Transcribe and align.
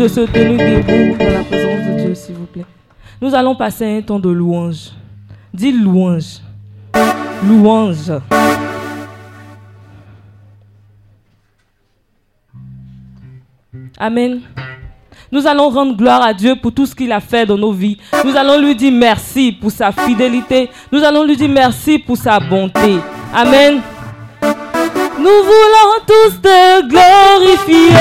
De 0.00 0.08
se 0.08 0.20
tenir 0.20 0.56
debout 0.56 1.18
dans 1.18 1.30
la 1.30 1.44
présence 1.44 1.86
de 1.86 2.00
Dieu, 2.00 2.14
s'il 2.14 2.34
vous 2.34 2.46
plaît. 2.46 2.64
Nous 3.20 3.34
allons 3.34 3.54
passer 3.54 3.98
un 3.98 4.00
temps 4.00 4.18
de 4.18 4.30
louange. 4.30 4.92
Dis 5.52 5.72
louange. 5.72 6.38
Louange. 7.46 8.10
Amen. 13.98 14.40
Nous 15.30 15.46
allons 15.46 15.68
rendre 15.68 15.94
gloire 15.94 16.22
à 16.22 16.32
Dieu 16.32 16.56
pour 16.56 16.72
tout 16.72 16.86
ce 16.86 16.94
qu'il 16.94 17.12
a 17.12 17.20
fait 17.20 17.44
dans 17.44 17.58
nos 17.58 17.72
vies. 17.72 17.98
Nous 18.24 18.34
allons 18.34 18.58
lui 18.58 18.74
dire 18.74 18.92
merci 18.92 19.52
pour 19.52 19.70
sa 19.70 19.92
fidélité. 19.92 20.70
Nous 20.90 21.04
allons 21.04 21.24
lui 21.24 21.36
dire 21.36 21.50
merci 21.50 21.98
pour 21.98 22.16
sa 22.16 22.40
bonté. 22.40 22.96
Amen. 23.34 23.82
Nous 25.22 25.42
voulons 25.44 25.92
tous 26.06 26.34
te 26.40 26.80
glorifier. 26.88 27.92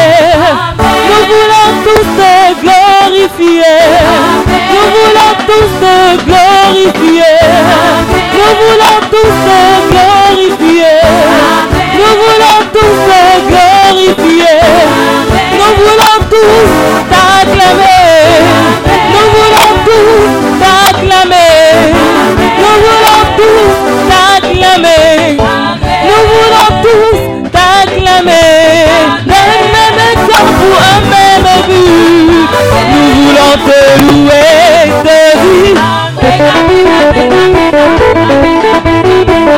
Nous 1.10 1.24
voulons 1.32 1.70
tous 1.84 2.08
te 2.18 2.34
glorifier. 2.62 3.76
Nous 4.72 4.88
voulons 4.96 5.34
tous 5.46 5.72
te 5.82 5.96
glorifier. 6.24 7.36
Nous 8.38 8.54
voulons 8.62 9.00
tous 9.12 9.36
te 9.48 9.60
glorifier. 9.92 10.96
Nous 11.98 12.14
voulons 12.24 12.60
tous 12.72 12.98
te 13.10 13.22
glorifier. 13.50 14.58
Nous 15.58 15.72
voulons 15.76 16.20
tous 16.30 16.72
t'acclamer. 17.10 17.99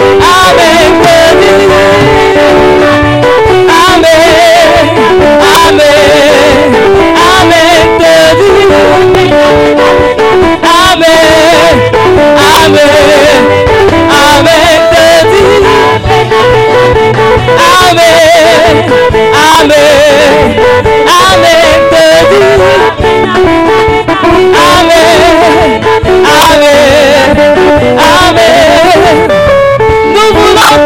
I. 0.00 0.27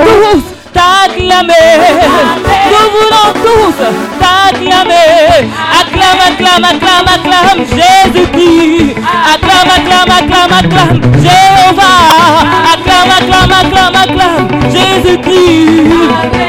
tous 0.05 0.43
t'acclamer. 0.73 1.71
Nous 2.73 2.87
voulons 2.95 3.31
tous 3.45 3.79
t'acclamer. 4.21 5.49
Acclame, 5.81 6.23
acclame, 6.29 6.65
acclame, 6.65 7.09
acclame 7.17 7.61
Jésus-Christ. 7.79 8.97
Acclame, 9.35 9.71
acclame, 9.77 10.12
acclame, 10.19 10.53
acclame 10.61 11.01
Jéhovah. 11.23 11.99
Acclame, 12.73 13.11
acclame, 13.19 13.53
acclame, 13.61 13.97
acclame 14.05 14.47
Jésus-Christ. 14.73 15.91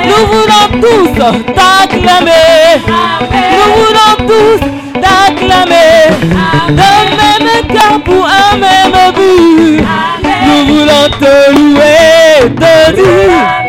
Nous 0.05 0.23
voulons 0.27 0.67
tous 0.81 1.09
t'acclamer. 1.53 2.81
Nous 3.55 3.69
voulons 3.75 4.15
tous 4.27 4.59
t'acclamer. 5.01 5.93
Daddy. 12.49 13.62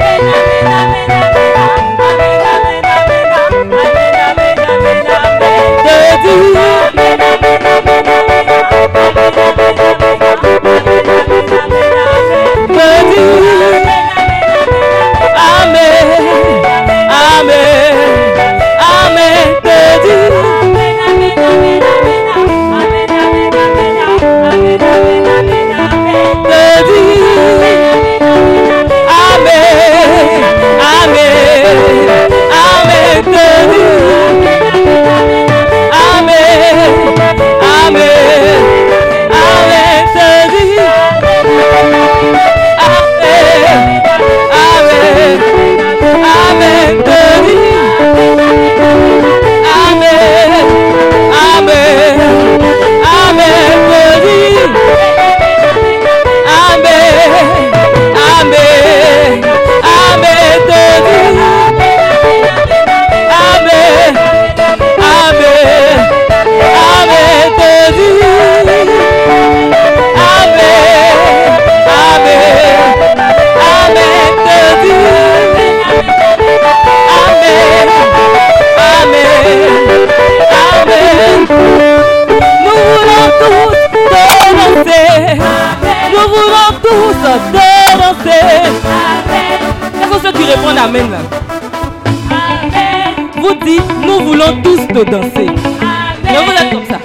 faut 95.05 95.11
danser. 95.11 95.47
Amen. 95.47 96.45
vous 96.45 96.53
êtes 96.53 96.73
comme 96.73 96.87
ça. 96.87 96.99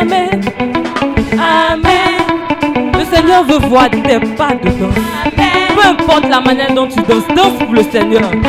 Amen. 0.00 0.40
Amen. 1.32 2.14
Le 2.98 3.16
Seigneur 3.16 3.44
veut 3.44 3.58
voir 3.68 3.90
tes 3.90 3.98
pas 4.36 4.54
de 4.54 4.68
danse. 4.68 4.94
Peu 5.74 5.88
importe 5.88 6.28
la 6.28 6.40
manière 6.40 6.72
dont 6.74 6.86
tu 6.86 7.00
danses, 7.02 7.26
danse 7.34 7.58
pour 7.58 7.72
le 7.72 7.82
Seigneur. 7.82 8.22
Amen. 8.24 8.40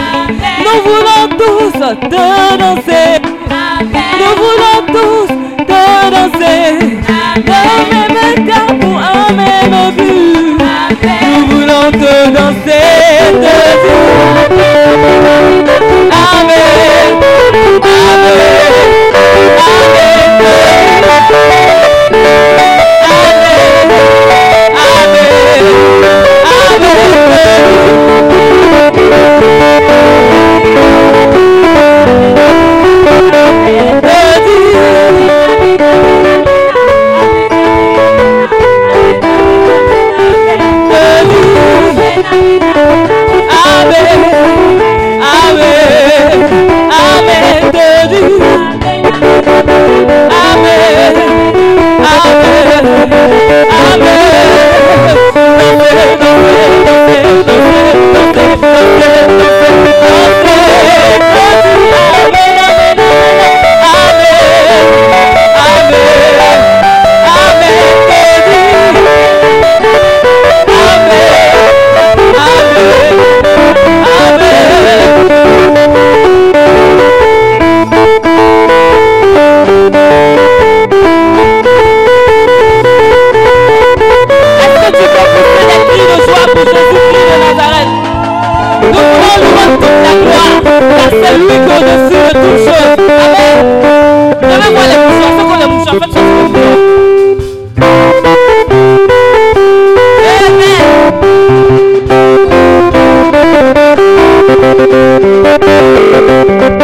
Nous 0.59 0.81
voulons 0.83 1.37
tous 1.37 1.79
te 2.09 2.57
danser. 2.57 3.21
Amen. 3.49 4.01
Nous 4.19 4.33
voulons 4.43 4.79
tous 4.87 5.27
te 5.65 5.83
danser. 6.11 6.99
De 7.35 7.51
même 8.13 8.79
pour 8.79 8.97
un 8.97 9.33
même 9.33 9.91
but. 9.97 10.63
Nous 11.21 11.45
voulons 11.47 11.91
te 11.91 12.29
danser. 12.31 12.62
Amen. 19.65 20.03
Amen. 21.05 21.83
Amen. 28.95 29.52
Que 53.09 53.33
la 89.81 90.13
gloire, 90.21 90.57
car 90.63 91.09
c'est 91.11 91.37
lui 91.37 91.47
qui 91.47 91.53
est 91.53 91.77
au-dessus 91.77 92.21
de 92.23 92.33
toutes 92.41 92.61
choses. 92.65 92.97
Amen. 93.23 93.65
Levez-moi 94.41 94.83
les 94.91 94.99
mouchoirs, 95.03 95.33
c'est 95.37 95.45
quoi 95.45 95.57
les 95.57 95.67
mouchoirs 95.67 95.95
Faites 95.99 96.13
sortir. 96.13 96.63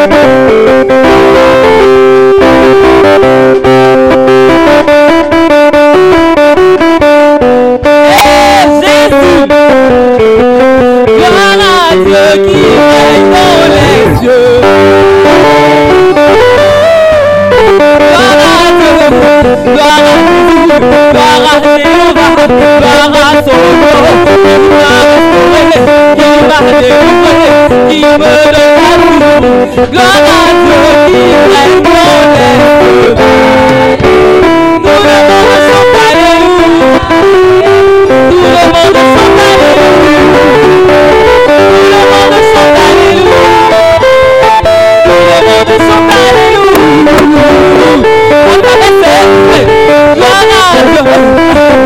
Amen. 0.07 0.48
Jésus, 20.69 20.81
gloire 21.11 21.45
à 21.45 21.59
Jéhovah, 21.63 22.47
gloire 22.79 23.13
à 23.15 23.41
son 23.43 23.59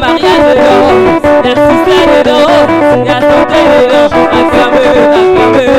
Maria 0.00 0.34
dedans, 0.38 1.22
Narcissa 1.42 2.06
dedans, 2.06 3.04
la 3.04 3.20
santé 3.20 3.60
dedans, 3.68 4.12
affirme, 4.30 4.78
affirme. 5.54 5.77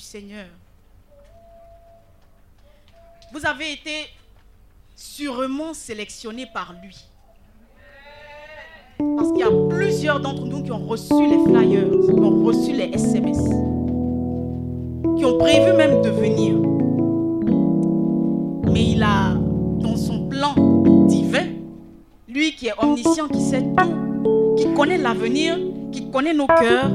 Seigneur. 0.00 0.46
Vous 3.32 3.44
avez 3.44 3.72
été 3.72 4.08
sûrement 4.96 5.74
sélectionné 5.74 6.46
par 6.52 6.74
lui. 6.82 6.96
Parce 9.16 9.30
qu'il 9.30 9.40
y 9.40 9.42
a 9.42 9.50
plusieurs 9.68 10.18
d'entre 10.18 10.44
nous 10.44 10.62
qui 10.62 10.72
ont 10.72 10.86
reçu 10.86 11.14
les 11.14 11.38
flyers, 11.44 11.88
qui 11.88 12.20
ont 12.20 12.44
reçu 12.44 12.72
les 12.72 12.90
SMS, 12.94 13.38
qui 15.16 15.24
ont 15.24 15.38
prévu 15.38 15.72
même 15.76 16.02
de 16.02 16.08
venir. 16.08 16.54
Mais 18.72 18.92
il 18.92 19.02
a, 19.02 19.34
dans 19.34 19.96
son 19.96 20.28
plan 20.28 20.54
divin, 21.06 21.46
lui 22.28 22.54
qui 22.54 22.68
est 22.68 22.74
omniscient, 22.78 23.28
qui 23.28 23.40
sait 23.40 23.62
tout, 23.76 24.54
qui 24.56 24.72
connaît 24.74 24.98
l'avenir, 24.98 25.58
qui 25.92 26.10
connaît 26.10 26.34
nos 26.34 26.46
cœurs, 26.46 26.90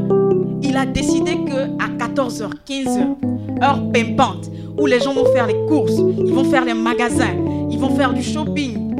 il 0.61 0.75
a 0.75 0.85
décidé 0.85 1.35
que 1.35 1.83
à 1.83 1.92
14h, 2.13 2.49
15h, 2.67 3.63
heure 3.63 3.91
pimpante, 3.91 4.49
où 4.77 4.85
les 4.85 4.99
gens 4.99 5.13
vont 5.13 5.25
faire 5.33 5.47
les 5.47 5.65
courses, 5.67 5.97
ils 5.97 6.33
vont 6.33 6.43
faire 6.43 6.63
les 6.63 6.73
magasins, 6.73 7.35
ils 7.71 7.79
vont 7.79 7.95
faire 7.95 8.13
du 8.13 8.21
shopping, 8.21 8.95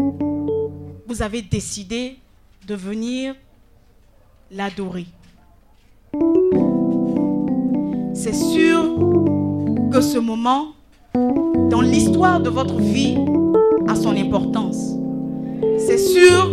vous 1.07 1.21
avez 1.21 1.43
décidé 1.43 2.17
de 2.67 2.73
venir 2.73 3.35
l'adorer. 4.51 5.05
C'est 8.15 8.33
sûr 8.33 8.97
que 9.91 10.01
ce 10.01 10.17
moment, 10.17 10.69
dans 11.69 11.81
l'histoire 11.81 12.39
de 12.39 12.49
votre 12.49 12.77
vie, 12.77 13.17
a 13.87 13.95
son 13.95 14.15
importance. 14.15 14.93
C'est 15.77 15.99
sûr 15.99 16.51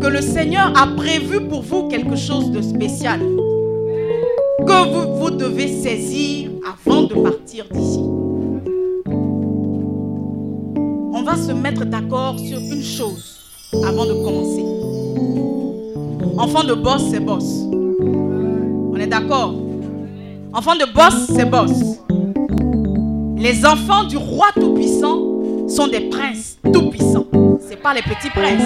que 0.00 0.06
le 0.06 0.22
Seigneur 0.22 0.72
a 0.74 0.86
prévu 0.86 1.46
pour 1.48 1.62
vous 1.62 1.88
quelque 1.88 2.16
chose 2.16 2.50
de 2.50 2.62
spécial 2.62 3.20
que 4.66 5.18
vous, 5.18 5.30
devez 5.30 5.68
saisir 5.68 6.50
avant 6.66 7.04
de 7.04 7.14
partir 7.14 7.64
d'ici. 7.70 8.00
On 11.12 11.22
va 11.22 11.36
se 11.36 11.52
mettre 11.52 11.84
d'accord 11.84 12.38
sur 12.38 12.58
une 12.58 12.82
chose 12.82 13.38
avant 13.86 14.06
de 14.06 14.14
commencer. 14.14 14.64
Enfant 16.38 16.64
de 16.64 16.74
boss, 16.74 17.02
c'est 17.10 17.20
boss. 17.20 17.44
On 18.90 18.96
est 18.96 19.06
d'accord? 19.06 19.54
Enfant 20.52 20.74
de 20.74 20.92
boss, 20.92 21.26
c'est 21.34 21.44
boss. 21.44 21.98
Les 23.36 23.64
enfants 23.64 24.04
du 24.04 24.16
roi 24.16 24.46
tout-puissant 24.54 25.18
sont 25.68 25.88
des 25.88 26.08
princes 26.08 26.58
tout-puissants. 26.72 27.26
Ce 27.32 27.76
pas 27.76 27.94
les 27.94 28.02
petits 28.02 28.30
princes. 28.30 28.62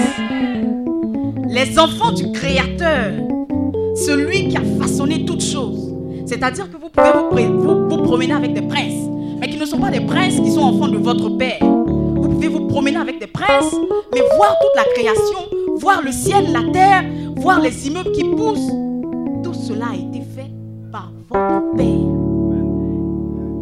Les 1.48 1.78
enfants 1.78 2.12
du 2.12 2.30
créateur, 2.32 3.12
celui 3.94 4.48
qui 4.48 4.56
a 4.56 4.62
façonné 4.80 5.24
toutes 5.24 5.42
choses. 5.42 5.94
C'est-à-dire 6.26 6.70
que 6.70 6.76
vous 6.76 6.88
pouvez 6.88 7.46
vous, 7.46 8.02
promener 8.02 8.32
avec 8.32 8.54
des 8.54 8.62
princes, 8.62 9.08
mais 9.40 9.48
qui 9.48 9.58
ne 9.58 9.64
sont 9.66 9.78
pas 9.78 9.90
des 9.90 10.00
princes 10.00 10.40
qui 10.40 10.50
sont 10.50 10.62
enfants 10.62 10.88
de 10.88 10.98
votre 10.98 11.30
père. 11.30 11.58
Vous 11.62 12.28
pouvez 12.28 12.48
vous 12.48 12.66
promener 12.66 12.96
avec 12.96 13.20
des 13.20 13.26
princes, 13.26 13.74
mais 14.12 14.20
voir 14.36 14.56
toute 14.60 14.76
la 14.76 14.84
création, 14.92 15.38
voir 15.76 16.02
le 16.02 16.12
ciel, 16.12 16.52
la 16.52 16.70
terre, 16.72 17.04
voir 17.36 17.60
les 17.60 17.86
immeubles 17.86 18.12
qui 18.12 18.24
poussent. 18.24 18.72
Tout 19.42 19.54
cela 19.54 19.86
a 19.92 19.94
été 19.94 20.20
fait 20.34 20.50
par 20.90 21.12
votre 21.28 21.76
père. 21.76 21.86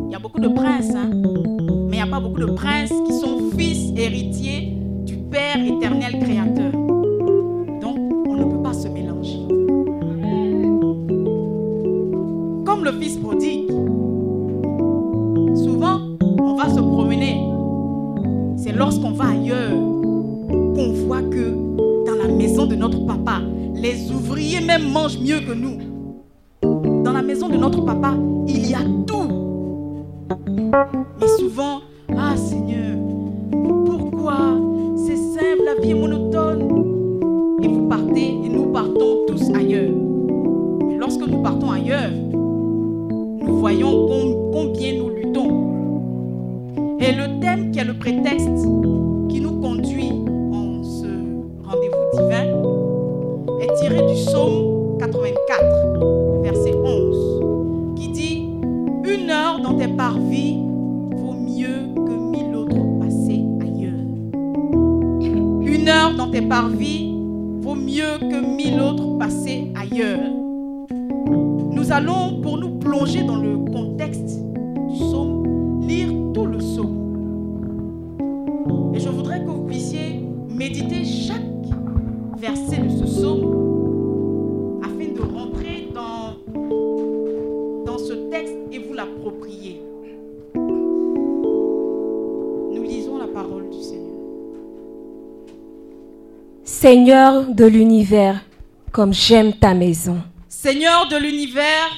Il 0.07 0.13
y 0.13 0.15
a 0.15 0.19
beaucoup 0.19 0.41
de 0.41 0.49
princes, 0.49 0.95
hein, 0.95 1.11
mais 1.89 1.97
il 1.97 2.03
n'y 2.03 2.03
a 2.03 2.07
pas 2.07 2.21
beaucoup 2.21 2.41
de 2.41 2.53
princes 2.53 2.93
qui 3.07 3.13
sont 3.13 3.51
fils 3.57 3.93
héritiers 3.97 4.77
du 5.07 5.17
Père 5.17 5.59
éternel 5.65 6.19
créateur. 6.21 6.80
Fils 12.93 13.17
prodigue, 13.17 13.71
souvent, 15.55 16.01
on 16.41 16.55
va 16.55 16.69
se 16.69 16.81
promener. 16.81 17.41
C'est 18.57 18.73
lorsqu'on 18.73 19.13
va 19.13 19.29
ailleurs 19.29 19.73
qu'on 20.75 20.93
voit 21.07 21.23
que 21.23 21.55
dans 22.07 22.17
la 22.17 22.29
maison 22.29 22.67
de 22.67 22.75
notre 22.75 23.05
papa, 23.07 23.41
les 23.75 24.11
ouvriers 24.11 24.61
même 24.61 24.91
mangent 24.91 25.19
mieux 25.19 25.41
que 25.41 25.53
nous. 25.53 25.79
Dans 27.03 27.13
la 27.13 27.23
maison 27.23 27.49
de 27.49 27.57
notre 27.57 27.85
papa, 27.85 28.15
il 28.47 28.69
y 28.69 28.75
a 28.75 28.81
tout. 29.07 29.29
Mais 31.21 31.29
souvent, 31.39 31.81
ah 32.17 32.37
Seigneur, 32.37 32.97
pourquoi 33.87 34.37
c'est 34.97 35.17
simple, 35.17 35.63
la 35.65 35.81
vie 35.81 35.91
est 35.91 35.95
monotone 35.95 37.59
Et 37.63 37.69
vous 37.69 37.89
partez 37.89 38.29
et 38.45 38.49
nous 38.49 38.67
partons 38.73 39.27
tous 39.27 39.51
ailleurs. 39.55 39.93
Mais 40.87 40.97
lorsque 40.97 41.27
nous 41.27 41.43
partons 41.43 41.71
ailleurs, 41.71 42.11
voyons 43.61 44.07
com- 44.09 44.51
combien 44.53 44.95
nous 44.95 45.11
luttons. 45.11 45.51
Et 46.99 47.13
le 47.13 47.41
thème 47.41 47.71
qui 47.71 47.79
est 47.79 47.85
le 47.85 47.95
prétexte 47.95 48.49
qui 49.29 49.41
nous 49.41 49.61
conduit 49.61 50.11
en 50.53 50.83
ce 50.83 51.07
rendez-vous 51.65 52.17
divin 52.17 52.47
est 53.61 53.73
tiré 53.79 53.99
du 54.07 54.15
psaume 54.15 54.97
84, 54.99 56.43
verset 56.43 56.75
11, 56.75 57.97
qui 57.97 58.09
dit 58.09 58.49
Une 59.05 59.31
heure 59.31 59.61
dans 59.63 59.75
tes 59.77 59.89
parvis 59.89 60.57
vaut 61.17 61.35
mieux 61.35 61.93
que 61.95 62.13
mille 62.13 62.57
autres 62.57 62.77
passés 62.99 63.45
ailleurs. 63.61 64.07
Une 65.63 65.89
heure 65.89 66.15
dans 66.17 66.31
tes 66.31 66.43
parvis 66.43 67.15
vaut 67.61 67.75
mieux 67.75 68.19
que 68.21 68.57
mille 68.57 68.81
autres 68.81 69.19
passés 69.19 69.71
ailleurs. 69.79 70.19
Nous 71.73 71.93
allons, 71.93 72.41
pour 72.43 72.59
nous 72.59 72.70
plonger 72.91 73.23
dans 73.23 73.37
le 73.37 73.57
contexte 73.57 74.41
du 74.89 74.97
psaume, 74.97 75.87
lire 75.87 76.09
tout 76.35 76.45
le 76.45 76.59
psaume. 76.59 76.97
Et 78.93 78.99
je 78.99 79.09
voudrais 79.09 79.39
que 79.45 79.47
vous 79.49 79.63
puissiez 79.65 80.25
méditer 80.49 81.05
chaque 81.05 81.41
verset 82.37 82.79
de 82.79 82.89
ce 82.89 83.05
psaume 83.05 84.81
afin 84.83 85.13
de 85.15 85.21
rentrer 85.21 85.89
dans, 85.95 86.35
dans 87.87 87.99
ce 87.99 88.29
texte 88.29 88.57
et 88.73 88.79
vous 88.81 88.95
l'approprier. 88.95 89.81
Nous 92.73 92.83
lisons 92.83 93.19
la 93.19 93.29
parole 93.29 93.71
du 93.71 93.81
Seigneur. 93.81 94.17
Seigneur 96.65 97.55
de 97.55 97.67
l'univers, 97.67 98.41
comme 98.91 99.13
j'aime 99.13 99.53
ta 99.53 99.75
maison. 99.75 100.17
Seigneur 100.49 101.07
de 101.09 101.17
l'univers, 101.19 101.89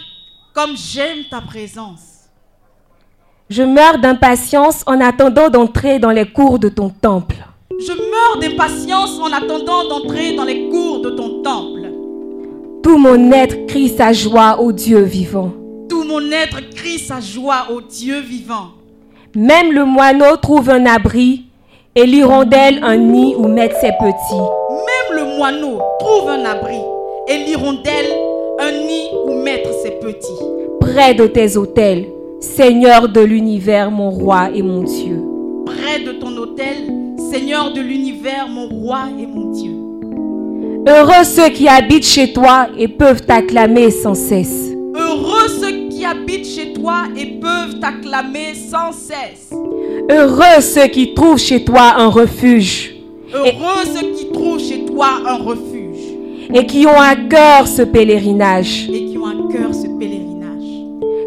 comme 0.53 0.77
j'aime 0.77 1.25
ta 1.31 1.41
présence. 1.41 2.29
Je 3.49 3.63
meurs 3.63 3.99
d'impatience 3.99 4.83
en 4.87 5.01
attendant 5.01 5.51
d'entrer 5.51 5.99
dans 5.99 6.11
les 6.11 6.27
cours 6.27 6.59
de 6.59 6.69
ton 6.69 6.91
temple. 6.91 7.37
Je 7.71 7.93
meurs 7.93 8.39
d'impatience 8.41 9.19
en 9.19 9.33
attendant 9.33 9.89
d'entrer 9.89 10.35
dans 10.35 10.45
les 10.45 10.69
cours 10.69 11.01
de 11.01 11.11
ton 11.11 11.43
temple. 11.43 11.91
Tout 12.83 12.99
mon 12.99 13.31
être 13.33 13.67
crie 13.67 13.89
sa 13.89 14.13
joie 14.13 14.61
au 14.61 14.73
Dieu 14.73 15.01
vivant. 15.01 15.53
Tout 15.89 16.05
mon 16.05 16.31
être 16.31 16.61
crie 16.75 16.99
sa 16.99 17.21
joie 17.21 17.69
au 17.71 17.81
Dieu 17.81 18.21
vivant. 18.21 18.69
Même 19.35 19.73
le 19.73 19.85
moineau 19.85 20.37
trouve 20.37 20.69
un 20.71 20.85
abri 20.87 21.47
et 21.95 22.07
l'hirondelle 22.07 22.83
un 22.83 22.97
nid 22.97 23.35
où 23.37 23.49
mettre 23.49 23.77
ses 23.81 23.93
petits. 23.93 24.35
Même 24.71 25.19
le 25.19 25.37
moineau 25.37 25.81
trouve 25.99 26.29
un 26.29 26.45
abri 26.45 26.81
et 27.29 27.39
l'hirondelle 27.39 28.32
un 28.59 28.73
nid 28.73 29.11
où 29.27 29.35
mettre 29.43 29.71
ses 29.83 29.93
petits. 29.93 30.45
Près 30.81 31.15
de 31.15 31.27
tes 31.27 31.57
autels, 31.57 32.07
Seigneur 32.41 33.09
de 33.09 33.21
l'univers, 33.21 33.91
mon 33.91 34.11
roi 34.11 34.51
et 34.55 34.63
mon 34.63 34.83
Dieu. 34.83 35.23
Près 35.65 36.01
de 36.01 36.13
ton 36.13 36.37
autel, 36.37 36.93
Seigneur 37.31 37.73
de 37.73 37.81
l'univers, 37.81 38.49
mon 38.49 38.69
roi 38.69 39.05
et 39.19 39.27
mon 39.27 39.51
Dieu. 39.53 39.73
Heureux 40.89 41.25
ceux 41.25 41.51
qui 41.51 41.69
habitent 41.69 42.07
chez 42.07 42.33
toi 42.33 42.67
et 42.77 42.89
peuvent 42.89 43.25
t'acclamer 43.25 43.91
sans 43.91 44.15
cesse. 44.15 44.73
Heureux 44.95 45.49
ceux 45.61 45.89
qui 45.89 46.05
habitent 46.05 46.49
chez 46.49 46.73
toi 46.73 47.05
et 47.17 47.27
peuvent 47.41 47.79
t'acclamer 47.81 48.55
sans 48.55 48.93
cesse. 48.93 49.51
Heureux 50.11 50.61
ceux 50.61 50.89
qui 50.89 51.15
trouvent 51.15 51.39
chez 51.39 51.65
toi 51.65 51.95
un 51.97 52.09
refuge 52.09 52.97
Heureux 53.33 53.85
ceux 53.95 54.09
qui 54.13 54.33
trouvent 54.33 54.61
chez 54.61 54.85
toi 54.85 55.07
un 55.27 55.37
refuge 55.37 55.72
et 56.55 56.67
qui 56.67 56.87
ont 56.87 57.01
à 57.01 57.17
cœur 57.17 57.67
ce 57.67 57.83
pèlerinage. 57.83 58.89
et 58.93 59.07
qui 59.07 59.19
ont 59.19 59.27
à 59.27 59.53
cœur 59.53 59.75
ce 59.75 59.87
pèlerinage. 59.99 60.69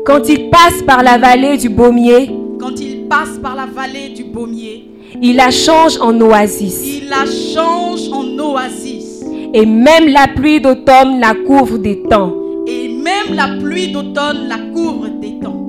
Quand 0.06 0.28
ils 0.30 0.50
passent 0.50 0.84
par 0.86 1.04
la 1.04 1.18
vallée 1.18 1.58
du 1.58 1.70
Baumier, 1.70 2.30
Quand 2.60 2.80
ils 2.80 3.08
passent 3.08 3.40
par 3.42 3.56
la 3.56 3.66
vallée 3.66 4.10
du 4.16 4.24
Baumier, 4.24 4.90
ils 5.22 5.36
la 5.36 5.50
changent 5.52 6.00
en 6.02 6.20
oasis. 6.22 6.84
ils 7.02 7.10
la 7.10 7.26
changent 7.26 8.10
en 8.12 8.38
oasis. 8.40 9.24
Et 9.54 9.66
même 9.66 10.08
la 10.08 10.28
pluie 10.36 10.60
d'automne 10.60 11.20
la 11.20 11.34
couvre 11.34 11.78
des 11.78 12.02
temps. 12.04 12.34
Et 12.68 12.88
même 12.90 13.36
la 13.36 13.48
pluie 13.62 13.92
d'automne 13.92 14.48
la 14.50 14.58
couvre 14.74 15.08
des 15.22 15.40
temps. 15.42 15.62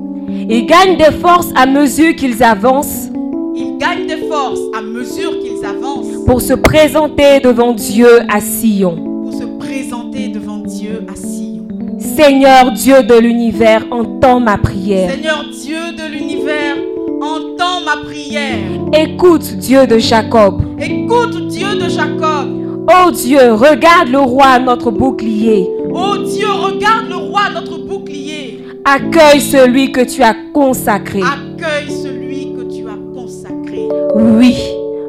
Ils 0.49 0.67
gagnent 0.67 0.97
des 0.97 1.13
forces 1.21 1.51
à 1.55 1.67
mesure 1.67 2.15
qu'ils 2.17 2.43
avancent 2.43 3.09
Ils 3.55 3.77
gagnent 3.79 4.07
des 4.07 4.27
forces 4.29 4.61
à 4.77 4.83
mesure 4.83 5.39
qu'ils 5.41 5.65
avancent 5.65 6.25
pour 6.27 6.41
se 6.41 6.55
présenter 6.55 7.41
devant 7.41 7.73
Dieu 7.73 8.09
à 8.29 8.41
Sion. 8.41 9.16
Présenter 10.17 10.29
devant 10.29 10.59
Dieu 10.59 11.05
à 11.09 11.17
Sion. 11.17 11.67
Seigneur 11.99 12.73
Dieu 12.73 13.03
de 13.03 13.15
l'univers, 13.19 13.85
entends 13.91 14.41
ma 14.41 14.59
prière. 14.59 15.11
Seigneur 15.11 15.45
Dieu 15.51 15.93
de 15.97 16.13
l'univers, 16.13 16.77
entends 17.21 17.81
ma 17.85 18.03
prière. 18.05 18.59
Écoute 18.93 19.57
Dieu 19.59 19.87
de 19.87 19.99
Jacob. 19.99 20.63
Écoute 20.81 21.49
Dieu 21.49 21.75
de 21.75 21.89
Jacob. 21.89 22.87
Ô 22.89 23.11
Dieu, 23.11 23.53
regarde 23.53 24.09
le 24.09 24.19
roi, 24.19 24.59
notre 24.59 24.91
bouclier. 24.91 25.69
Oh 25.93 26.17
Dieu, 26.19 26.47
regarde 26.49 27.09
le 27.09 27.17
roi, 27.17 27.43
notre 27.53 27.79
bouclier. 27.79 28.63
Accueille 28.85 29.41
celui 29.41 29.91
que 29.91 30.03
tu 30.03 30.23
as 30.23 30.35
consacré. 30.53 31.21
Accueille 31.21 31.91
celui 31.91 32.53
que 32.55 32.63
tu 32.73 32.87
as 32.87 33.15
consacré. 33.15 33.89
Oui, 34.15 34.57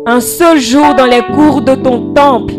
un 0.05 0.19
seul 0.19 0.59
jour 0.59 0.95
dans 0.95 1.05
les 1.05 1.21
cours 1.33 1.61
de 1.61 1.75
ton 1.75 2.13
temple 2.13 2.55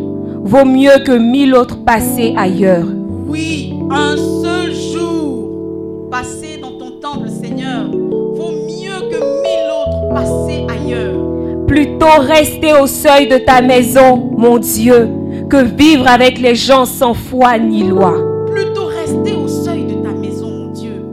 vaut 0.48 0.64
mieux 0.64 1.04
que 1.04 1.12
mille 1.12 1.54
autres 1.54 1.84
passés 1.84 2.32
ailleurs. 2.34 2.86
Oui, 3.28 3.74
un 3.90 4.16
seul 4.16 4.72
jour 4.72 6.08
passé 6.10 6.58
dans 6.62 6.72
ton 6.78 6.92
temple, 7.02 7.28
Seigneur, 7.28 7.90
vaut 7.90 8.52
mieux 8.52 9.10
que 9.10 9.18
mille 9.42 9.68
autres 9.70 10.08
passés 10.14 10.64
ailleurs. 10.70 11.66
Plutôt 11.66 12.18
rester 12.20 12.72
au 12.72 12.86
seuil 12.86 13.28
de 13.28 13.36
ta 13.36 13.60
maison, 13.60 14.30
mon 14.38 14.58
Dieu, 14.58 15.08
que 15.50 15.62
vivre 15.62 16.08
avec 16.08 16.38
les 16.38 16.54
gens 16.54 16.86
sans 16.86 17.12
foi 17.12 17.58
ni 17.58 17.82
loi. 17.82 18.14
Plutôt 18.50 18.86
rester 18.86 19.34
au 19.36 19.48
seuil 19.48 19.84
de 19.84 20.02
ta 20.02 20.12
maison, 20.12 20.48
mon 20.48 20.72
Dieu, 20.72 21.04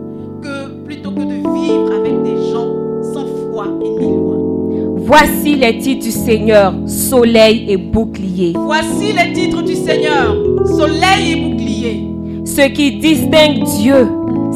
que 0.42 0.86
plutôt 0.86 1.12
que 1.12 1.20
de 1.20 1.60
vivre 1.60 1.92
avec 1.94 2.24
des 2.24 2.52
gens 2.54 2.70
sans 3.14 3.26
foi 3.52 3.66
et 3.84 3.90
ni 4.00 4.16
loi. 4.16 4.38
Voici 4.98 5.56
les 5.56 5.78
titres 5.78 6.06
du 6.06 6.12
Seigneur, 6.12 6.74
soleil 7.10 7.66
et 7.70 7.78
bouclier. 7.78 8.54
Voici 8.56 9.14
les 9.14 9.34
titres 9.34 9.62
du 9.62 9.76
Seigneur, 9.76 10.36
soleil 10.66 11.32
et 11.32 11.36
bouclier. 11.36 12.10
Ce 12.46 12.68
qui 12.70 12.98
distingue 12.98 13.64
Dieu, 13.80 14.08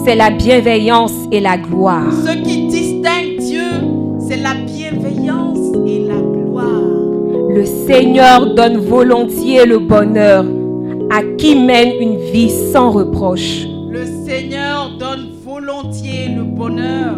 c'est 0.03 0.15
la 0.15 0.31
bienveillance 0.31 1.13
et 1.31 1.39
la 1.39 1.57
gloire. 1.57 2.11
Ce 2.25 2.31
qui 2.37 2.67
distingue 2.67 3.37
Dieu, 3.39 3.69
c'est 4.27 4.37
la 4.37 4.55
bienveillance 4.55 5.59
et 5.87 5.99
la 6.07 6.15
gloire. 6.15 6.81
Le 7.49 7.65
Seigneur 7.65 8.55
donne 8.55 8.77
volontiers 8.77 9.65
le 9.65 9.79
bonheur 9.79 10.45
à 11.11 11.21
qui 11.37 11.55
mène 11.55 12.01
une 12.01 12.17
vie 12.31 12.51
sans 12.71 12.91
reproche. 12.91 13.65
Le 13.91 14.05
Seigneur 14.25 14.91
donne 14.99 15.29
volontiers 15.45 16.29
le 16.35 16.43
bonheur 16.43 17.17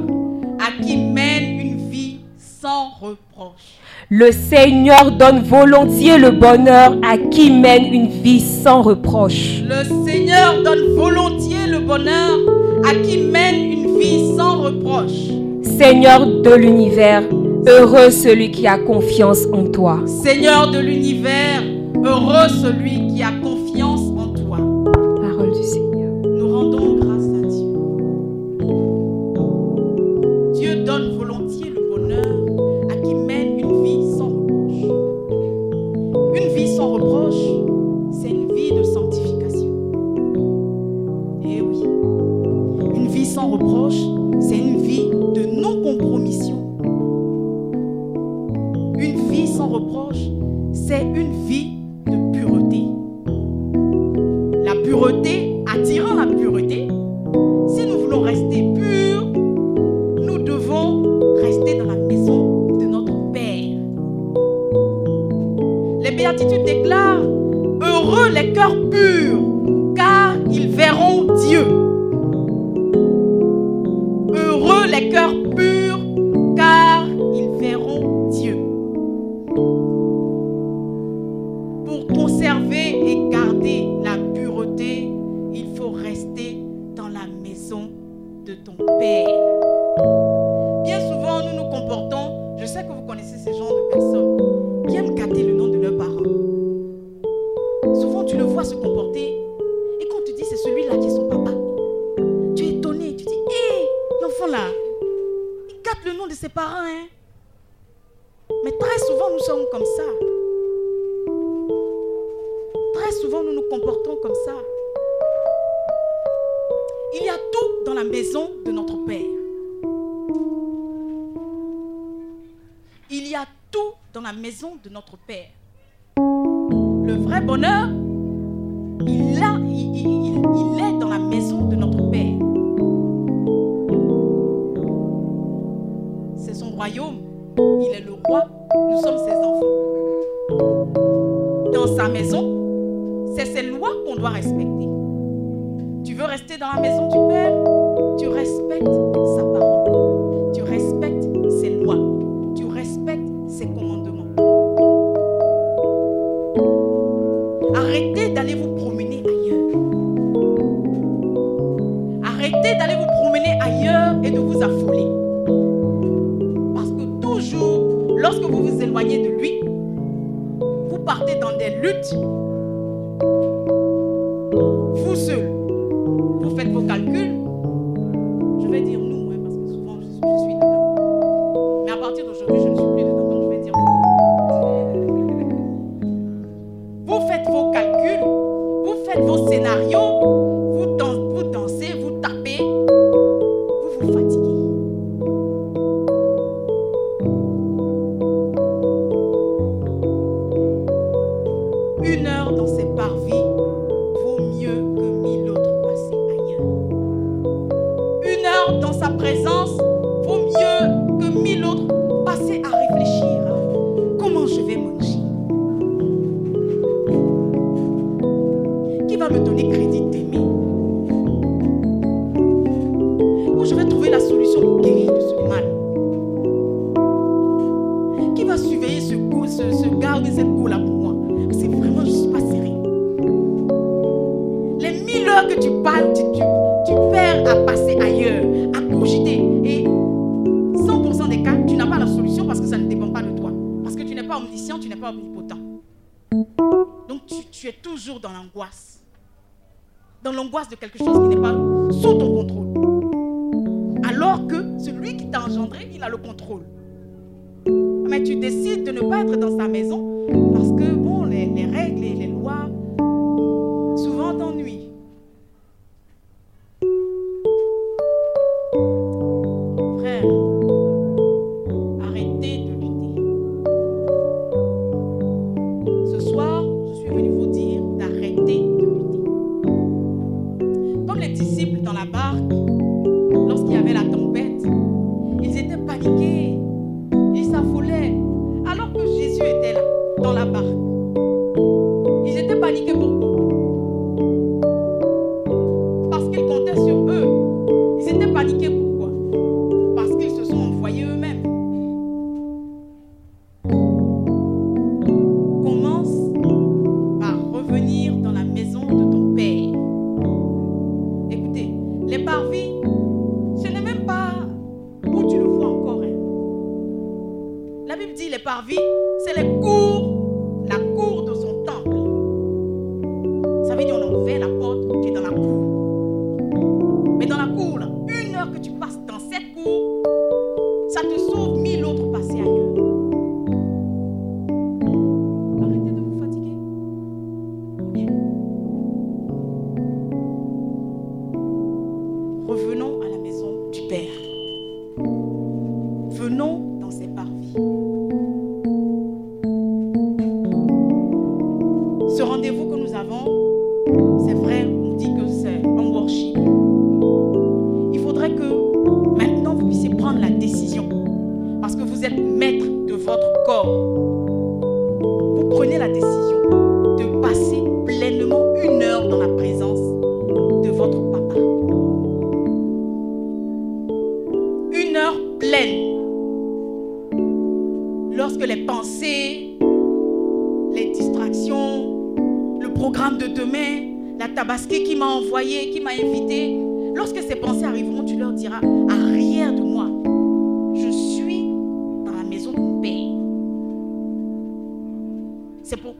à 0.59 0.83
qui 0.83 0.97
mène 0.97 1.59
une 1.59 1.89
vie 1.89 2.17
sans 2.37 2.89
reproche. 3.01 3.70
Le 4.13 4.33
Seigneur 4.33 5.13
donne 5.13 5.39
volontiers 5.39 6.17
le 6.17 6.31
bonheur 6.31 6.97
à 7.01 7.17
qui 7.17 7.49
mène 7.49 7.93
une 7.93 8.09
vie 8.09 8.41
sans 8.41 8.81
reproche. 8.81 9.61
Le 9.63 9.85
Seigneur 10.05 10.61
donne 10.63 10.95
volontiers 10.97 11.65
le 11.65 11.79
bonheur 11.79 12.37
à 12.83 12.93
qui 12.93 13.19
mène 13.19 13.71
une 13.71 13.97
vie 13.97 14.35
sans 14.35 14.63
reproche. 14.63 15.29
Seigneur 15.63 16.25
de 16.25 16.53
l'univers, 16.53 17.23
heureux 17.65 18.11
celui 18.11 18.51
qui 18.51 18.67
a 18.67 18.77
confiance 18.79 19.45
en 19.53 19.63
toi. 19.63 20.01
Seigneur 20.05 20.69
de 20.71 20.79
l'univers, 20.79 21.63
heureux 22.03 22.49
celui 22.49 23.07
qui 23.07 23.23
a 23.23 23.31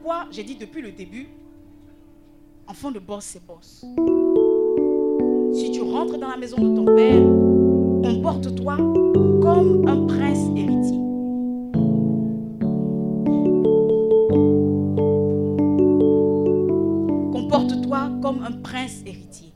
pourquoi 0.02 0.26
j'ai 0.32 0.42
dit 0.42 0.56
depuis 0.56 0.82
le 0.82 0.90
début, 0.90 1.28
enfant 2.66 2.90
de 2.90 2.98
boss, 2.98 3.24
c'est 3.24 3.46
boss. 3.46 3.84
Si 5.54 5.70
tu 5.70 5.80
rentres 5.80 6.18
dans 6.18 6.28
la 6.28 6.36
maison 6.36 6.56
de 6.56 6.74
ton 6.74 6.84
père, 6.86 7.22
comporte-toi 8.02 8.76
comme 9.40 9.86
un 9.86 10.06
prince 10.06 10.40
héritier. 10.56 10.98
Comporte-toi 17.32 18.10
comme 18.20 18.42
un 18.42 18.52
prince 18.60 19.02
héritier. 19.06 19.51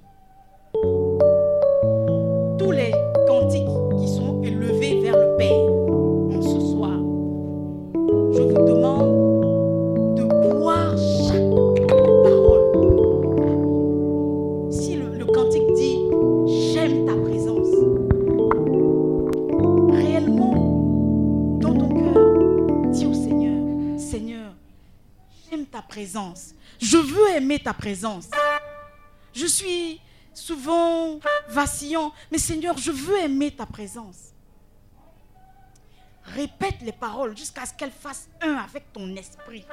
Présence. 27.75 28.29
Je 29.33 29.47
suis 29.47 30.01
souvent 30.35 31.19
vacillant, 31.49 32.13
mais 32.31 32.39
Seigneur, 32.39 32.77
je 32.79 32.91
veux 32.91 33.19
aimer 33.19 33.51
ta 33.51 33.67
présence. 33.67 34.33
Répète 36.25 36.81
les 36.83 36.93
paroles 36.93 37.37
jusqu'à 37.37 37.65
ce 37.67 37.75
qu'elles 37.75 37.93
fassent 37.93 38.29
un 38.41 38.55
avec 38.55 38.93
ton 38.93 39.15
esprit. 39.17 39.65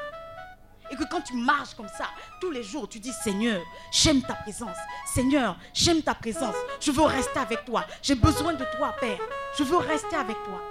Et 0.91 0.95
que 0.95 1.03
quand 1.09 1.21
tu 1.21 1.33
marches 1.35 1.73
comme 1.73 1.87
ça, 1.87 2.05
tous 2.39 2.51
les 2.51 2.61
jours, 2.61 2.87
tu 2.87 2.99
dis 2.99 3.13
Seigneur, 3.23 3.61
j'aime 3.91 4.21
ta 4.21 4.35
présence. 4.35 4.77
Seigneur, 5.05 5.57
j'aime 5.73 6.01
ta 6.01 6.13
présence. 6.13 6.55
Je 6.79 6.91
veux 6.91 7.03
rester 7.03 7.39
avec 7.39 7.65
toi. 7.65 7.85
J'ai 8.01 8.15
besoin 8.15 8.53
de 8.53 8.65
toi, 8.77 8.93
Père. 8.99 9.19
Je 9.57 9.63
veux 9.63 9.77
rester 9.77 10.15
avec 10.15 10.37
toi. 10.43 10.61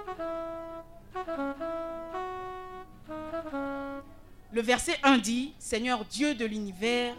Le 4.53 4.61
verset 4.61 4.93
1 5.01 5.17
dit, 5.17 5.51
Seigneur 5.57 6.05
Dieu 6.05 6.35
de 6.35 6.45
l'univers, 6.45 7.15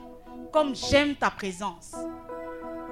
comme 0.52 0.72
j'aime 0.76 1.16
ta 1.16 1.30
présence, 1.30 1.90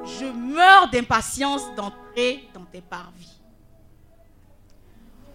je 0.04 0.24
meurs 0.24 0.90
d'impatience 0.90 1.62
d'entrer 1.76 2.48
dans 2.52 2.64
tes 2.64 2.80
parvis. 2.80 3.38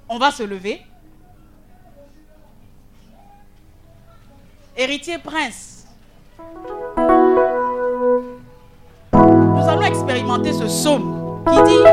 On 0.09 0.17
va 0.17 0.29
se 0.31 0.43
lever. 0.43 0.81
Héritier 4.75 5.19
prince, 5.19 5.87
nous 9.13 9.69
allons 9.69 9.83
expérimenter 9.83 10.51
ce 10.51 10.65
psaume 10.65 11.43
qui 11.47 11.63
dit, 11.63 11.83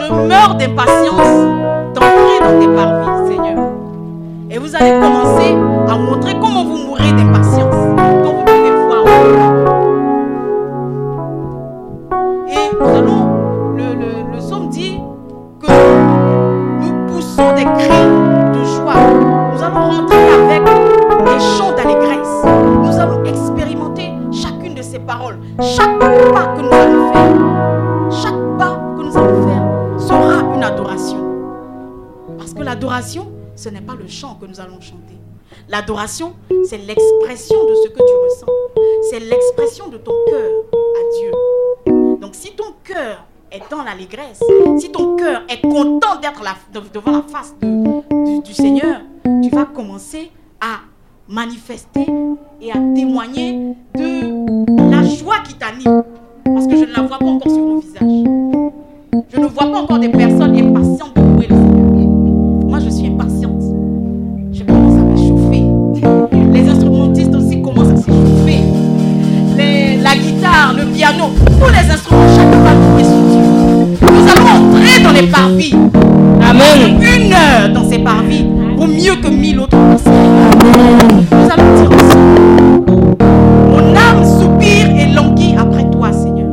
je 0.00 0.10
meurs 0.26 0.54
d'impatience 0.54 1.94
d'entrer 1.94 2.40
dans 2.40 2.60
tes 2.60 2.74
parvis, 2.74 3.28
Seigneur. 3.28 3.72
Et 4.48 4.56
vous 4.56 4.74
allez 4.74 4.98
commencer 4.98 5.71
à 5.92 5.98
montrer 5.98 6.32
comment 6.40 6.64
vous 6.64 6.86
mourrez 6.86 7.12
d'impatience 7.12 7.81
ce 33.62 33.68
n'est 33.68 33.80
pas 33.80 33.94
le 33.94 34.08
chant 34.08 34.36
que 34.40 34.46
nous 34.46 34.60
allons 34.60 34.80
chanter. 34.80 35.14
L'adoration, 35.68 36.34
c'est 36.64 36.78
l'expression 36.78 37.64
de 37.64 37.74
ce 37.76 37.88
que 37.90 37.98
tu 37.98 38.14
ressens. 38.24 38.46
C'est 39.08 39.20
l'expression 39.20 39.88
de 39.88 39.98
ton 39.98 40.12
cœur 40.28 40.50
à 40.74 41.18
Dieu. 41.20 42.18
Donc 42.20 42.34
si 42.34 42.50
ton 42.56 42.74
cœur 42.82 43.24
est 43.52 43.62
dans 43.70 43.84
l'allégresse, 43.84 44.42
si 44.80 44.90
ton 44.90 45.14
cœur 45.14 45.42
est 45.48 45.60
content 45.60 46.16
d'être 46.20 46.42
devant 46.92 47.12
la 47.12 47.22
face 47.22 47.54
du, 47.60 48.52
Seigneur, 48.52 49.00
tu 49.42 49.48
vas 49.50 49.66
commencer 49.66 50.32
à 50.60 50.80
manifester 51.28 52.06
et 52.60 52.72
à 52.72 52.78
témoigner 52.96 53.76
de 53.94 54.90
la 54.90 55.04
joie 55.04 55.38
qui 55.46 55.54
t'anime. 55.54 56.02
Parce 56.44 56.66
que 56.66 56.76
je 56.76 56.84
ne 56.84 56.92
la 56.96 57.02
vois 57.02 57.18
pas 57.18 57.26
encore 57.26 57.52
sur 57.52 57.64
vos 57.64 57.78
visages. 57.78 58.24
Je 59.32 59.38
ne 59.38 59.46
vois 59.46 59.70
pas 59.70 59.78
encore 59.78 60.00
des 60.00 60.08
personnes 60.08 60.56
impatientes 60.56 61.14
de 61.14 61.20
louer 61.20 61.46
le 61.48 61.54
Seigneur. 61.54 61.71
Piano, 71.02 71.32
tous 71.58 71.72
les 71.72 71.92
instruments, 71.92 72.28
chacun 72.36 72.60
va 72.60 72.74
louer 72.74 73.02
son 73.02 73.22
Dieu. 73.32 73.42
Nous 74.02 74.30
allons 74.30 74.70
entrer 74.70 75.02
dans 75.02 75.10
les 75.10 75.26
parvis. 75.26 75.74
Amen. 76.40 77.00
Une 77.00 77.32
heure 77.32 77.74
dans 77.74 77.90
ces 77.90 77.98
parvis 77.98 78.46
vaut 78.76 78.86
mieux 78.86 79.16
que 79.20 79.28
mille 79.28 79.58
autres 79.58 79.76
personnes. 79.76 80.12
Nous 81.32 81.50
allons 81.50 81.74
dire 81.76 81.90
ensemble. 81.90 83.16
Mon 83.68 83.96
âme 83.96 84.24
soupire 84.24 84.90
et 84.96 85.12
languit 85.12 85.56
après 85.58 85.90
toi, 85.90 86.12
Seigneur. 86.12 86.46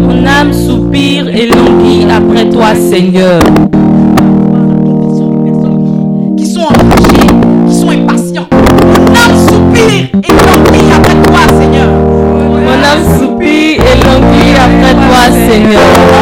Mon 0.00 0.26
âme 0.26 0.54
soupire 0.54 1.28
et 1.28 1.46
languit 1.46 2.06
après 2.10 2.48
toi, 2.48 2.74
Seigneur. 2.74 3.42
Toi, 15.54 15.62
Seigneur. 15.62 16.13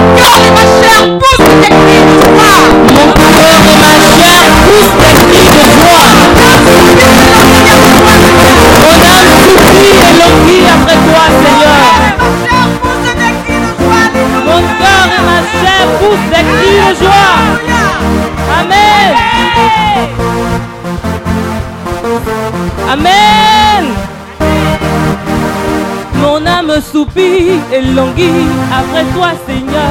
Languit 27.95 28.49
après 28.73 29.05
toi, 29.15 29.29
Seigneur. 29.47 29.83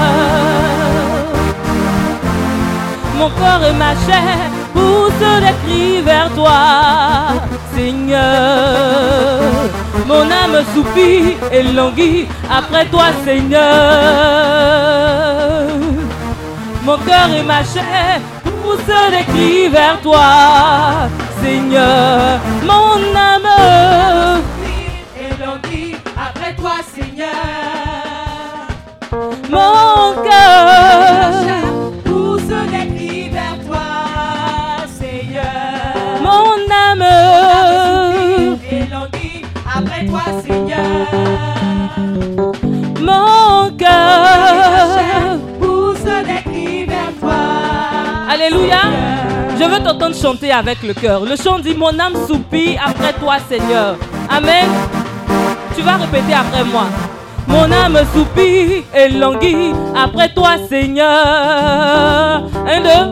Mon 3.18 3.30
corps 3.30 3.64
et 3.70 3.74
ma 3.74 3.93
chair 4.06 4.38
poussent 4.74 5.39
des 5.45 5.56
cris 5.64 6.02
vers 6.02 6.30
toi, 6.34 6.60
Seigneur. 7.76 8.22
Mon 10.08 10.24
âme 10.24 10.64
soupire 10.74 11.38
et 11.52 11.64
languit 11.64 12.28
après 12.49 12.86
toi, 12.86 13.06
Seigneur. 13.24 13.62
Mon 16.84 16.97
cœur 16.97 17.30
et 17.38 17.43
ma 17.43 17.64
chair 17.64 18.20
poussent 18.43 19.12
des 19.12 19.26
cris 19.32 19.70
vers 19.70 19.99
toi, 20.02 21.08
Seigneur. 21.43 22.39
Mon 22.64 22.97
âme 23.16 24.11
mon 29.52 30.14
cœur, 30.24 31.32
Pousse 32.06 32.41
des 32.47 32.88
cris 32.95 33.30
vers 33.30 33.58
toi, 33.68 33.88
Seigneur. 34.99 35.43
mon 36.22 36.56
âme, 36.74 37.06
Et 38.72 38.86
languit 38.91 39.43
après 39.78 40.06
toi, 40.06 40.22
Seigneur. 40.45 40.80
mon 43.02 43.72
cœur. 43.78 45.38
Pousse 45.60 46.04
des 46.04 46.41
cris 46.52 46.86
vers 46.86 47.14
toi. 47.20 47.39
Alléluia. 48.32 48.82
Je 49.60 49.66
veux 49.66 49.80
t'entendre 49.84 50.16
chanter 50.16 50.52
avec 50.52 50.82
le 50.84 50.93
cœur. 50.93 51.24
Le 51.26 51.36
chant 51.36 51.60
dit 51.60 51.76
Mon 51.76 51.97
âme 51.99 52.14
soupire 52.28 52.82
après 52.86 53.14
toi, 53.14 53.36
Seigneur. 53.47 53.95
Amen. 54.30 54.70
Tu 55.76 55.82
vas 55.84 55.97
répéter 55.97 56.34
après 56.34 56.64
moi. 56.64 56.86
Mon 57.47 57.71
âme 57.71 57.99
soupire 58.13 58.83
et 58.93 59.09
languit 59.09 59.73
après 59.95 60.29
toi, 60.33 60.57
Seigneur. 60.69 62.43
Un, 62.65 62.81
deux. 62.81 63.11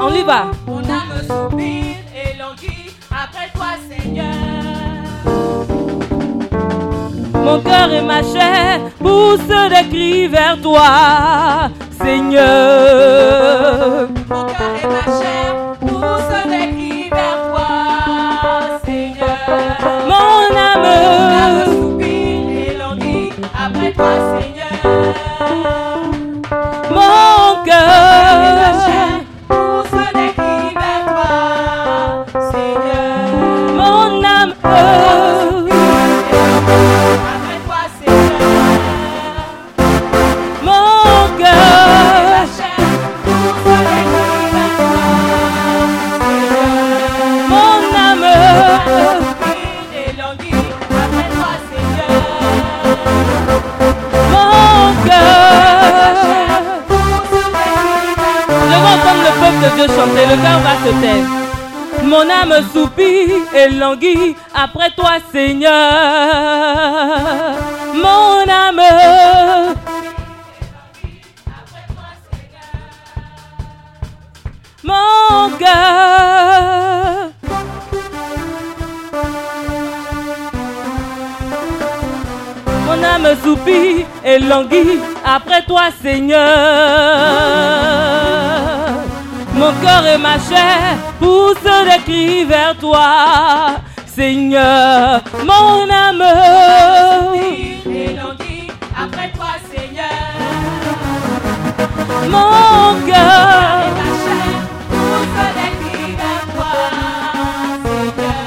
On 0.00 0.14
y 0.14 0.22
va. 0.22 0.46
Mon 0.66 0.78
âme 0.78 1.20
soupire 1.26 1.96
et 2.14 2.36
languit 2.38 2.90
après 3.10 3.50
toi, 3.54 3.70
Seigneur. 3.88 4.26
Mon 7.34 7.58
cœur 7.60 7.92
et 7.92 8.02
ma 8.02 8.22
chair 8.22 8.80
poussent 8.98 9.40
des 9.48 9.88
cris 9.88 10.28
vers 10.28 10.60
toi, 10.62 11.70
Seigneur. 12.02 12.42
Mon 14.28 14.44
cœur 14.46 14.74
et 14.82 14.86
ma 14.86 15.04
chair 15.20 15.31
Passing. 23.94 24.61
Mon 62.04 62.28
âme 62.28 62.54
soupire 62.72 63.42
et 63.54 63.68
languit 63.70 64.36
après 64.54 64.90
toi, 64.90 65.12
Seigneur. 65.32 65.72
Mon 67.94 68.44
âme, 68.50 68.82
mon 74.84 75.50
cœur. 75.58 77.30
Mon 82.86 83.02
âme 83.02 83.36
soupire 83.42 84.06
et 84.24 84.38
languit 84.38 85.00
après 85.24 85.62
toi, 85.64 85.84
Seigneur. 86.02 87.91
Mon 89.62 89.72
cœur 89.80 90.04
et 90.04 90.18
ma 90.18 90.40
chair 90.40 90.98
poussent 91.20 91.54
des 91.62 92.02
cris 92.02 92.44
vers 92.44 92.76
toi, 92.80 93.76
Seigneur. 94.06 95.20
Mon 95.44 95.88
âme, 95.88 96.24
après 99.04 99.30
toi, 99.36 99.52
Seigneur. 99.72 100.18
mon 102.28 103.06
Et 103.06 103.10
cœur, 103.12 103.82
ma 104.00 104.08
chair 104.24 104.54
pour 104.90 105.20
se 105.34 105.46
décrire 105.58 106.14
vers 106.22 106.46
toi, 106.56 106.74
Seigneur. 107.84 108.46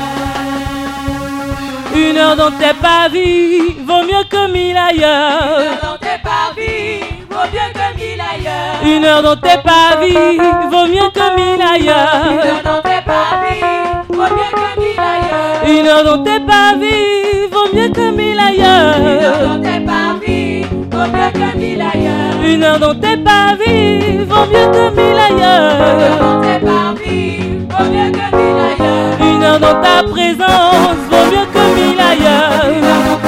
une 2.10 2.18
heure 2.18 2.36
dans 2.36 2.52
tes 2.52 2.76
pavis 2.82 3.76
vaut 3.88 4.04
mieux 4.04 4.26
que 4.30 4.52
mille 4.52 4.76
ailleurs. 4.76 5.80
Dans 5.82 5.98
tes 5.98 6.20
parvis, 6.22 7.15
vaut 7.46 7.52
mieux 7.52 7.72
que 7.74 7.88
mille 7.98 8.22
ailleurs. 8.22 8.98
Une 8.98 9.06
heure 9.06 9.22
dans 9.22 9.36
tes 9.36 9.58
pavis 9.64 10.38
vaut 10.72 10.88
mieux 10.88 11.10
que 11.14 11.36
mille 11.36 11.62
ailleurs. 11.62 12.64
Dans 12.64 12.82
tes 12.82 13.02
parvis, 13.06 13.62
vaut 14.10 14.24
mieux 14.24 14.52
que 14.56 14.80
mille 14.80 15.00
ailleurs. 15.00 15.80
Une 15.80 15.88
heure 15.88 16.04
dans 16.04 16.24
tes 16.24 16.40
pavis 16.40 17.48
vaut 17.52 17.70
mieux 17.74 17.90
que 17.90 18.12
mille 18.12 18.40
ailleurs. 18.40 19.48
Dans 19.48 19.62
tes 19.62 19.80
parvis, 19.80 20.64
vaut 20.92 21.08
mieux 21.08 21.32
que 21.34 21.58
mille 21.58 21.82
ailleurs. 21.82 22.44
Une 22.46 22.64
heure 22.64 22.80
dans 22.80 22.96
tes 22.96 23.18
pavis 23.18 24.18
vaut 24.26 24.46
mieux 24.52 24.68
que 24.72 24.90
mille 24.96 25.20
ailleurs. 25.20 26.20
Dans 26.20 26.42
tes 26.42 26.60
parvis, 26.66 27.40
vaut 27.70 27.90
mieux 27.92 28.12
que 28.12 28.36
mille 28.36 28.62
ailleurs. 28.70 29.20
Une 29.22 29.44
heure 29.44 29.60
dans 29.60 29.82
ta 29.82 30.04
présence 30.04 30.98
vaut 31.10 31.26
mieux 31.32 31.46
que 31.54 31.64
mille 31.76 32.00
ailleurs. 32.00 33.25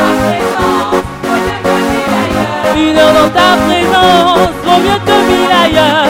Dans 3.18 3.30
ta 3.30 3.50
présence 3.66 4.50
vaut 4.66 4.80
mieux 4.86 5.00
que 5.06 5.18
mille 5.30 5.54
ailleurs. 5.66 6.08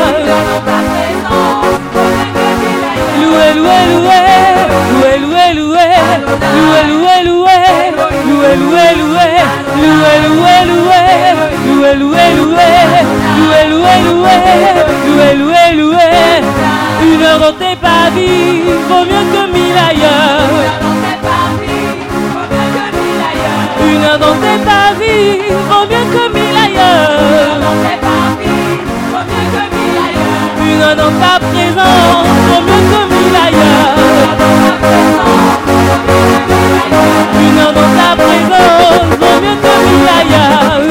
Une 17.01 17.23
heure 17.23 17.39
dans 17.39 17.53
tes 17.53 17.75
vaut 18.89 19.05
mieux 19.05 19.25
que 19.33 19.51
mille 19.53 19.77
ailleurs. 19.89 20.47
Une 23.85 24.03
heure 24.03 24.19
dans 24.19 24.35
tes 24.35 24.57
pavis 24.65 25.39
vaut 25.69 25.85
mieux 25.89 26.05
que 26.11 26.33
mille 26.33 26.37
ailleurs. 26.37 26.46
Une 30.59 30.85
dans 30.95 31.13
ta 31.19 31.33
présence 31.39 32.27
vaut 32.47 32.61
mieux 32.61 32.83
que 32.91 33.01
mille 33.13 33.37
ailleurs. 33.47 33.95
Une 37.39 37.61
dans 37.75 37.91
ta 37.97 38.09
présence 38.15 39.09
vaut 39.19 39.39
mieux 39.41 39.57
que 39.63 39.73
mille 39.85 40.09
ailleurs. 40.19 40.81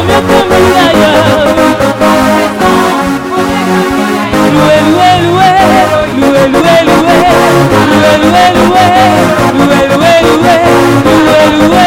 Aclamé, 11.41 11.77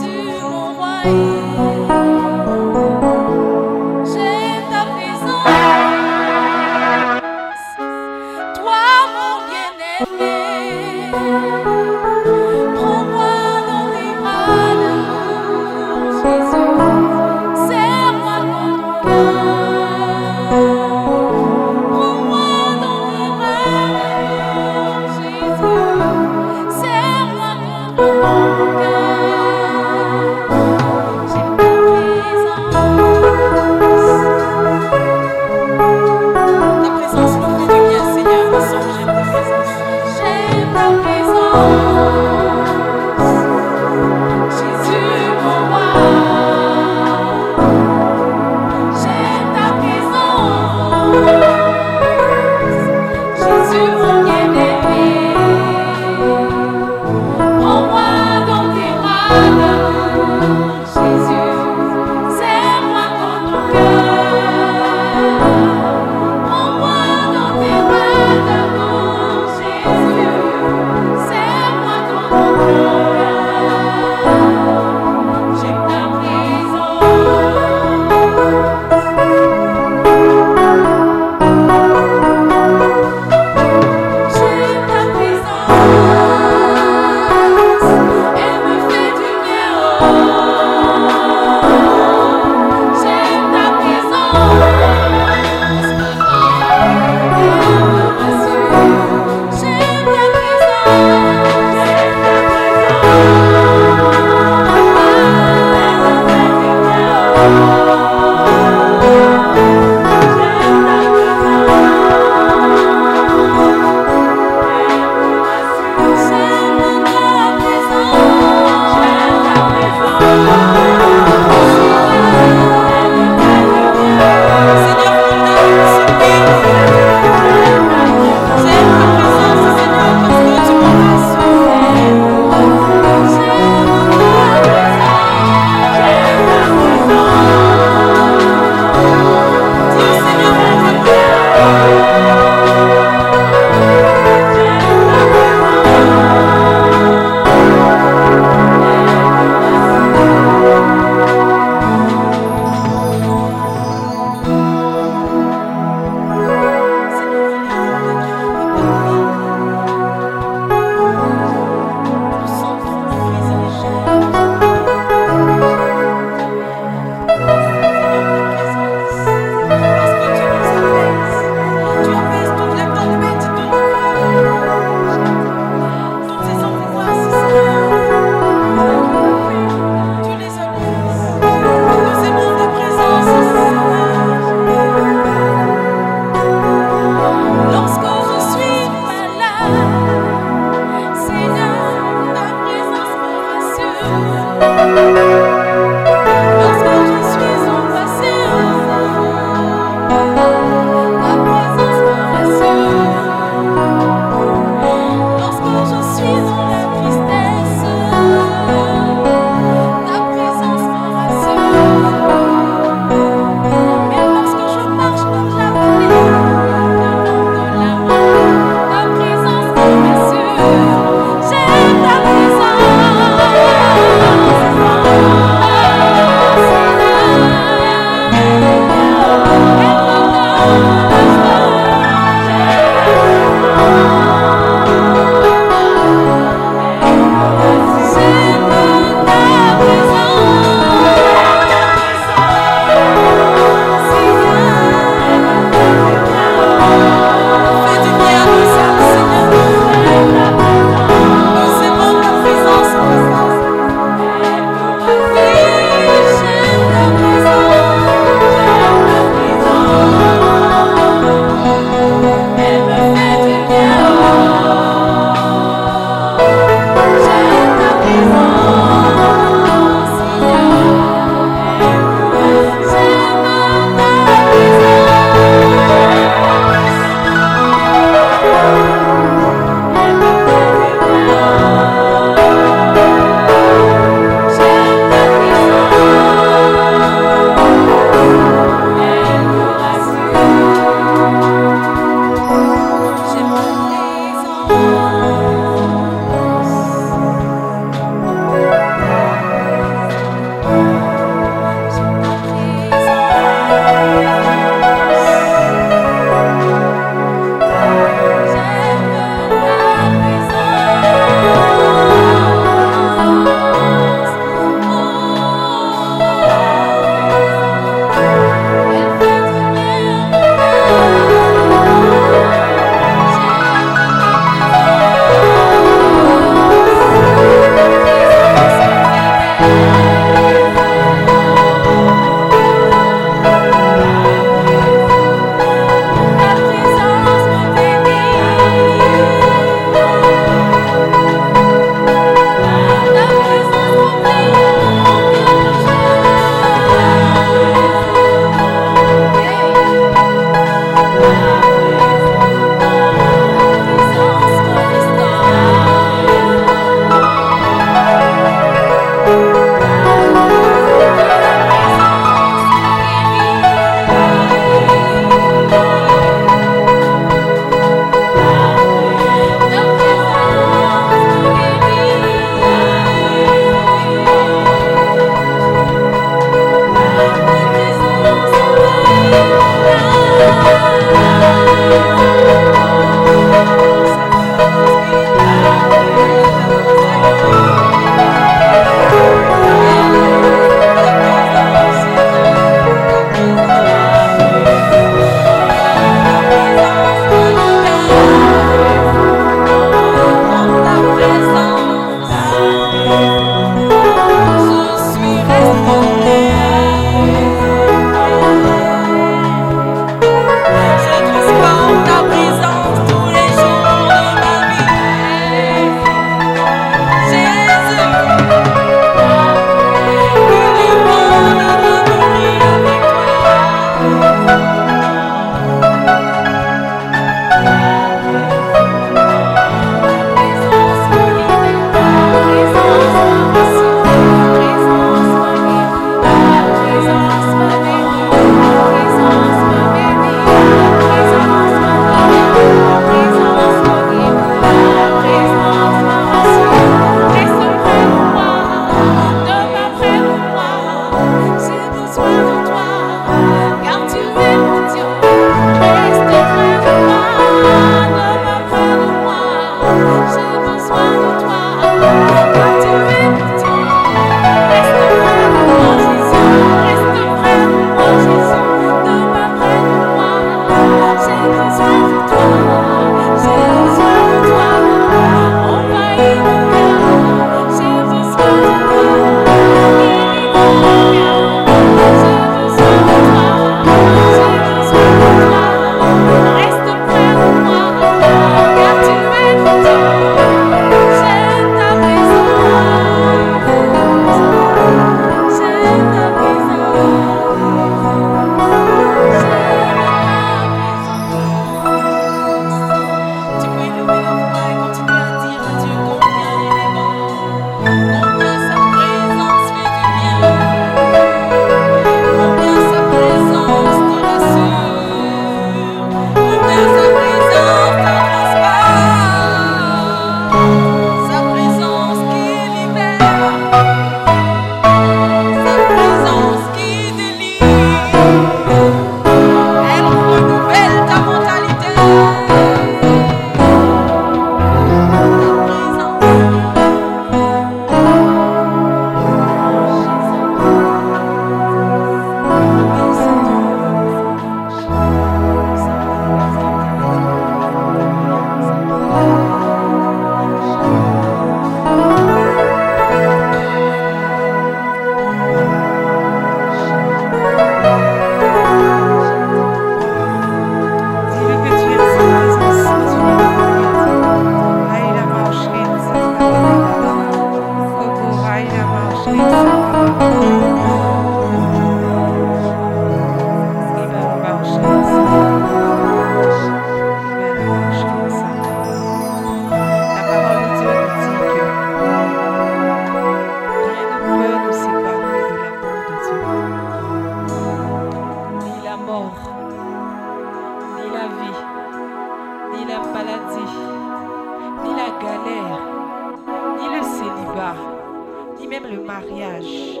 Même 598.72 598.90
le 598.90 599.02
mariage, 599.02 600.00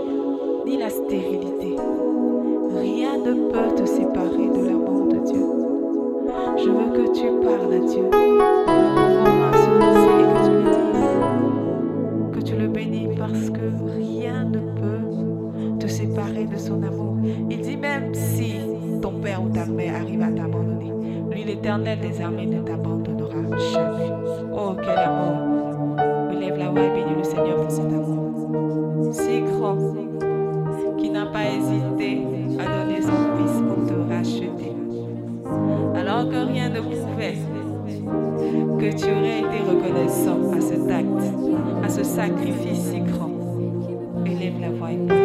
ni 0.64 0.78
la 0.78 0.88
stérilité. 0.88 1.76
Rien 2.74 3.18
ne 3.18 3.50
peut 3.50 3.74
te 3.74 3.84
séparer 3.84 4.48
de 4.48 4.66
l'amour 4.66 5.08
de 5.08 5.18
Dieu. 5.30 5.44
Je 6.56 6.70
veux 6.70 6.90
que 6.96 7.12
tu 7.12 7.26
parles 7.44 7.74
à 7.74 7.78
Dieu. 7.80 8.08
Que 12.32 12.40
tu 12.40 12.56
le 12.56 12.68
bénis 12.68 13.08
parce 13.14 13.50
que 13.50 13.60
rien 13.94 14.44
ne 14.44 14.60
peut 14.80 15.78
te 15.78 15.86
séparer 15.86 16.46
de 16.46 16.56
son 16.56 16.82
amour. 16.82 17.18
Il 17.50 17.60
dit 17.60 17.76
même 17.76 18.14
si 18.14 18.54
ton 19.02 19.20
père 19.20 19.42
ou 19.42 19.50
ta 19.50 19.66
mère 19.66 19.96
arrive 19.96 20.22
à 20.22 20.30
t'abandonner, 20.30 20.94
lui 21.30 21.44
l'éternel 21.44 22.00
des 22.00 22.22
armées 22.22 22.46
ne 22.46 22.62
t'abandonnera 22.62 23.54
jamais. 23.74 24.10
Oh, 24.50 24.74
quel 24.82 24.98
amour! 24.98 25.41
Tu 38.94 39.04
aurais 39.10 39.38
été 39.38 39.58
reconnaissant 39.68 40.52
à 40.52 40.60
cet 40.60 40.90
acte, 40.90 41.84
à 41.84 41.88
ce 41.88 42.02
sacrifice 42.02 42.90
si 42.90 43.00
grand. 43.00 43.30
Élève 44.26 44.60
la 44.60 44.70
voix 44.70 44.92
et 44.92 45.21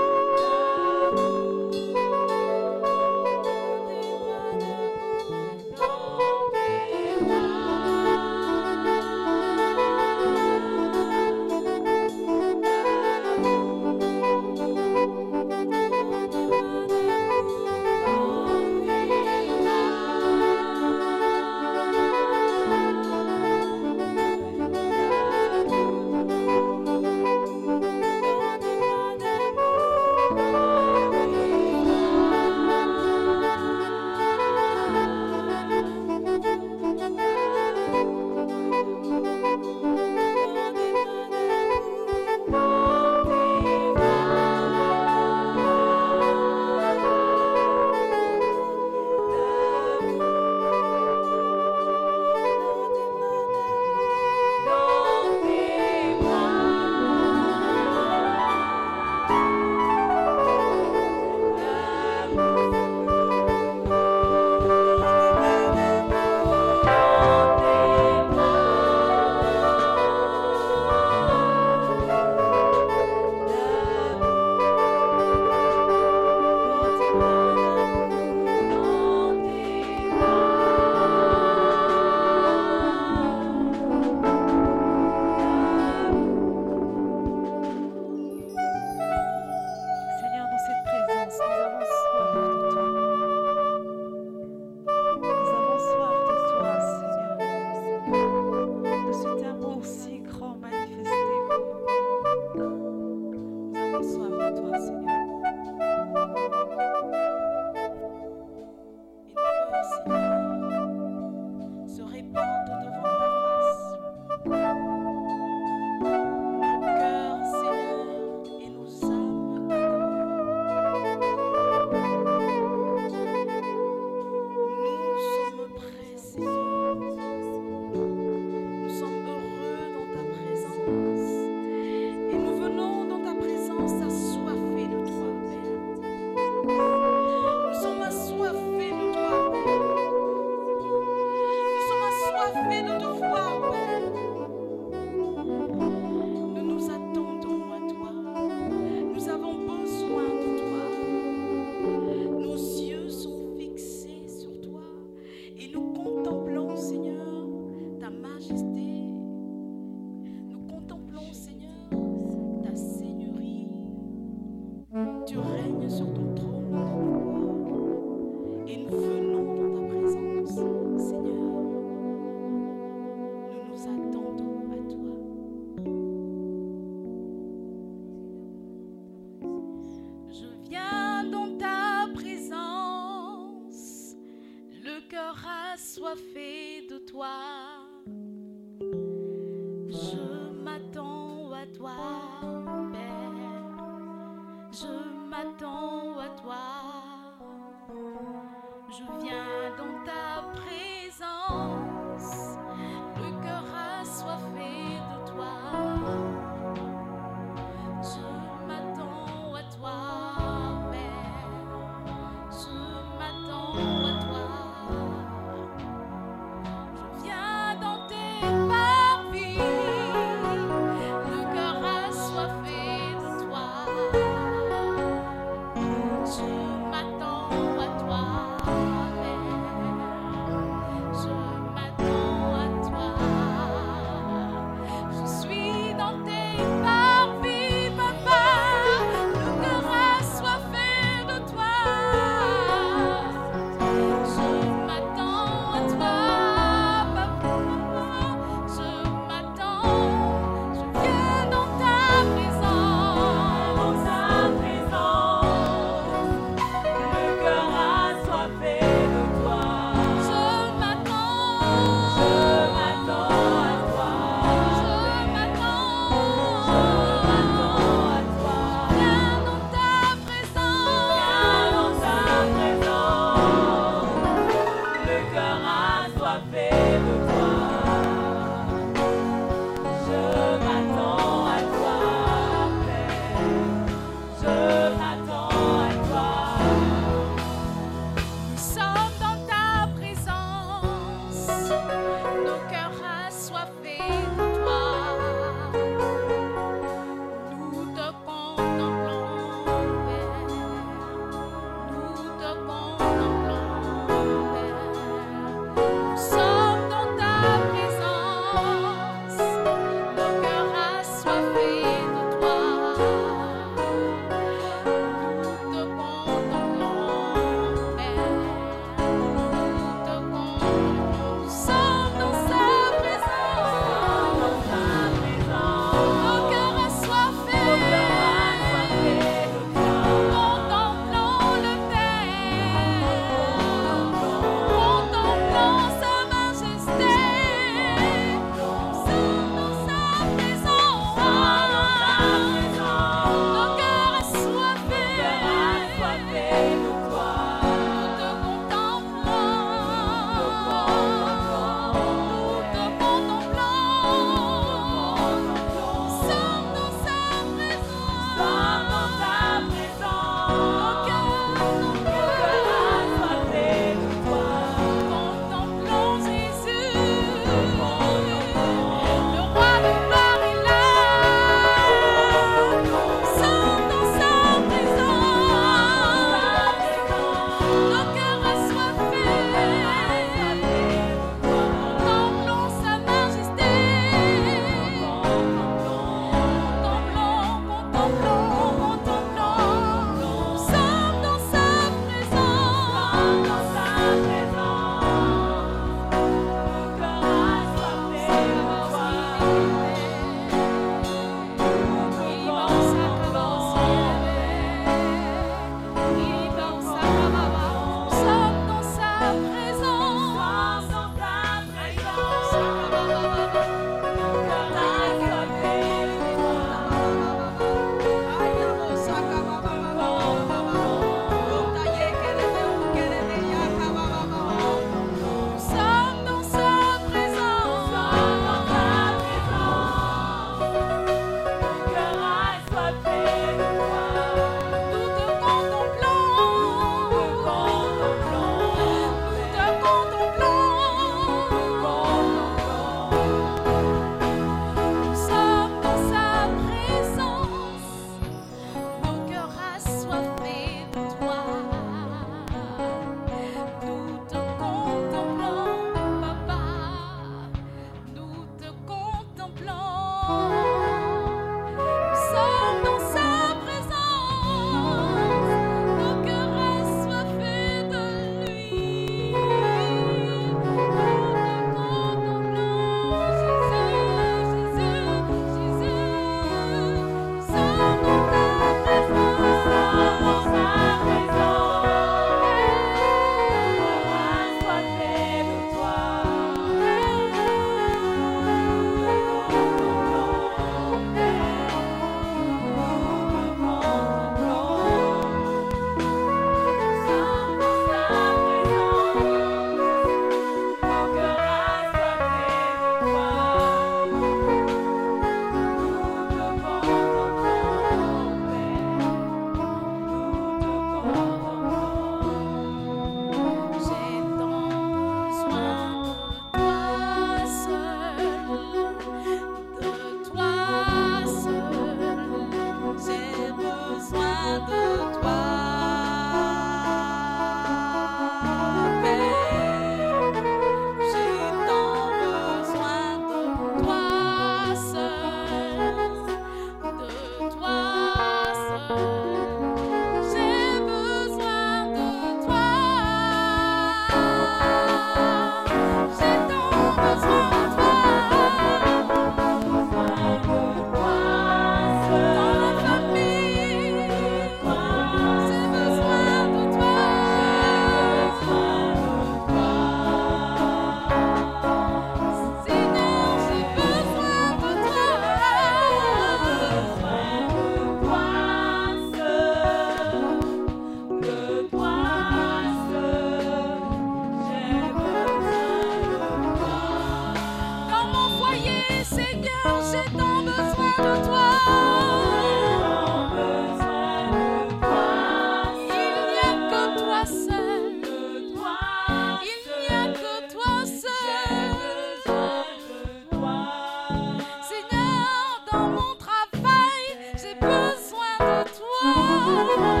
Thank 599.61 599.79
you. 599.79 600.00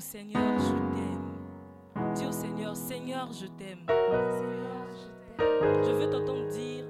Seigneur, 0.00 0.58
je 0.58 0.72
t'aime. 0.94 2.14
Dis 2.14 2.26
au 2.26 2.32
Seigneur, 2.32 2.74
Seigneur, 2.74 3.32
je 3.32 3.46
t'aime. 3.46 3.86
Je 5.38 5.90
veux 5.90 6.10
t'entendre 6.10 6.48
dire, 6.48 6.84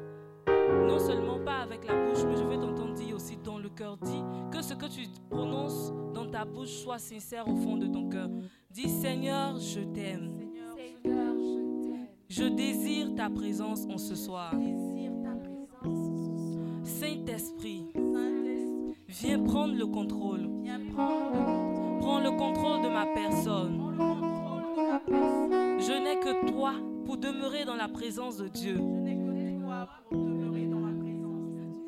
non 0.87 0.99
seulement 0.99 1.39
pas 1.45 1.59
avec 1.59 1.87
la 1.87 1.95
bouche, 1.95 2.23
mais 2.25 2.37
je 2.37 2.45
veux 2.45 2.57
t'entendre 2.57 2.95
dire 2.95 3.17
aussi 3.17 3.37
dans 3.37 3.59
le 3.59 3.69
cœur. 3.69 3.97
Dis 3.97 4.23
que 4.53 4.63
ce 4.63 4.75
que 4.75 4.87
tu 4.87 5.09
prononces 5.29 5.93
dans 6.15 6.31
ta 6.31 6.45
bouche 6.45 6.71
soit 6.71 6.99
sincère 6.99 7.49
au 7.49 7.57
fond 7.57 7.77
de 7.77 7.89
ton 7.89 8.09
cœur. 8.09 8.29
Dis 8.71 8.89
Seigneur, 8.89 9.59
je 9.59 9.81
t'aime. 9.81 10.39
Je 12.29 12.45
désire 12.45 13.13
ta 13.17 13.29
présence 13.29 13.87
en 13.93 13.99
ce 13.99 14.15
soir. 14.15 14.55
Saint-Esprit, 16.85 17.93
viens 19.09 19.43
prendre 19.43 19.75
le 19.75 19.87
contrôle. 19.87 20.49
Ma 23.01 23.07
personne. 23.15 23.81
Je 25.79 25.93
n'ai 25.93 26.19
que 26.21 26.51
toi 26.51 26.75
pour 27.07 27.17
demeurer 27.17 27.65
dans 27.65 27.77
la 27.77 27.89
présence 27.89 28.37
de 28.37 28.49
Dieu. 28.49 28.79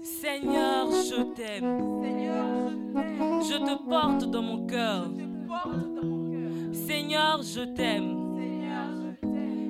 Seigneur, 0.00 0.90
je 0.90 1.22
t'aime. 1.34 1.78
Je 3.42 3.56
te 3.58 3.88
porte 3.88 4.30
dans 4.30 4.42
mon 4.42 4.66
cœur. 4.66 5.10
Seigneur, 6.72 7.42
je 7.42 7.62
t'aime. 7.74 8.18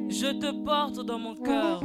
Je 0.09 0.27
te 0.27 0.65
porte 0.65 1.05
dans 1.05 1.19
mon 1.19 1.35
cœur. 1.35 1.83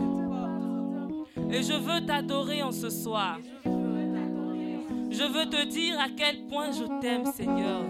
Et 1.49 1.63
je 1.63 1.73
veux 1.73 2.05
t'adorer 2.05 2.61
en 2.61 2.71
ce 2.71 2.89
soir. 2.89 3.39
Je 3.65 5.23
veux 5.23 5.49
te 5.49 5.65
dire 5.65 5.99
à 5.99 6.09
quel 6.15 6.45
point 6.47 6.71
je 6.71 6.83
t'aime, 7.01 7.25
Seigneur. 7.25 7.81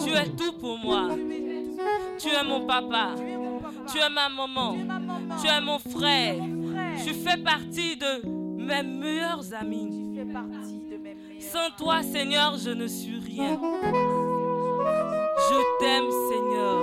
Tu 0.00 0.10
es 0.10 0.28
tout 0.36 0.52
pour 0.52 0.78
moi. 0.78 1.08
Tu 2.18 2.28
es 2.28 2.44
mon 2.44 2.66
papa. 2.66 3.10
Tu 3.90 3.98
es 3.98 4.08
ma 4.10 4.28
maman. 4.28 4.76
Tu 5.40 5.46
es 5.46 5.60
mon 5.60 5.78
frère. 5.78 6.36
Tu 7.04 7.14
fais 7.14 7.36
partie 7.36 7.96
de 7.96 8.26
mes 8.26 8.82
meilleurs 8.82 9.52
amis. 9.54 10.18
Sans 11.40 11.70
toi, 11.76 12.02
Seigneur, 12.02 12.56
je 12.58 12.70
ne 12.70 12.86
suis 12.86 13.18
rien. 13.18 13.58
Je 15.50 15.78
t'aime, 15.80 16.10
Seigneur. 16.28 16.78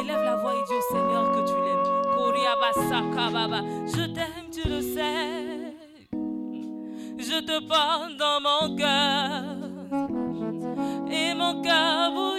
Élève 0.00 0.22
la 0.24 0.36
voix 0.36 0.54
et 0.54 0.62
dis 0.66 0.74
au 0.74 0.82
Seigneur 0.92 1.32
que 1.32 1.48
tu 1.48 1.54
l'aimes. 1.54 1.76
Je 3.86 4.04
t'aime, 4.12 4.50
tu 4.52 4.68
le 4.68 4.80
sais. 4.82 5.74
Je 7.18 7.40
te 7.40 7.60
porte 7.66 8.16
dans 8.18 8.40
mon 8.40 8.76
cœur. 8.76 9.65
Et 11.46 11.54
mon 11.54 11.62
cœur 11.62 12.35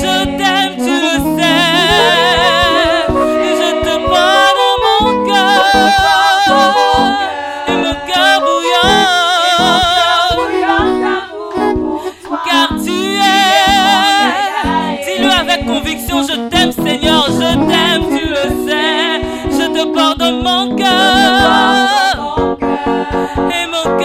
Je 0.00 0.24
t'aime, 0.36 0.74
tu 0.76 0.94
le 1.04 1.14
sais. 1.36 1.60
Et 3.44 3.52
je 3.60 3.70
te 3.82 3.94
dans 4.58 4.76
mon 4.84 5.06
cœur. 5.26 5.62
Et 7.68 7.76
mon 7.76 7.94
cœur 8.06 8.36
bouillonne. 8.40 9.08
Car 12.46 12.68
tu 12.82 12.98
es. 13.16 13.36
Dis-le 15.04 15.30
avec 15.30 15.60
conviction, 15.66 16.18
je 16.22 16.36
t'aime, 16.48 16.72
Seigneur. 16.72 17.22
Je 17.28 17.50
t'aime, 17.68 18.04
tu 18.08 18.24
le 18.28 18.44
sais. 18.66 19.20
Je 19.50 19.64
te 19.66 19.82
dans 20.18 20.32
mon 20.42 20.76
cœur. 20.76 20.88
Tu 23.88 24.04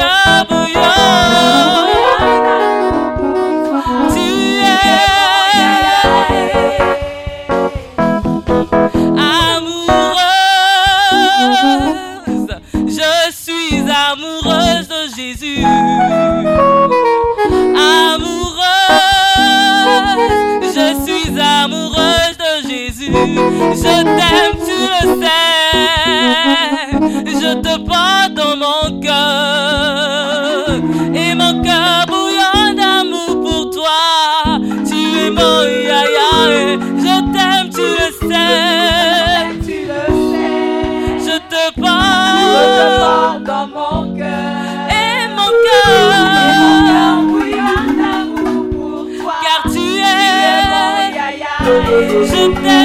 amoureuse. 11.23 12.55
Je 12.87 13.31
suis 13.31 13.83
amoureuse 13.89 14.87
de 14.87 15.07
Jésus. 15.15 15.63
Amoureuse, 17.75 18.63
je 20.75 20.87
suis 21.03 21.39
amoureuse 21.39 22.37
de 22.39 22.67
Jésus. 22.69 23.11
Je 23.11 24.03
t'aime, 24.03 24.57
tu 24.65 24.77
le 24.93 25.01
sais. 25.21 25.53
Je 27.25 27.51
te 27.55 27.73
porte 27.79 28.32
it. 52.51 52.82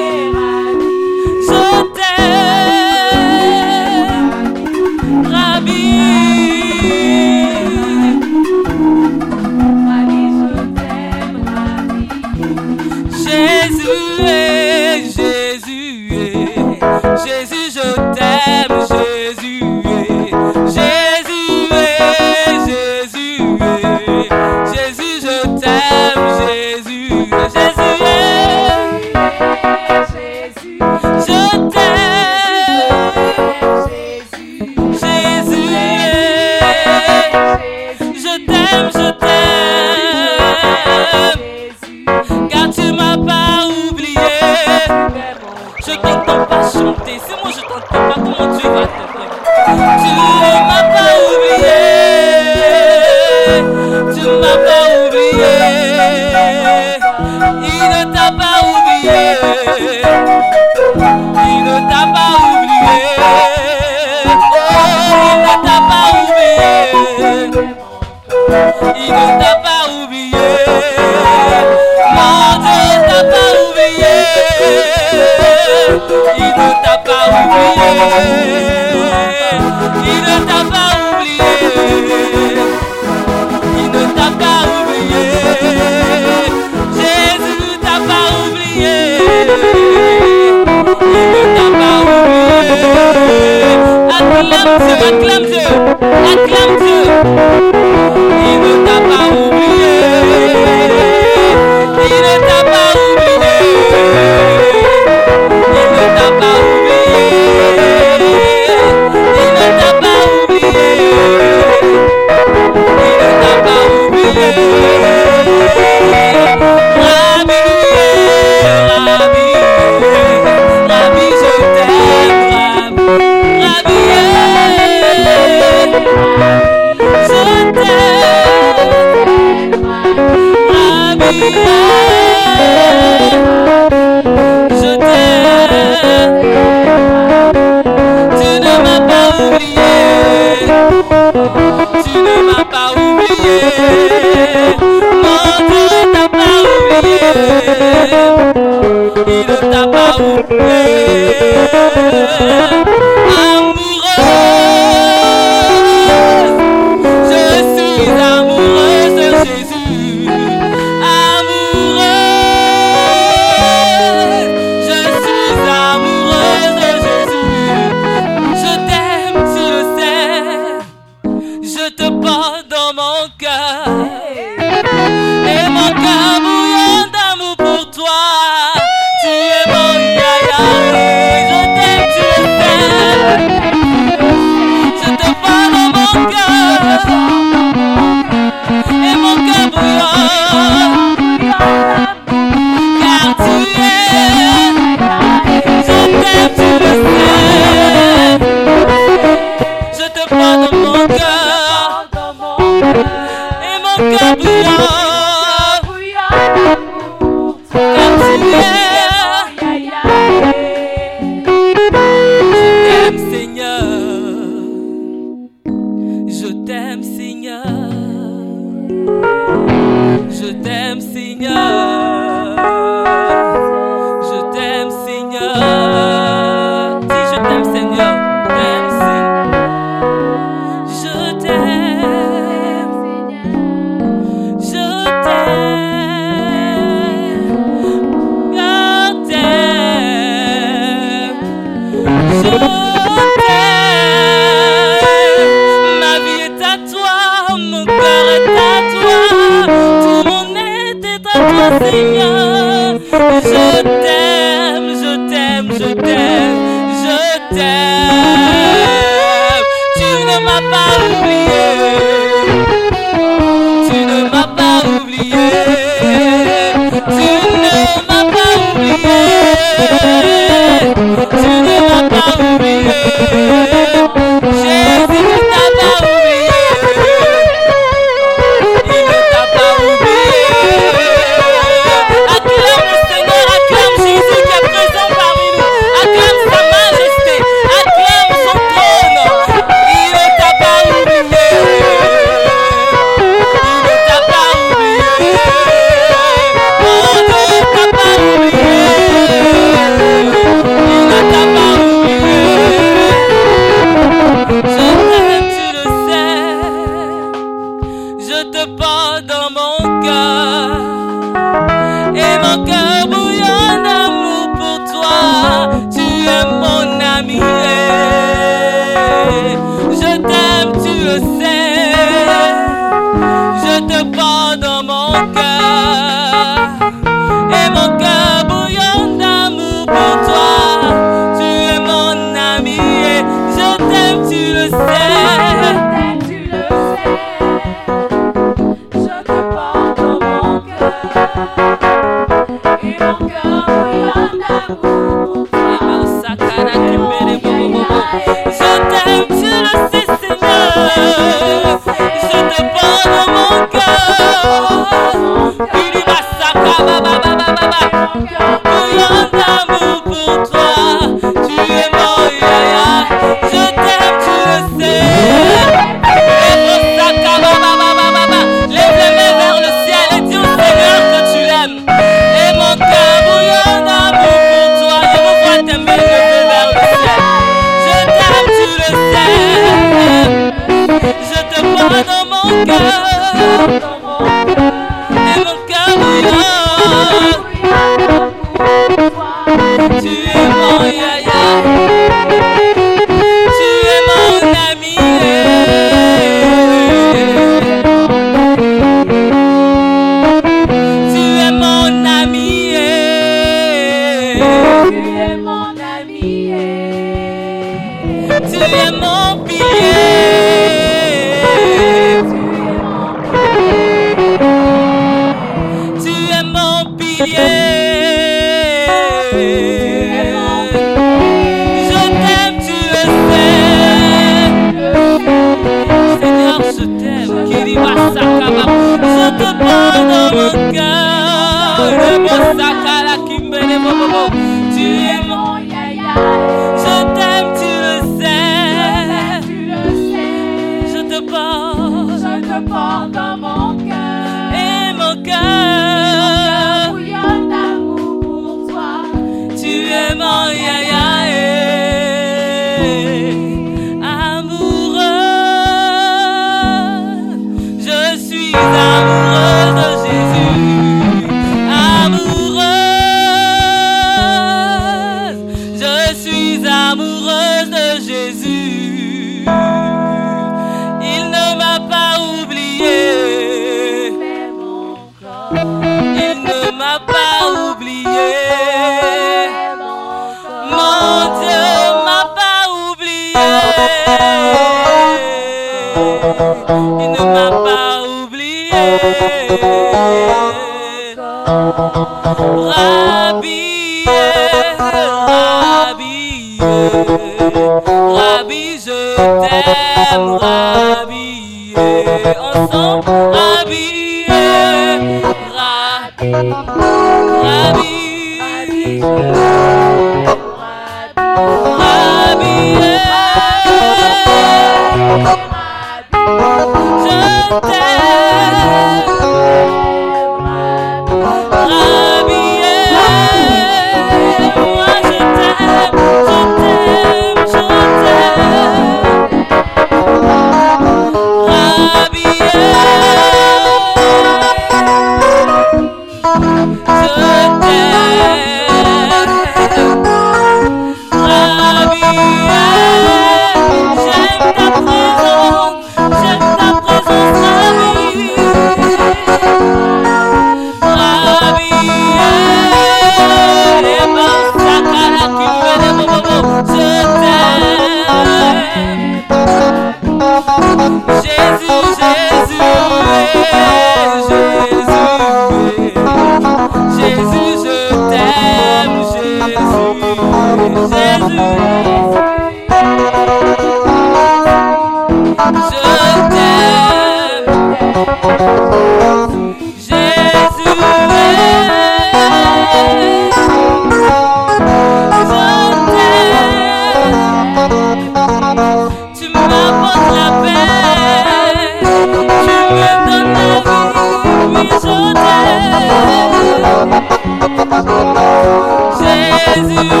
Jésus, 598.99 600.00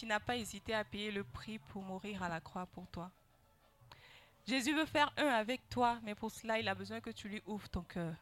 qu'il 0.00 0.08
n'a 0.08 0.18
pas 0.18 0.38
hésité 0.38 0.72
à 0.72 0.82
payer 0.82 1.10
le 1.10 1.24
prix 1.24 1.58
pour 1.58 1.82
mourir 1.82 2.22
à 2.22 2.30
la 2.30 2.40
croix 2.40 2.64
pour 2.64 2.86
toi. 2.86 3.10
Jésus 4.46 4.74
veut 4.74 4.86
faire 4.86 5.12
un 5.18 5.26
avec 5.26 5.68
toi, 5.68 6.00
mais 6.04 6.14
pour 6.14 6.30
cela, 6.30 6.58
il 6.58 6.66
a 6.68 6.74
besoin 6.74 7.02
que 7.02 7.10
tu 7.10 7.28
lui 7.28 7.42
ouvres 7.44 7.68
ton 7.68 7.82
cœur. 7.82 8.14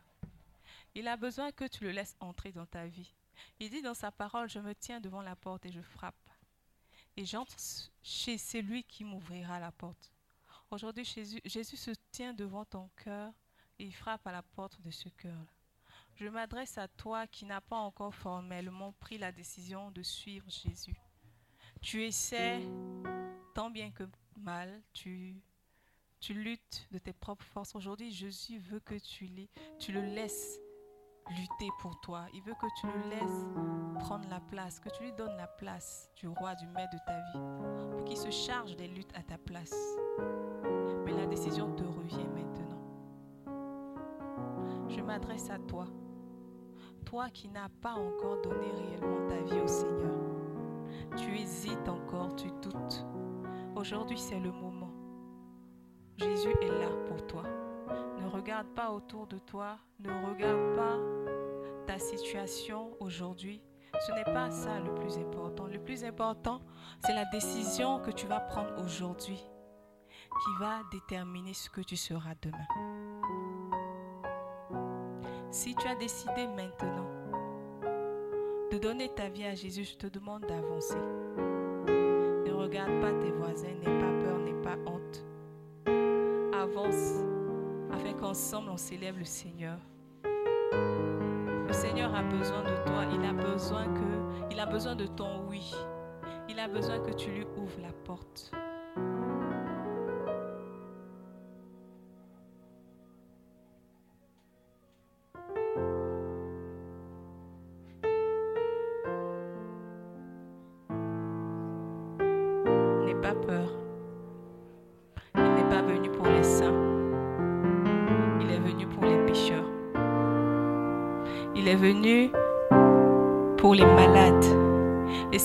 Il 0.96 1.06
a 1.06 1.16
besoin 1.16 1.52
que 1.52 1.68
tu 1.68 1.84
le 1.84 1.92
laisses 1.92 2.16
entrer 2.18 2.50
dans 2.50 2.66
ta 2.66 2.84
vie. 2.86 3.14
Il 3.60 3.70
dit 3.70 3.80
dans 3.80 3.94
sa 3.94 4.10
parole, 4.10 4.50
je 4.50 4.58
me 4.58 4.74
tiens 4.74 4.98
devant 4.98 5.22
la 5.22 5.36
porte 5.36 5.66
et 5.66 5.70
je 5.70 5.80
frappe. 5.80 6.16
Et 7.16 7.24
j'entre 7.24 7.54
chez 8.02 8.38
celui 8.38 8.82
qui 8.82 9.04
m'ouvrira 9.04 9.60
la 9.60 9.70
porte. 9.70 10.10
Aujourd'hui, 10.72 11.04
Jésus, 11.04 11.40
Jésus 11.44 11.76
se 11.76 11.92
tient 12.10 12.34
devant 12.34 12.64
ton 12.64 12.90
cœur 12.96 13.32
et 13.78 13.84
il 13.84 13.94
frappe 13.94 14.26
à 14.26 14.32
la 14.32 14.42
porte 14.42 14.80
de 14.80 14.90
ce 14.90 15.08
cœur. 15.10 15.46
Je 16.16 16.26
m'adresse 16.26 16.76
à 16.76 16.88
toi 16.88 17.28
qui 17.28 17.44
n'as 17.44 17.60
pas 17.60 17.76
encore 17.76 18.16
formellement 18.16 18.90
pris 18.98 19.16
la 19.16 19.30
décision 19.30 19.92
de 19.92 20.02
suivre 20.02 20.50
Jésus. 20.50 21.00
Tu 21.80 22.04
essaies 22.04 22.60
tant 23.54 23.70
bien 23.70 23.90
que 23.90 24.04
mal, 24.36 24.82
tu, 24.92 25.36
tu 26.20 26.34
luttes 26.34 26.88
de 26.90 26.98
tes 26.98 27.12
propres 27.12 27.44
forces. 27.44 27.74
Aujourd'hui, 27.74 28.10
Jésus 28.10 28.58
veut 28.58 28.80
que 28.80 28.94
tu, 28.98 29.30
tu 29.78 29.92
le 29.92 30.00
laisses 30.00 30.60
lutter 31.30 31.68
pour 31.80 32.00
toi. 32.00 32.26
Il 32.34 32.42
veut 32.42 32.54
que 32.54 32.66
tu 32.80 32.86
le 32.86 33.10
laisses 33.10 33.46
prendre 34.00 34.28
la 34.28 34.40
place, 34.40 34.80
que 34.80 34.88
tu 34.90 35.04
lui 35.04 35.12
donnes 35.12 35.36
la 35.36 35.46
place 35.46 36.10
du 36.16 36.28
roi, 36.28 36.54
du 36.54 36.66
maître 36.68 36.92
de 36.92 36.98
ta 37.06 37.20
vie, 37.32 37.90
pour 37.90 38.04
qu'il 38.04 38.16
se 38.16 38.30
charge 38.30 38.76
des 38.76 38.88
luttes 38.88 39.12
à 39.14 39.22
ta 39.22 39.38
place. 39.38 39.74
Mais 41.04 41.12
la 41.12 41.26
décision 41.26 41.74
te 41.74 41.84
revient 41.84 42.28
maintenant. 42.34 42.82
Je 44.88 45.00
m'adresse 45.00 45.50
à 45.50 45.58
toi, 45.58 45.86
toi 47.04 47.28
qui 47.30 47.48
n'as 47.48 47.68
pas 47.68 47.94
encore 47.94 48.40
donné 48.42 48.70
réellement 48.70 49.28
ta 49.28 49.40
vie 49.42 49.60
au 49.60 49.68
Seigneur. 49.68 50.27
Tu 51.16 51.36
hésites 51.36 51.88
encore, 51.88 52.34
tu 52.36 52.48
doutes. 52.62 53.06
Aujourd'hui, 53.74 54.18
c'est 54.18 54.38
le 54.38 54.52
moment. 54.52 54.92
Jésus 56.16 56.54
est 56.60 56.68
là 56.68 56.88
pour 57.06 57.26
toi. 57.26 57.44
Ne 58.20 58.28
regarde 58.28 58.66
pas 58.74 58.90
autour 58.90 59.26
de 59.26 59.38
toi, 59.38 59.78
ne 60.00 60.10
regarde 60.26 60.76
pas 60.76 60.96
ta 61.86 61.98
situation 61.98 62.90
aujourd'hui. 63.00 63.62
Ce 64.06 64.12
n'est 64.12 64.24
pas 64.24 64.50
ça 64.50 64.78
le 64.80 64.94
plus 64.94 65.16
important. 65.18 65.66
Le 65.66 65.78
plus 65.78 66.04
important, 66.04 66.60
c'est 67.04 67.14
la 67.14 67.24
décision 67.26 68.00
que 68.00 68.10
tu 68.10 68.26
vas 68.26 68.40
prendre 68.40 68.82
aujourd'hui 68.84 69.40
qui 70.28 70.60
va 70.60 70.80
déterminer 70.92 71.54
ce 71.54 71.70
que 71.70 71.80
tu 71.80 71.96
seras 71.96 72.34
demain. 72.42 72.66
Si 75.50 75.74
tu 75.74 75.88
as 75.88 75.94
décidé 75.94 76.46
maintenant 76.48 77.08
de 78.70 78.78
donner 78.78 79.08
ta 79.08 79.28
vie 79.28 79.44
à 79.44 79.54
Jésus, 79.54 79.84
je 79.84 79.96
te 79.96 80.06
demande 80.06 80.42
d'avancer. 80.42 80.98
Ne 81.86 82.52
regarde 82.52 83.00
pas 83.00 83.12
tes 83.12 83.30
voisins, 83.30 83.68
n'aie 83.80 83.98
pas 83.98 84.12
peur, 84.24 84.38
n'aie 84.38 84.62
pas 84.62 84.76
honte. 84.86 85.24
Avance 86.54 87.22
afin 87.90 88.12
qu'ensemble 88.12 88.70
on 88.70 88.76
célèbre 88.76 89.18
le 89.18 89.24
Seigneur. 89.24 89.78
Le 90.24 91.72
Seigneur 91.72 92.14
a 92.14 92.22
besoin 92.22 92.62
de 92.62 92.76
toi, 92.86 93.04
il 93.14 93.24
a 93.24 93.32
besoin 93.32 93.84
que 93.84 94.50
il 94.50 94.60
a 94.60 94.66
besoin 94.66 94.96
de 94.96 95.06
ton 95.06 95.46
oui. 95.48 95.72
Il 96.48 96.58
a 96.58 96.68
besoin 96.68 96.98
que 96.98 97.12
tu 97.12 97.30
lui 97.30 97.46
ouvres 97.56 97.80
la 97.80 97.92
porte. 98.04 98.50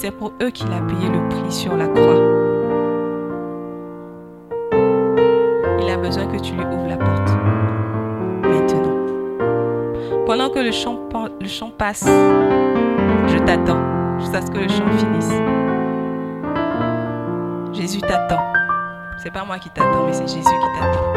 C'est 0.04 0.12
pour 0.12 0.34
eux 0.42 0.50
qu'il 0.50 0.68
a 0.68 0.82
payé 0.82 1.08
le 1.08 1.30
prix 1.30 1.50
sur 1.50 1.78
la 1.78 1.88
croix. 1.88 2.20
Il 5.82 5.90
a 5.90 5.96
besoin 5.96 6.26
que 6.26 6.42
tu 6.42 6.52
lui 6.56 6.60
ouvres 6.60 6.90
la 6.90 6.98
porte. 6.98 7.32
Maintenant. 8.42 10.26
Pendant 10.26 10.50
que 10.50 10.60
le 10.60 10.72
chant, 10.74 11.72
passe, 11.78 12.06
je 12.06 13.38
t'attends 13.46 13.80
jusqu'à 14.20 14.42
ce 14.42 14.52
que 14.52 14.58
le 14.58 14.68
chant 14.68 14.84
finisse. 14.98 15.32
Jésus 17.72 18.02
t'attend. 18.02 18.44
C'est 19.20 19.32
pas 19.32 19.46
moi 19.46 19.58
qui 19.58 19.70
t'attends, 19.70 20.06
mais 20.06 20.12
c'est 20.12 20.28
Jésus 20.28 20.44
qui 20.44 20.80
t'attend. 20.80 21.14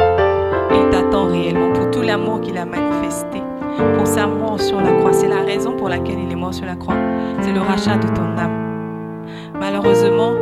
Il 0.71 0.89
t'attend 0.91 1.25
réellement 1.25 1.73
pour 1.73 1.91
tout 1.91 2.03
l'amour 2.03 2.39
qu'il 2.39 2.57
a 2.57 2.63
manifesté, 2.63 3.43
pour 3.97 4.07
sa 4.07 4.27
mort 4.27 4.61
sur 4.61 4.79
la 4.79 4.93
croix. 4.93 5.11
C'est 5.11 5.27
la 5.27 5.41
raison 5.41 5.75
pour 5.75 5.89
laquelle 5.89 6.19
il 6.19 6.31
est 6.31 6.35
mort 6.37 6.53
sur 6.53 6.65
la 6.65 6.77
croix. 6.77 6.95
C'est 7.41 7.51
le 7.51 7.59
rachat 7.59 7.97
de 7.97 8.07
ton 8.15 8.37
âme. 8.37 8.56
Malheureusement, 9.87 10.33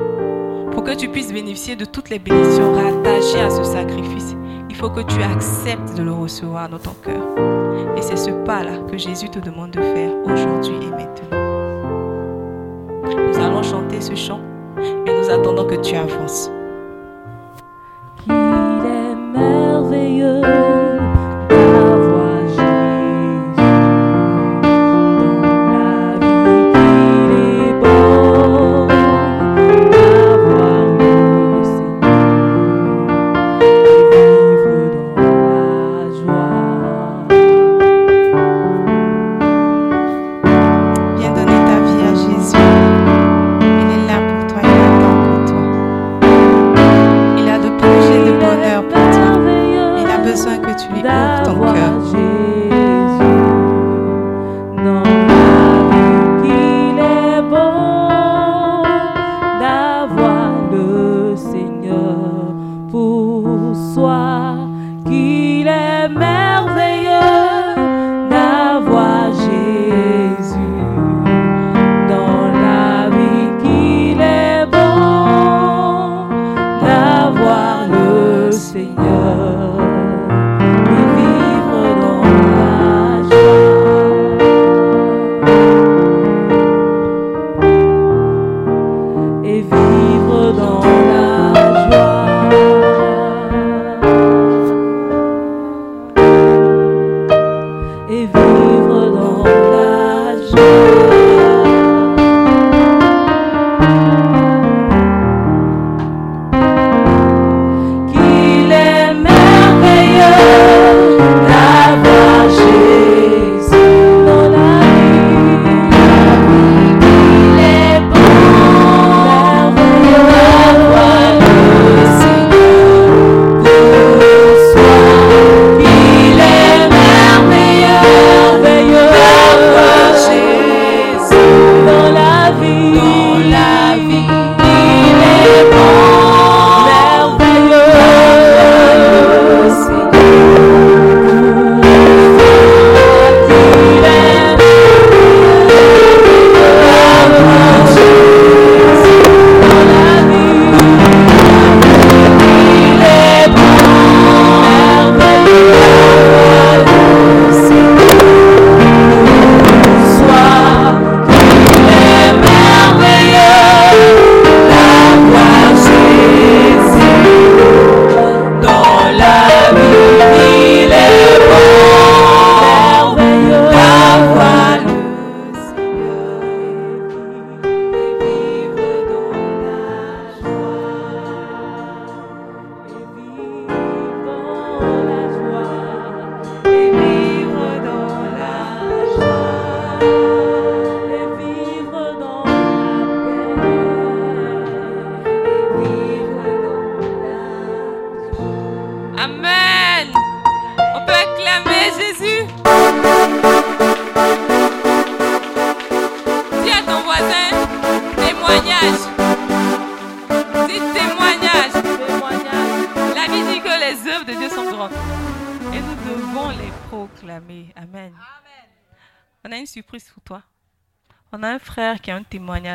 pour 0.72 0.84
que 0.84 0.96
tu 0.96 1.08
puisses 1.08 1.32
bénéficier 1.32 1.76
de 1.76 1.86
toutes 1.86 2.10
les 2.10 2.18
bénédictions 2.18 2.74
rattachées 2.74 3.42
à 3.42 3.52
ce 3.52 3.64
sacrifice, 3.64 4.36
il 4.72 4.76
faut 4.76 4.90
que 4.90 5.02
tu 5.02 5.22
acceptes 5.22 5.96
de 5.96 6.02
le 6.02 6.14
recevoir 6.14 6.68
dans 6.68 6.80
ton 6.80 6.96
cœur. 7.04 7.22
Et 7.96 8.02
c'est 8.02 8.16
ce 8.18 8.32
pas-là 8.32 8.80
que 8.90 8.98
Jésus 8.98 9.30
te 9.30 9.38
demande 9.38 9.70
de 9.70 9.82
faire 9.82 10.12
aujourd'hui 10.26 10.78
et 10.82 10.90
maintenant. 10.90 11.30
Nous 13.28 13.38
allons 13.38 13.62
chanter 13.62 14.02
ce 14.02 14.16
chant 14.16 14.42
et 15.06 15.14
nous 15.14 15.30
attendons 15.30 15.66
que 15.66 15.76
tu 15.76 15.96
avances. 15.96 16.50
qu'il 18.24 18.34
est 18.34 19.16
merveilleux 19.32 20.65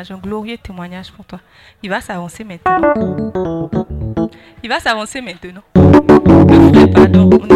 un 0.09 0.17
glorieux 0.17 0.57
témoignage 0.57 1.11
pour 1.11 1.25
toi. 1.25 1.39
Il 1.83 1.89
va 1.89 2.01
s'avancer 2.01 2.43
maintenant. 2.43 3.69
Il 4.63 4.69
va 4.69 4.79
s'avancer 4.79 5.21
maintenant. 5.21 5.61
Le 5.75 6.71
frère, 6.71 6.89
pardon, 6.89 7.29
on 7.33 7.47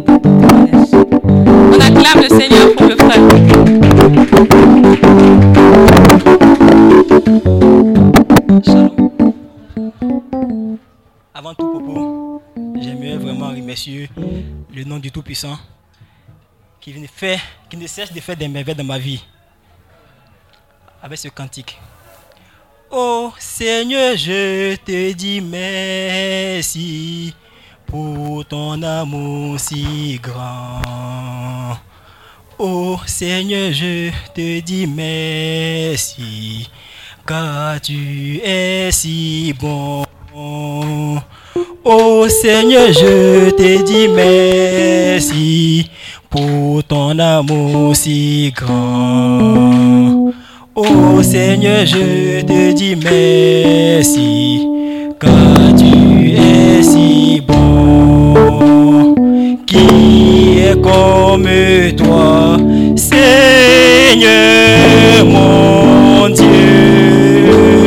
témoignage. 0.00 0.88
On 0.94 1.78
acclame 1.80 2.22
le 2.22 2.28
Seigneur 2.40 2.74
pour 2.76 2.86
le 2.86 2.96
frère. 2.96 3.20
Shalom. 8.64 9.10
Avant 11.34 11.54
tout 11.54 11.68
propos, 11.68 12.42
j'aimerais 12.80 13.16
vraiment 13.16 13.48
remercier 13.48 14.08
le 14.74 14.84
nom 14.84 14.98
du 14.98 15.10
Tout-Puissant 15.10 15.58
qui, 16.80 16.94
qui 17.70 17.76
ne 17.76 17.86
cesse 17.86 18.12
de 18.12 18.20
faire 18.20 18.36
des 18.36 18.48
merveilles 18.48 18.74
dans 18.74 18.84
ma 18.84 18.98
vie 18.98 19.24
ce 21.16 21.28
cantique. 21.28 21.78
Oh 22.90 23.32
Seigneur, 23.38 24.16
je 24.16 24.76
te 24.76 25.12
dis 25.12 25.40
merci 25.40 27.34
pour 27.86 28.44
ton 28.44 28.82
amour 28.82 29.58
si 29.58 30.20
grand. 30.22 31.78
Oh 32.58 32.98
Seigneur, 33.06 33.72
je 33.72 34.10
te 34.34 34.60
dis 34.60 34.86
merci, 34.86 36.68
car 37.26 37.80
tu 37.80 38.40
es 38.44 38.90
si 38.92 39.54
bon. 39.58 40.04
Oh 40.34 42.28
Seigneur, 42.28 42.92
je 42.92 43.50
te 43.50 43.82
dis 43.82 44.08
merci 44.08 45.90
pour 46.30 46.84
ton 46.84 47.18
amour 47.18 47.96
si 47.96 48.52
grand. 48.54 50.32
Oh 50.74 51.22
Seigneur, 51.22 51.84
je 51.84 52.40
te 52.40 52.72
dis 52.72 52.96
merci, 52.96 54.66
car 55.20 55.74
tu 55.76 56.30
es 56.30 56.82
si 56.82 57.42
bon. 57.46 59.14
Qui 59.66 60.60
est 60.60 60.80
comme 60.80 61.46
toi, 61.94 62.56
Seigneur 62.96 64.30
mon 65.26 66.30
Dieu? 66.30 67.81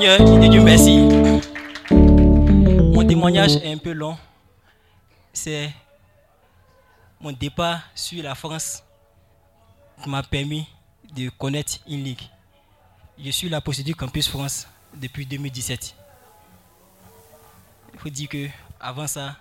Seigneur, 0.00 0.62
merci. 0.64 0.96
Mon 1.90 3.06
témoignage 3.06 3.56
est 3.56 3.70
un 3.70 3.76
peu 3.76 3.92
long. 3.92 4.16
C'est 5.30 5.70
mon 7.20 7.32
départ 7.32 7.82
sur 7.94 8.22
la 8.22 8.34
France 8.34 8.82
qui 10.02 10.08
m'a 10.08 10.22
permis 10.22 10.66
de 11.14 11.28
connaître 11.28 11.74
une 11.86 12.02
ligue. 12.02 12.22
Je 13.22 13.30
suis 13.30 13.50
la 13.50 13.60
procédure 13.60 13.94
Campus 13.94 14.26
France 14.26 14.66
depuis 14.94 15.26
2017. 15.26 15.94
Il 17.92 18.00
faut 18.00 18.08
dire 18.08 18.30
que 18.30 18.46
avant 18.80 19.06
ça, 19.06 19.36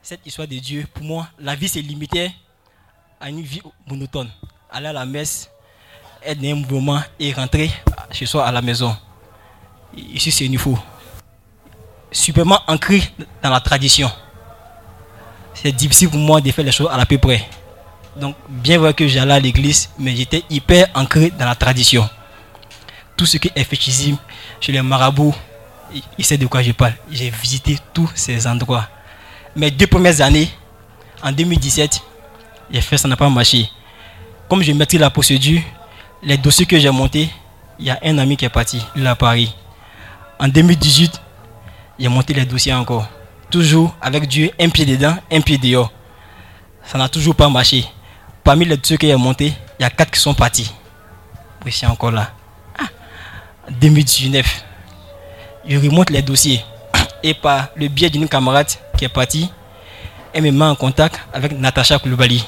cette 0.00 0.26
histoire 0.26 0.48
de 0.48 0.56
Dieu, 0.56 0.86
pour 0.94 1.04
moi, 1.04 1.28
la 1.38 1.54
vie 1.54 1.68
s'est 1.68 1.82
limitée 1.82 2.32
à 3.20 3.28
une 3.28 3.42
vie 3.42 3.60
monotone. 3.86 4.30
Aller 4.70 4.86
à 4.86 4.94
la 4.94 5.04
messe, 5.04 5.50
être 6.22 6.40
dans 6.40 6.48
un 6.48 6.54
mouvement 6.54 7.02
et 7.20 7.30
rentrer 7.34 7.70
chez 8.10 8.24
soi 8.24 8.46
à 8.46 8.50
la 8.50 8.62
maison. 8.62 8.96
Ici, 9.96 10.30
c'est 10.30 10.46
une 10.46 10.58
fou. 10.58 10.78
Superment 12.10 12.60
ancré 12.66 13.02
dans 13.42 13.50
la 13.50 13.60
tradition. 13.60 14.10
C'est 15.54 15.72
difficile 15.72 16.08
pour 16.10 16.18
moi 16.18 16.40
de 16.40 16.50
faire 16.50 16.64
les 16.64 16.72
choses 16.72 16.88
à 16.90 16.96
la 16.96 17.06
peu 17.06 17.18
près. 17.18 17.46
Donc, 18.16 18.36
bien 18.48 18.78
vrai 18.78 18.94
que 18.94 19.06
j'allais 19.08 19.34
à 19.34 19.40
l'église, 19.40 19.90
mais 19.98 20.14
j'étais 20.14 20.42
hyper 20.50 20.86
ancré 20.94 21.30
dans 21.30 21.44
la 21.44 21.54
tradition. 21.54 22.08
Tout 23.16 23.26
ce 23.26 23.36
qui 23.38 23.50
est 23.54 23.64
fétichisme, 23.64 24.16
chez 24.60 24.72
les 24.72 24.82
marabouts, 24.82 25.34
ils 26.18 26.24
savent 26.24 26.38
de 26.38 26.46
quoi 26.46 26.62
je 26.62 26.72
parle. 26.72 26.94
J'ai 27.10 27.30
visité 27.30 27.78
tous 27.92 28.10
ces 28.14 28.46
endroits. 28.46 28.88
Mes 29.56 29.70
deux 29.70 29.86
premières 29.86 30.20
années, 30.20 30.48
en 31.22 31.32
2017, 31.32 32.00
j'ai 32.70 32.80
fait 32.80 32.98
ça 32.98 33.08
n'a 33.08 33.16
pas 33.16 33.28
marché. 33.28 33.68
Comme 34.48 34.62
je 34.62 34.72
maîtrise 34.72 35.00
la 35.00 35.10
procédure, 35.10 35.62
les 36.22 36.36
dossiers 36.36 36.66
que 36.66 36.78
j'ai 36.78 36.90
montés, 36.90 37.28
il 37.78 37.86
y 37.86 37.90
a 37.90 37.98
un 38.04 38.18
ami 38.18 38.36
qui 38.36 38.44
est 38.44 38.48
parti, 38.48 38.84
il 38.96 39.04
est 39.04 39.08
à 39.08 39.14
Paris. 39.14 39.54
En 40.44 40.48
2018, 40.48 41.22
j'ai 41.98 42.08
monté 42.08 42.34
les 42.34 42.44
dossiers 42.44 42.74
encore. 42.74 43.08
Toujours 43.50 43.96
avec 43.98 44.28
Dieu, 44.28 44.50
un 44.60 44.68
pied 44.68 44.84
dedans, 44.84 45.16
un 45.32 45.40
pied 45.40 45.56
dehors. 45.56 45.90
Ça 46.84 46.98
n'a 46.98 47.08
toujours 47.08 47.34
pas 47.34 47.48
marché. 47.48 47.86
Parmi 48.42 48.66
les 48.66 48.76
dossiers 48.76 48.98
que 48.98 49.06
j'ai 49.06 49.16
montés, 49.16 49.54
il 49.78 49.82
y 49.82 49.86
a 49.86 49.88
quatre 49.88 50.10
qui 50.10 50.20
sont 50.20 50.34
partis. 50.34 50.70
Oui, 51.64 51.72
c'est 51.72 51.86
encore 51.86 52.10
là. 52.10 52.30
Ah, 52.78 52.84
2019, 53.80 54.64
je 55.66 55.78
remonte 55.78 56.10
les 56.10 56.20
dossiers. 56.20 56.62
Et 57.22 57.32
par 57.32 57.68
le 57.74 57.88
biais 57.88 58.10
d'une 58.10 58.28
camarade 58.28 58.68
qui 58.98 59.06
est 59.06 59.08
partie, 59.08 59.50
elle 60.34 60.42
me 60.42 60.50
met 60.50 60.66
en 60.66 60.74
contact 60.74 61.20
avec 61.32 61.58
Natacha 61.58 61.98
Koulibaly. 61.98 62.46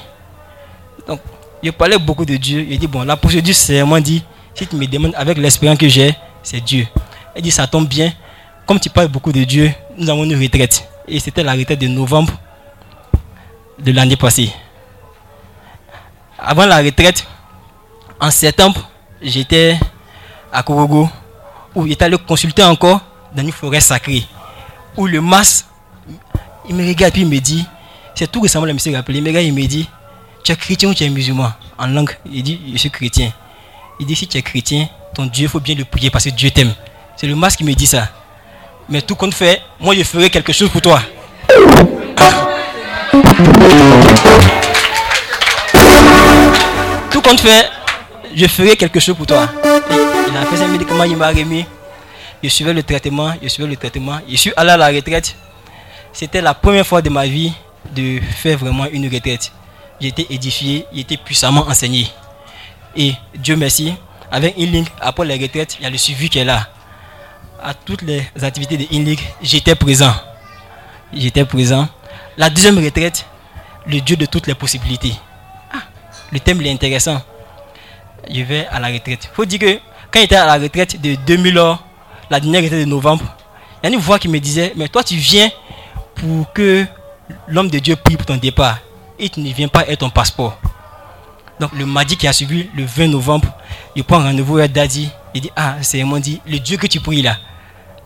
Donc, 1.07 1.19
je 1.63 1.71
parlais 1.71 1.97
beaucoup 1.97 2.25
de 2.25 2.35
Dieu. 2.35 2.63
Je 2.69 2.75
dis, 2.75 2.85
bon, 2.85 3.01
la 3.01 3.17
procédure, 3.17 3.55
c'est 3.55 3.81
vraiment 3.81 3.99
dit, 3.99 4.23
si 4.53 4.67
tu 4.67 4.75
me 4.75 4.85
demandes 4.85 5.15
avec 5.15 5.39
l'expérience 5.39 5.79
que 5.79 5.87
j'ai, 5.87 6.15
c'est 6.43 6.61
Dieu. 6.61 6.85
Elle 7.37 7.43
dit, 7.43 7.51
ça 7.51 7.67
tombe 7.67 7.87
bien. 7.87 8.11
Comme 8.65 8.79
tu 8.79 8.89
parles 8.89 9.09
beaucoup 9.09 9.31
de 9.31 9.43
Dieu, 9.43 9.71
nous 9.95 10.09
avons 10.09 10.23
une 10.23 10.41
retraite. 10.41 10.89
Et 11.07 11.19
c'était 11.19 11.43
la 11.43 11.53
retraite 11.53 11.77
de 11.77 11.87
novembre 11.87 12.33
de 13.77 13.91
l'année 13.91 14.15
passée. 14.15 14.51
Avant 16.39 16.65
la 16.65 16.77
retraite, 16.77 17.27
en 18.19 18.31
septembre, 18.31 18.89
j'étais 19.21 19.77
à 20.51 20.63
Korogo, 20.63 21.07
où 21.75 21.85
j'étais 21.85 22.05
allé 22.05 22.17
consulter 22.17 22.63
encore 22.63 23.01
dans 23.35 23.43
une 23.43 23.51
forêt 23.51 23.81
sacrée, 23.81 24.25
où 24.95 25.05
le 25.05 25.21
mas, 25.21 25.67
il 26.67 26.73
me 26.73 26.87
regarde 26.87 27.13
puis 27.13 27.21
il 27.21 27.27
me 27.27 27.37
dit, 27.37 27.67
c'est 28.15 28.31
tout 28.31 28.41
récemment, 28.41 28.65
le 28.65 28.73
monsieur 28.73 28.95
rappelé, 28.95 29.19
il 29.19 29.23
me 29.23 29.27
regarde, 29.27 29.45
il 29.45 29.53
me 29.53 29.67
dit, 29.67 29.87
tu 30.43 30.51
es 30.51 30.55
chrétien 30.55 30.89
ou 30.89 30.95
tu 30.95 31.03
es 31.03 31.09
musulman? 31.09 31.51
En 31.77 31.85
langue, 31.85 32.17
il 32.31 32.41
dit, 32.41 32.59
je 32.73 32.77
suis 32.79 32.89
chrétien. 32.89 33.31
Il 33.99 34.07
dit, 34.07 34.15
si 34.15 34.27
tu 34.27 34.39
es 34.39 34.41
chrétien, 34.41 34.89
ton 35.13 35.27
Dieu, 35.27 35.43
il 35.43 35.49
faut 35.49 35.59
bien 35.59 35.75
le 35.75 35.85
prier 35.85 36.09
parce 36.09 36.23
que 36.23 36.31
Dieu 36.31 36.49
t'aime. 36.49 36.73
C'est 37.17 37.25
le 37.25 37.35
mas 37.35 37.55
qui 37.55 37.63
me 37.63 37.73
dit 37.73 37.87
ça. 37.87 38.09
Mais 38.87 39.01
tout 39.01 39.15
compte 39.15 39.33
fait, 39.33 39.59
moi 39.79 39.95
je 39.95 40.03
ferai 40.03 40.29
quelque 40.29 40.53
chose 40.53 40.69
pour 40.69 40.81
toi. 40.81 41.01
Tout 47.09 47.21
compte 47.21 47.39
fait, 47.39 47.67
je 48.35 48.45
ferai 48.45 48.75
quelque 48.75 48.99
chose 48.99 49.15
pour 49.15 49.25
toi. 49.25 49.49
Il 49.65 50.37
a 50.37 50.45
fait 50.45 50.63
un 50.63 50.67
médicament, 50.67 51.05
il 51.05 51.17
m'a 51.17 51.29
remis. 51.29 51.65
Je 52.43 52.49
suivais 52.49 52.73
le 52.73 52.83
traitement, 52.83 53.33
je 53.41 53.47
suivais 53.47 53.67
le 53.67 53.75
traitement. 53.75 54.19
Je 54.29 54.35
suis 54.35 54.53
allé 54.55 54.69
à 54.69 54.77
la 54.77 54.87
retraite. 54.89 55.35
C'était 56.13 56.41
la 56.41 56.53
première 56.53 56.85
fois 56.85 57.01
de 57.01 57.09
ma 57.09 57.25
vie 57.25 57.51
de 57.95 58.19
faire 58.21 58.59
vraiment 58.59 58.85
une 58.85 59.11
retraite. 59.11 59.51
Été 59.99 60.27
édifié, 60.29 60.85
été 60.95 61.17
puissamment 61.17 61.65
enseigné. 61.67 62.07
Et 62.95 63.15
Dieu 63.35 63.55
merci, 63.55 63.95
avec 64.31 64.55
InLink, 64.55 64.87
après 65.01 65.25
la 65.25 65.33
retraite, 65.33 65.77
il 65.79 65.83
y 65.83 65.87
a 65.87 65.89
le 65.89 65.97
suivi 65.97 66.29
qui 66.29 66.37
est 66.37 66.45
là. 66.45 66.67
À 67.61 67.73
toutes 67.73 68.03
les 68.03 68.23
activités 68.41 68.77
de 68.77 68.85
InLink, 68.93 69.19
j'étais 69.41 69.73
présent. 69.73 70.13
J'étais 71.11 71.43
présent. 71.43 71.87
La 72.37 72.49
deuxième 72.49 72.77
retraite, 72.77 73.25
le 73.87 73.99
Dieu 73.99 74.15
de 74.15 74.25
toutes 74.27 74.45
les 74.45 74.53
possibilités. 74.53 75.13
Ah, 75.73 75.79
le 76.31 76.39
thème 76.39 76.61
est 76.61 76.71
intéressant. 76.71 77.19
Je 78.29 78.41
vais 78.41 78.67
à 78.67 78.79
la 78.79 78.87
retraite. 78.89 79.29
Il 79.31 79.35
faut 79.35 79.45
dire 79.45 79.59
que 79.59 79.79
quand 80.11 80.19
j'étais 80.19 80.35
à 80.35 80.45
la 80.45 80.61
retraite 80.61 81.01
de 81.01 81.15
2000 81.15 81.57
heures, 81.57 81.83
la 82.29 82.39
dernière 82.39 82.61
retraite 82.61 82.81
de 82.81 82.85
novembre, 82.85 83.25
il 83.81 83.89
y 83.89 83.91
a 83.91 83.95
une 83.95 84.01
voix 84.01 84.19
qui 84.19 84.27
me 84.27 84.39
disait, 84.39 84.73
mais 84.75 84.87
toi 84.87 85.03
tu 85.03 85.15
viens 85.15 85.49
pour 86.15 86.51
que 86.53 86.85
l'homme 87.47 87.69
de 87.69 87.79
Dieu 87.79 87.95
prie 87.95 88.17
pour 88.17 88.25
ton 88.27 88.37
départ. 88.37 88.77
Et 89.17 89.29
tu 89.29 89.39
ne 89.39 89.51
viens 89.51 89.67
pas 89.67 89.87
être 89.87 89.99
ton 89.99 90.11
passeport. 90.11 90.59
Donc 91.59 91.71
le 91.73 91.87
mardi 91.87 92.17
qui 92.17 92.27
a 92.27 92.33
suivi, 92.33 92.69
le 92.75 92.85
20 92.85 93.07
novembre, 93.07 93.47
je 93.95 94.03
prends 94.03 94.19
rendez-vous 94.19 94.59
avec 94.59 94.73
Daddy. 94.73 95.09
Il 95.37 95.41
dit, 95.41 95.51
ah, 95.55 95.75
c'est 95.81 96.03
mon 96.03 96.17
dit, 96.17 96.41
le 96.47 96.57
Dieu 96.57 96.77
que 96.77 96.87
tu 96.87 96.99
pries 96.99 97.21
là. 97.21 97.37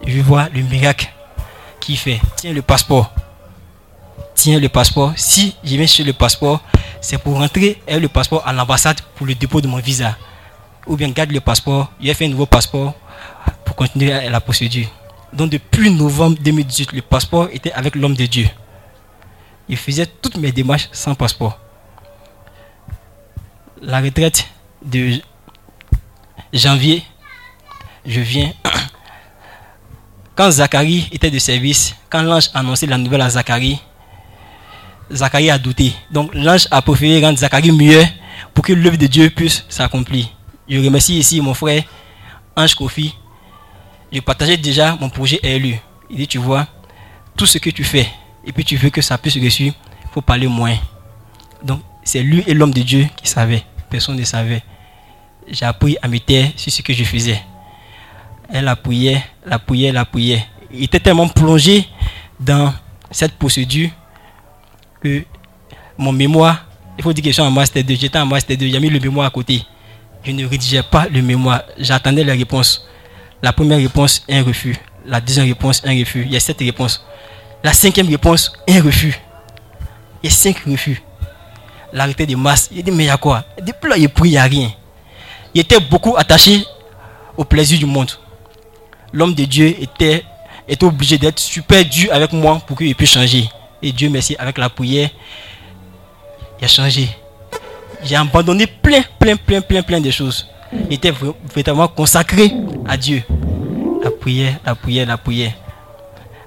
Je 0.06 0.20
voir 0.20 0.50
le 0.54 0.64
miracle 0.64 1.10
qu'il 1.80 1.96
fait. 1.96 2.20
Tiens 2.36 2.52
le 2.52 2.62
passeport. 2.62 3.10
Tiens 4.36 4.60
le 4.60 4.68
passeport. 4.68 5.14
Si 5.16 5.56
je 5.64 5.78
viens 5.78 5.88
sur 5.88 6.04
le 6.04 6.12
passeport, 6.12 6.60
c'est 7.00 7.18
pour 7.18 7.36
rentrer 7.36 7.82
avec 7.88 8.02
le 8.02 8.10
passeport 8.10 8.46
à 8.46 8.52
l'ambassade 8.52 9.00
pour 9.16 9.26
le 9.26 9.34
dépôt 9.34 9.62
de 9.62 9.68
mon 9.70 9.78
visa. 9.78 10.18
Ou 10.88 10.98
bien 10.98 11.08
garde 11.08 11.32
le 11.32 11.40
passeport, 11.40 11.90
il 12.02 12.10
a 12.10 12.14
fait 12.14 12.26
un 12.26 12.30
nouveau 12.30 12.48
passeport 12.48 12.96
pour 13.64 13.78
continuer 13.78 14.28
la 14.28 14.42
procédure. 14.42 14.88
Donc 15.32 15.52
depuis 15.52 15.90
novembre 15.90 16.36
2018, 16.42 16.92
le 16.92 17.02
passeport 17.02 17.48
était 17.54 17.72
avec 17.72 17.96
l'homme 17.96 18.16
de 18.16 18.26
Dieu. 18.26 18.50
Il 19.70 19.78
faisait 19.78 20.06
toutes 20.06 20.36
mes 20.36 20.52
démarches 20.52 20.90
sans 20.92 21.16
passeport. 21.16 21.58
La 23.82 24.02
retraite 24.02 24.48
de 24.84 25.22
janvier, 26.52 27.06
je 28.06 28.20
viens. 28.22 28.54
Quand 30.36 30.50
Zacharie 30.50 31.10
était 31.12 31.30
de 31.30 31.40
service, 31.40 31.96
quand 32.10 32.24
l'ange 32.24 32.50
annonçait 32.54 32.88
la 32.88 32.98
nouvelle 32.98 33.22
à 33.22 33.30
Zacharie, 33.30 33.80
Zacharie 35.12 35.50
a 35.50 35.58
douté. 35.58 35.94
Donc 36.10 36.32
l'ange 36.34 36.68
a 36.72 36.82
préféré 36.82 37.24
rendre 37.24 37.38
Zacharie 37.38 37.72
mieux 37.72 38.04
pour 38.54 38.64
que 38.64 38.74
l'œuvre 38.74 38.98
de 38.98 39.08
Dieu 39.08 39.30
puisse 39.30 39.66
s'accomplir. 39.70 40.28
Je 40.68 40.80
remercie 40.80 41.18
ici 41.18 41.42
mon 41.42 41.54
frère 41.54 41.84
Ange 42.56 42.76
Kofi. 42.76 43.14
Je 44.12 44.20
partageais 44.20 44.58
déjà 44.58 44.96
mon 45.00 45.10
projet 45.10 45.40
élu. 45.44 45.80
Il 46.10 46.18
dit, 46.18 46.28
tu 46.28 46.38
vois, 46.38 46.68
tout 47.38 47.46
ce 47.46 47.58
que 47.58 47.70
tu 47.70 47.84
fais, 47.84 48.08
et 48.46 48.52
puis 48.52 48.66
tu 48.66 48.76
veux 48.76 48.90
que 48.90 49.02
ça 49.02 49.18
puisse 49.18 49.36
réussir, 49.36 49.74
il 50.04 50.10
faut 50.14 50.22
parler 50.22 50.48
moins. 50.48 50.78
Donc 51.64 51.82
c'est 52.04 52.24
lui 52.24 52.44
et 52.48 52.54
l'homme 52.54 52.74
de 52.74 52.82
Dieu 52.82 53.08
qui 53.16 53.30
savaient. 53.30 53.64
Personne 53.90 54.16
ne 54.16 54.24
savait. 54.24 54.64
j'ai 55.48 55.66
appris 55.66 55.98
à 56.02 56.08
me 56.08 56.20
taire 56.20 56.52
sur 56.56 56.72
ce 56.72 56.82
que 56.82 56.94
je 56.94 57.04
faisais. 57.04 57.42
Elle 58.54 58.68
appuyait, 58.68 59.24
l'appuyait, 59.46 59.92
l'appuyait. 59.92 60.46
Il 60.74 60.84
était 60.84 61.00
tellement 61.00 61.28
plongé 61.28 61.88
dans 62.40 62.74
cette 63.10 63.34
procédure 63.34 63.90
que 65.02 65.24
mon 65.98 66.12
mémoire, 66.12 66.66
il 66.98 67.04
faut 67.04 67.14
dire 67.14 67.24
que 67.24 67.30
je 67.30 67.34
suis 67.34 67.42
en 67.42 67.52
master 67.52 67.84
2, 67.84 67.96
j'étais 67.96 68.20
en 68.20 68.26
master 68.26 68.58
2, 68.58 68.68
j'ai 68.68 68.80
mis 68.80 68.90
le 68.90 69.00
mémoire 69.00 69.28
à 69.28 69.30
côté. 69.30 69.64
Je 70.24 70.32
ne 70.32 70.46
rédigeais 70.46 70.84
pas 70.84 71.08
le 71.08 71.22
mémoire, 71.22 71.64
j'attendais 71.78 72.24
les 72.24 72.34
réponses. 72.34 72.88
La 73.42 73.54
première 73.54 73.80
réponse, 73.80 74.24
un 74.30 74.44
refus. 74.44 74.76
La 75.06 75.20
deuxième 75.20 75.48
réponse, 75.48 75.82
un 75.86 75.98
refus. 75.98 76.24
Il 76.26 76.34
y 76.34 76.36
a 76.36 76.40
sept 76.40 76.60
réponses. 76.60 77.04
La 77.64 77.74
cinquième 77.74 78.08
réponse, 78.08 78.52
un 78.68 78.82
refus. 78.82 79.20
Il 80.22 80.30
y 80.30 80.32
a 80.32 80.36
cinq 80.36 80.58
refus. 80.68 81.02
L'arrêté 81.94 82.26
de 82.26 82.36
masse, 82.36 82.70
il 82.72 82.84
dit, 82.84 82.92
mais 82.92 83.06
il 83.06 83.08
y 83.08 83.10
a 83.10 83.18
quoi? 83.18 83.44
Depuis 83.62 83.90
là, 83.90 83.98
il 83.98 84.10
il 84.24 84.30
n'y 84.30 84.38
a 84.38 84.44
rien. 84.44 84.72
Il 85.54 85.62
était 85.62 85.80
beaucoup 85.80 86.16
attaché 86.18 86.64
au 87.36 87.44
plaisir 87.44 87.80
du 87.80 87.86
monde. 87.86 88.12
L'homme 89.14 89.34
de 89.34 89.44
Dieu 89.46 89.76
était, 89.82 90.24
obligé 90.82 91.18
d'être 91.18 91.40
super 91.40 91.84
dur 91.84 92.10
avec 92.14 92.32
moi 92.32 92.62
pour 92.66 92.78
qu'il 92.78 92.96
puisse 92.96 93.12
changer. 93.12 93.50
Et 93.82 93.92
Dieu 93.92 94.10
merci, 94.10 94.36
avec 94.40 94.58
la 94.58 94.70
prière, 94.70 95.10
il 96.60 96.66
a 96.66 96.68
changé. 96.68 97.10
J'ai 98.04 98.16
abandonné 98.16 98.68
plein, 98.68 99.02
plein, 99.20 99.36
plein, 99.36 99.62
plein, 99.62 99.82
plein 99.82 100.00
de 100.00 100.10
choses. 100.12 100.48
Vra- 100.90 101.34
vraiment 101.54 101.88
consacré 101.88 102.52
à 102.88 102.96
Dieu. 102.96 103.22
La 104.04 104.12
prière, 104.12 104.60
la 104.66 104.76
prière, 104.76 105.08
la 105.08 105.18
prière. 105.18 105.52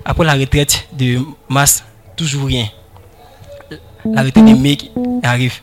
Après 0.04 0.24
la 0.24 0.34
retraite 0.34 0.86
de 0.92 1.20
masse, 1.48 1.84
toujours 2.16 2.46
rien. 2.46 2.66
La 4.04 4.22
retraite 4.22 4.44
de 4.44 4.54
mec 4.54 4.90
arrive. 5.22 5.60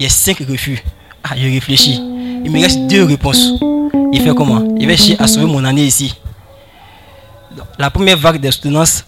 Il 0.00 0.04
y 0.04 0.06
a 0.06 0.08
cinq 0.10 0.38
refus. 0.48 0.82
Ah, 1.22 1.36
je 1.36 1.42
réfléchis. 1.44 1.96
Il 2.44 2.50
me 2.50 2.60
reste 2.60 2.86
deux 2.86 3.04
réponses. 3.04 3.52
Il 4.12 4.22
fait 4.22 4.34
comment? 4.34 4.76
Il 4.78 4.86
va 4.86 4.96
chercher 4.96 5.16
à 5.20 5.26
sauver 5.26 5.46
mon 5.46 5.64
année 5.64 5.84
ici. 5.84 6.14
La 7.78 7.90
première 7.90 8.16
vague 8.16 8.40
de 8.40 8.50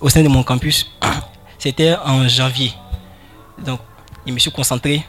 au 0.00 0.08
sein 0.08 0.22
de 0.22 0.28
mon 0.28 0.42
campus, 0.42 0.90
c'était 1.58 1.94
en 2.04 2.26
janvier. 2.28 2.72
Donc, 3.64 3.80
je 4.26 4.32
me 4.32 4.38
suis 4.38 4.50
concentré. 4.50 5.04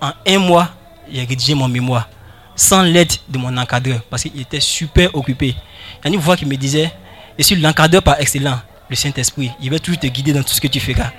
En 0.00 0.12
un 0.26 0.38
mois, 0.38 0.68
j'ai 1.10 1.24
rédigé 1.24 1.54
mon 1.54 1.68
mémoire 1.68 2.08
sans 2.56 2.82
l'aide 2.82 3.12
de 3.28 3.38
mon 3.38 3.56
encadreur 3.56 4.00
parce 4.10 4.22
qu'il 4.22 4.40
était 4.40 4.60
super 4.60 5.14
occupé. 5.14 5.56
Il 6.04 6.10
y 6.10 6.12
a 6.12 6.14
une 6.14 6.20
voix 6.20 6.36
qui 6.36 6.46
me 6.46 6.56
disait 6.56 6.92
Je 7.38 7.42
suis 7.42 7.56
l'encadreur 7.56 8.02
par 8.02 8.20
excellence, 8.20 8.60
le 8.88 8.96
Saint-Esprit. 8.96 9.50
Il 9.60 9.70
va 9.70 9.78
toujours 9.78 10.00
te 10.00 10.06
guider 10.06 10.32
dans 10.32 10.42
tout 10.42 10.52
ce 10.52 10.60
que 10.60 10.68
tu 10.68 10.80
feras. 10.80 11.10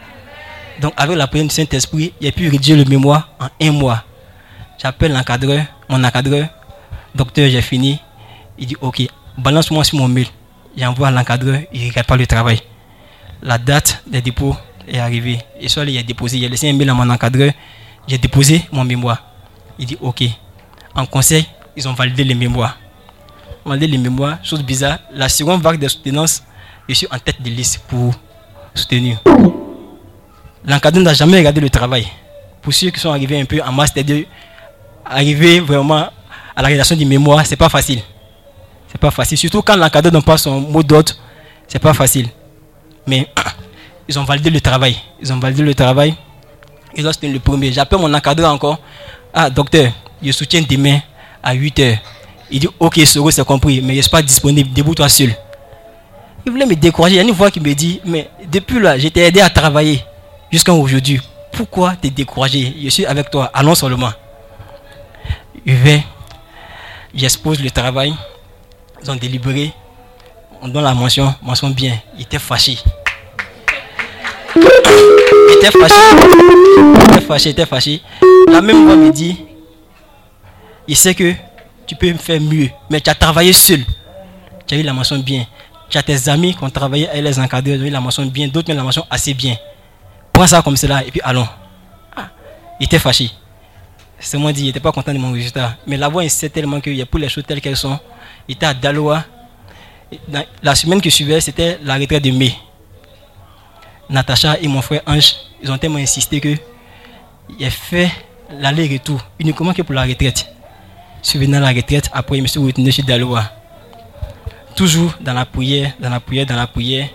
Donc, 0.79 0.93
avec 0.97 1.17
la 1.17 1.27
prière 1.27 1.47
du 1.47 1.53
Saint-Esprit, 1.53 2.13
j'ai 2.21 2.31
pu 2.31 2.49
rédiger 2.49 2.75
le 2.75 2.85
mémoire 2.85 3.29
en 3.39 3.47
un 3.59 3.71
mois. 3.71 4.03
J'appelle 4.81 5.13
l'encadreur, 5.13 5.65
mon 5.89 6.03
encadreur, 6.03 6.47
docteur, 7.13 7.49
j'ai 7.49 7.61
fini. 7.61 7.99
Il 8.57 8.67
dit 8.67 8.77
Ok, 8.81 9.01
balance-moi 9.37 9.83
sur 9.83 9.97
mon 9.97 10.07
mail. 10.07 10.27
J'envoie 10.77 11.09
à 11.09 11.11
l'encadreur, 11.11 11.61
il 11.73 11.83
ne 11.83 11.89
regarde 11.89 12.07
pas 12.07 12.15
le 12.15 12.25
travail. 12.25 12.61
La 13.41 13.57
date 13.57 14.03
des 14.07 14.21
dépôts 14.21 14.55
est 14.87 14.99
arrivée. 14.99 15.39
Et 15.59 15.67
soit 15.67 15.83
il 15.85 15.97
a 15.97 16.03
déposé, 16.03 16.37
il 16.37 16.45
a 16.45 16.49
laissé 16.49 16.69
un 16.69 16.73
mail 16.73 16.89
à 16.89 16.93
mon 16.93 17.09
encadreur. 17.09 17.51
J'ai 18.07 18.17
déposé 18.17 18.63
mon 18.71 18.83
mémoire. 18.83 19.23
Il 19.77 19.85
dit 19.85 19.97
Ok. 20.01 20.23
En 20.95 21.05
conseil, 21.05 21.45
ils 21.75 21.87
ont 21.87 21.93
validé 21.93 22.23
les 22.23 22.35
mémoires. 22.35 22.77
Validé 23.65 23.87
les 23.87 23.97
mémoires, 23.97 24.37
chose 24.43 24.63
bizarre. 24.63 24.99
La 25.13 25.29
seconde 25.29 25.61
vague 25.61 25.79
de 25.79 25.87
soutenance, 25.87 26.43
je 26.87 26.93
suis 26.93 27.07
en 27.11 27.19
tête 27.19 27.41
de 27.41 27.49
liste 27.49 27.79
pour 27.87 28.13
soutenir. 28.73 29.21
L'encadreur 30.65 31.03
n'a 31.03 31.13
jamais 31.13 31.37
regardé 31.37 31.61
le 31.61 31.69
travail. 31.69 32.07
Pour 32.61 32.73
ceux 32.73 32.89
qui 32.91 32.99
sont 32.99 33.11
arrivés 33.11 33.39
un 33.39 33.45
peu 33.45 33.61
en 33.61 33.71
master 33.71 34.03
2, 34.03 34.25
arriver 35.05 35.59
vraiment 35.59 36.09
à 36.55 36.61
la 36.61 36.67
rédaction 36.67 36.95
du 36.95 37.05
mémoire, 37.05 37.45
c'est 37.45 37.55
pas 37.55 37.69
facile. 37.69 38.01
C'est 38.91 38.99
pas 38.99 39.11
facile. 39.11 39.37
Surtout 39.37 39.61
quand 39.61 39.75
l'encadreur 39.75 40.11
donne 40.11 40.23
pas 40.23 40.37
son 40.37 40.59
mot 40.59 40.83
d'ordre, 40.83 41.13
c'est 41.67 41.79
pas 41.79 41.93
facile. 41.93 42.27
Mais 43.07 43.27
ils 44.07 44.19
ont 44.19 44.23
validé 44.23 44.49
le 44.49 44.59
travail. 44.59 44.97
Ils 45.21 45.31
ont 45.31 45.39
validé 45.39 45.63
le 45.63 45.73
travail. 45.73 46.15
Et 46.95 47.01
là, 47.01 47.13
c'était 47.13 47.29
le 47.29 47.39
premier. 47.39 47.71
J'appelle 47.71 47.99
mon 47.99 48.13
encadreur 48.13 48.53
encore. 48.53 48.79
Ah, 49.33 49.49
docteur, 49.49 49.91
je 50.21 50.31
soutiens 50.31 50.61
demain 50.67 50.99
à 51.41 51.53
8 51.53 51.79
h 51.79 51.97
Il 52.51 52.59
dit, 52.59 52.69
ok, 52.79 52.99
Soro, 53.05 53.31
c'est 53.31 53.45
compris, 53.45 53.81
mais 53.81 53.93
je 53.93 53.97
ne 53.97 54.01
suis 54.01 54.11
pas 54.11 54.21
disponible. 54.21 54.73
Debout-toi 54.73 55.07
seul. 55.07 55.33
Il 56.45 56.51
voulait 56.51 56.65
me 56.65 56.75
décourager. 56.75 57.15
Il 57.15 57.17
y 57.17 57.21
a 57.21 57.23
une 57.23 57.31
voix 57.31 57.49
qui 57.49 57.61
me 57.61 57.73
dit, 57.73 58.01
mais 58.03 58.29
depuis 58.51 58.79
là, 58.79 58.97
je 58.97 59.07
t'ai 59.07 59.21
aidé 59.21 59.39
à 59.39 59.49
travailler 59.49 60.03
jusqu'à 60.51 60.73
aujourd'hui. 60.73 61.21
Pourquoi 61.53 61.95
te 61.95 62.07
décourager? 62.07 62.75
Je 62.83 62.89
suis 62.89 63.05
avec 63.05 63.29
toi. 63.29 63.49
Allons 63.53 63.75
seulement. 63.75 64.11
Je 65.65 65.73
vais, 65.73 66.03
j'expose 67.13 67.61
le 67.61 67.69
travail. 67.71 68.13
Ils 69.03 69.11
ont 69.11 69.15
délibéré. 69.15 69.73
On 70.61 70.67
donne 70.67 70.83
la 70.83 70.93
mention, 70.93 71.33
mention 71.41 71.69
bien. 71.69 71.97
Il 72.15 72.23
était 72.23 72.39
fâché. 72.39 72.77
Il 74.55 75.57
était 75.57 75.71
fâché. 75.71 75.95
Il 76.77 77.11
était 77.11 77.21
fâché, 77.21 77.49
il 77.49 77.51
était 77.51 77.65
fâché. 77.65 78.01
La 78.47 78.61
même 78.61 78.85
voix 78.85 78.95
me 78.95 79.11
dit, 79.11 79.37
il 80.87 80.95
sait 80.95 81.15
que 81.15 81.33
tu 81.87 81.95
peux 81.95 82.11
me 82.11 82.17
faire 82.17 82.39
mieux, 82.39 82.69
mais 82.89 83.01
tu 83.01 83.09
as 83.09 83.15
travaillé 83.15 83.53
seul. 83.53 83.83
Tu 84.67 84.75
as 84.75 84.77
eu 84.77 84.83
la 84.83 84.93
mention 84.93 85.17
bien. 85.19 85.45
Tu 85.89 85.97
as 85.97 86.03
tes 86.03 86.29
amis 86.29 86.55
qui 86.55 86.63
ont 86.63 86.69
travaillé 86.69 87.09
avec 87.09 87.23
les 87.23 87.39
encadreurs, 87.39 87.75
ils 87.75 87.83
ont 87.83 87.87
eu 87.87 87.89
la 87.89 87.99
mention 87.99 88.25
bien, 88.25 88.47
d'autres 88.47 88.69
ont 88.69 88.73
eu 88.73 88.77
la 88.77 88.83
mention 88.83 89.05
assez 89.09 89.33
bien. 89.33 89.55
Prends 90.31 90.47
ça 90.47 90.61
comme 90.61 90.77
cela 90.77 91.03
et 91.03 91.11
puis 91.11 91.21
allons. 91.23 91.47
Il 92.79 92.85
était 92.85 92.99
fâché. 92.99 93.31
C'est 94.19 94.37
moi 94.37 94.51
dit, 94.53 94.61
il 94.61 94.65
n'était 94.67 94.79
pas 94.79 94.91
content 94.91 95.13
de 95.13 95.17
mon 95.17 95.31
résultat. 95.31 95.77
Mais 95.87 95.97
la 95.97 96.07
voix 96.07 96.21
insistait 96.23 96.49
tellement 96.49 96.79
qu'il 96.79 96.95
y 96.95 97.01
a 97.01 97.05
pour 97.05 97.19
les 97.19 97.29
choses 97.29 97.43
telles 97.47 97.61
qu'elles 97.61 97.77
sont. 97.77 97.99
Il 98.47 98.53
était 98.55 98.65
à 98.65 98.73
Daloa. 98.73 99.23
La 100.61 100.75
semaine 100.75 101.01
qui 101.01 101.09
suivait, 101.11 101.39
c'était 101.39 101.79
la 101.83 101.95
retraite 101.97 102.23
de 102.23 102.31
mai. 102.31 102.53
Natacha 104.09 104.57
et 104.59 104.67
mon 104.67 104.81
frère 104.81 105.01
Ange, 105.05 105.35
ils 105.63 105.71
ont 105.71 105.77
tellement 105.77 105.99
insisté 105.99 106.41
que 106.41 106.55
il 107.57 107.65
a 107.65 107.69
fait 107.69 108.11
l'aller-retour 108.51 109.21
uniquement 109.39 109.73
que 109.73 109.81
pour 109.81 109.95
la 109.95 110.03
retraite. 110.03 110.47
Suivant 111.21 111.59
la 111.59 111.69
retraite, 111.69 112.09
après, 112.11 112.37
je 112.37 112.41
me 112.41 112.47
suis 112.47 112.59
retourné 112.59 112.91
chez 112.91 113.03
Daloa. 113.03 113.51
Toujours 114.75 115.13
dans 115.21 115.33
la 115.33 115.45
prière, 115.45 115.93
dans 115.99 116.09
la 116.09 116.19
prière, 116.19 116.45
dans 116.45 116.55
la 116.55 116.67
prière. 116.67 117.07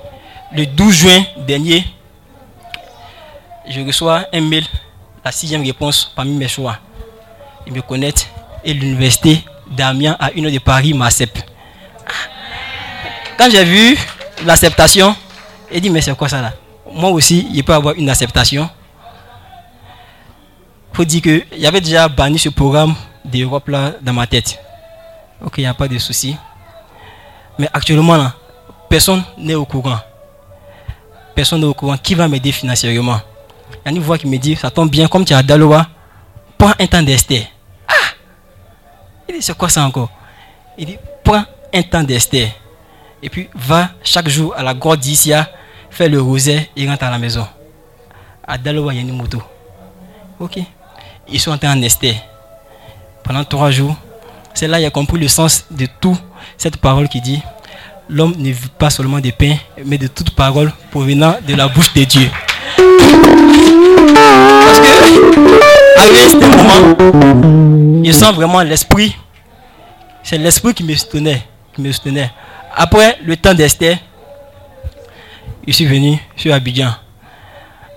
Le 0.52 0.64
12 0.64 0.94
juin 0.94 1.24
dernier, 1.46 1.84
je 3.68 3.80
reçois 3.80 4.26
un 4.32 4.40
mail, 4.40 4.64
la 5.24 5.32
sixième 5.32 5.62
réponse 5.62 6.12
parmi 6.14 6.32
mes 6.36 6.48
choix. 6.48 6.78
Ils 7.66 7.72
me 7.72 7.82
connaissent 7.82 8.28
et 8.64 8.72
l'université 8.72 9.44
d'Amiens 9.70 10.16
à 10.18 10.32
une 10.32 10.46
heure 10.46 10.52
de 10.52 10.58
Paris 10.58 10.94
m'accepte. 10.94 11.44
Quand 13.38 13.50
j'ai 13.50 13.64
vu 13.64 13.98
l'acceptation, 14.44 15.14
j'ai 15.70 15.80
dit 15.80 15.90
mais 15.90 16.00
c'est 16.00 16.16
quoi 16.16 16.28
ça 16.28 16.40
là? 16.40 16.52
Moi 16.92 17.10
aussi, 17.10 17.48
il 17.52 17.62
peut 17.64 17.74
avoir 17.74 17.94
une 17.94 18.08
acceptation. 18.08 18.68
faut 20.92 21.04
dire 21.04 21.20
que 21.20 21.42
j'avais 21.58 21.80
déjà 21.80 22.08
banni 22.08 22.38
ce 22.38 22.48
programme 22.48 22.94
d'Europe 23.24 23.68
là 23.68 23.92
dans 24.00 24.14
ma 24.14 24.26
tête. 24.26 24.58
Ok, 25.44 25.58
il 25.58 25.60
n'y 25.60 25.66
a 25.66 25.74
pas 25.74 25.88
de 25.88 25.98
souci. 25.98 26.36
Mais 27.58 27.68
actuellement, 27.72 28.16
là, 28.16 28.32
personne 28.88 29.22
n'est 29.36 29.54
au 29.54 29.66
courant. 29.66 29.98
Personne 31.34 31.60
n'est 31.60 31.66
au 31.66 31.74
courant. 31.74 31.96
Qui 31.98 32.14
va 32.14 32.28
m'aider 32.28 32.52
financièrement 32.52 33.20
Il 33.70 33.76
y 33.84 33.88
a 33.88 33.90
une 33.90 34.02
voix 34.02 34.16
qui 34.16 34.26
me 34.26 34.38
dit, 34.38 34.56
ça 34.56 34.70
tombe 34.70 34.90
bien, 34.90 35.06
comme 35.08 35.24
tu 35.24 35.34
à 35.34 35.42
Daloa, 35.42 35.86
prends 36.56 36.72
un 36.78 36.86
temps 36.86 37.02
d'Esther. 37.02 37.46
Ah 37.88 37.92
Il 39.28 39.34
dit, 39.34 39.42
c'est 39.42 39.56
quoi 39.56 39.68
ça 39.68 39.84
encore? 39.84 40.10
Il 40.78 40.86
dit, 40.86 40.98
prends 41.24 41.44
un 41.74 41.82
temps 41.82 42.02
d'Esther. 42.02 42.48
Et 43.22 43.28
puis, 43.28 43.48
va 43.54 43.90
chaque 44.02 44.28
jour 44.28 44.54
à 44.56 44.62
la 44.62 44.74
grotte 44.74 45.00
d'Issia, 45.00 45.48
fais 45.90 46.08
le 46.08 46.20
rosaire 46.20 46.64
et 46.76 46.88
rentre 46.88 47.04
à 47.04 47.10
la 47.10 47.18
maison. 47.18 47.46
À 48.46 48.58
Daloa, 48.58 48.92
il 48.92 48.96
y 48.96 48.98
a 48.98 49.02
une 49.02 49.16
moto. 49.16 49.42
Ok. 50.38 50.58
Ils 51.28 51.40
sont 51.40 51.50
entrés 51.50 51.68
en 51.68 51.80
Esther. 51.82 52.14
Pendant 53.24 53.44
trois 53.44 53.70
jours, 53.70 53.96
c'est 54.54 54.68
là 54.68 54.76
qu'il 54.78 54.86
a 54.86 54.90
compris 54.90 55.18
le 55.18 55.28
sens 55.28 55.66
de 55.70 55.86
tout 56.00 56.16
cette 56.56 56.76
parole 56.76 57.08
qui 57.08 57.20
dit 57.20 57.42
L'homme 58.08 58.34
ne 58.38 58.50
vit 58.50 58.68
pas 58.78 58.90
seulement 58.90 59.18
de 59.18 59.30
pain, 59.30 59.56
mais 59.84 59.98
de 59.98 60.06
toute 60.06 60.30
parole 60.30 60.72
provenant 60.92 61.34
de 61.46 61.54
la 61.54 61.66
bouche 61.66 61.92
de 61.92 62.04
Dieu. 62.04 62.30
À 65.96 66.28
ce 66.28 66.36
moment, 66.36 68.04
je 68.04 68.12
sens 68.12 68.34
vraiment 68.34 68.62
l'esprit. 68.62 69.16
C'est 70.22 70.38
l'esprit 70.38 70.74
qui 70.74 70.84
me 70.84 70.94
soutenait. 70.94 71.42
Qui 71.74 71.82
me 71.82 71.92
soutenait. 71.92 72.30
Après 72.74 73.18
le 73.24 73.36
temps 73.36 73.54
d'Esther, 73.54 73.98
je 75.66 75.72
suis 75.72 75.86
venu 75.86 76.18
sur 76.36 76.52
Abidjan. 76.52 76.90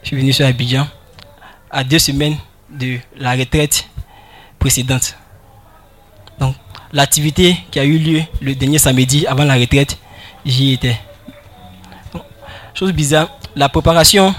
Je 0.02 0.08
suis 0.08 0.18
venu 0.18 0.32
sur 0.34 0.46
Abidjan 0.46 0.88
à 1.70 1.84
deux 1.84 2.00
semaines 2.00 2.38
de 2.70 2.98
la 3.18 3.34
retraite 3.34 3.88
précédente. 4.58 5.16
Donc, 6.40 6.56
l'activité 6.94 7.58
qui 7.72 7.80
a 7.80 7.84
eu 7.84 7.98
lieu 7.98 8.22
le 8.42 8.56
dernier 8.56 8.78
samedi 8.78 9.28
avant 9.28 9.44
la 9.44 9.56
retraite, 9.56 9.98
j'y 10.46 10.74
étais. 10.74 10.98
Chose 12.74 12.94
bizarre, 12.94 13.30
la 13.56 13.68
préparation 13.68 14.34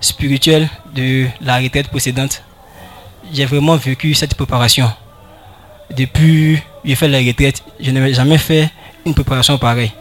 spirituelle 0.00 0.68
de 0.94 1.26
la 1.40 1.58
retraite 1.58 1.88
précédente, 1.88 2.42
j'ai 3.32 3.44
vraiment 3.44 3.76
vécu 3.76 4.14
cette 4.14 4.34
préparation. 4.34 4.90
depuis 5.96 6.60
j'ai 6.84 6.94
fait 6.94 7.08
la 7.08 7.18
retraite, 7.18 7.62
je 7.80 7.90
n'avais 7.90 8.14
jamais 8.14 8.38
fait 8.38 8.70
une 9.04 9.12
préparation 9.14 9.58
pareille. 9.58 9.92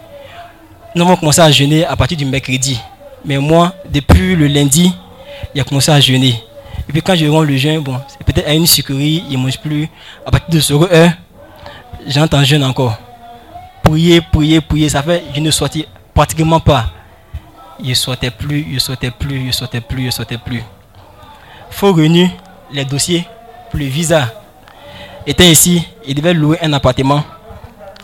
Nous 0.95 1.03
avons 1.03 1.15
commencé 1.15 1.41
à 1.41 1.51
jeûner 1.51 1.83
à 1.85 1.95
partir 1.95 2.17
du 2.17 2.25
mercredi. 2.25 2.79
Mais 3.25 3.37
moi, 3.37 3.73
depuis 3.89 4.35
le 4.35 4.47
lundi, 4.47 4.93
il 5.53 5.61
a 5.61 5.63
commencé 5.63 5.91
à 5.91 5.99
jeûner. 5.99 6.41
Et 6.87 6.91
puis 6.91 7.01
quand 7.01 7.15
je 7.15 7.25
rends 7.25 7.41
le 7.41 7.57
jeûne, 7.57 7.79
bon, 7.79 7.99
c'est 8.07 8.23
peut-être 8.23 8.47
à 8.47 8.53
une 8.53 8.67
sucrerie, 8.67 9.23
il 9.29 9.37
ne 9.37 9.43
mange 9.43 9.59
plus. 9.59 9.89
À 10.25 10.31
partir 10.31 10.49
de 10.49 10.59
ce 10.59 10.73
heure, 10.73 11.11
j'entends 12.07 12.43
jeûne 12.43 12.63
encore. 12.63 12.97
Prier, 13.83 14.21
prier, 14.21 14.61
prier, 14.61 14.89
ça 14.89 15.01
fait, 15.01 15.23
je 15.33 15.39
ne 15.39 15.49
sortais 15.51 15.87
pratiquement 16.13 16.59
pas. 16.59 16.91
Je 17.83 17.89
ne 17.89 17.93
sortais 17.95 18.31
plus, 18.31 18.65
je 18.69 18.75
ne 18.75 18.79
sortais 18.79 19.11
plus, 19.11 19.41
je 19.41 19.47
ne 19.47 19.51
sortais 19.51 19.81
plus, 19.81 20.01
je 20.01 20.05
ne 20.05 20.11
sortais 20.11 20.37
plus. 20.37 20.63
Faux 21.71 21.93
revenu, 21.93 22.29
les 22.71 22.85
dossiers 22.85 23.25
pour 23.69 23.79
le 23.79 23.85
visa 23.85 24.33
étaient 25.25 25.51
ici. 25.51 25.87
Il 26.07 26.15
devait 26.15 26.33
louer 26.33 26.57
un 26.61 26.71
appartement 26.73 27.23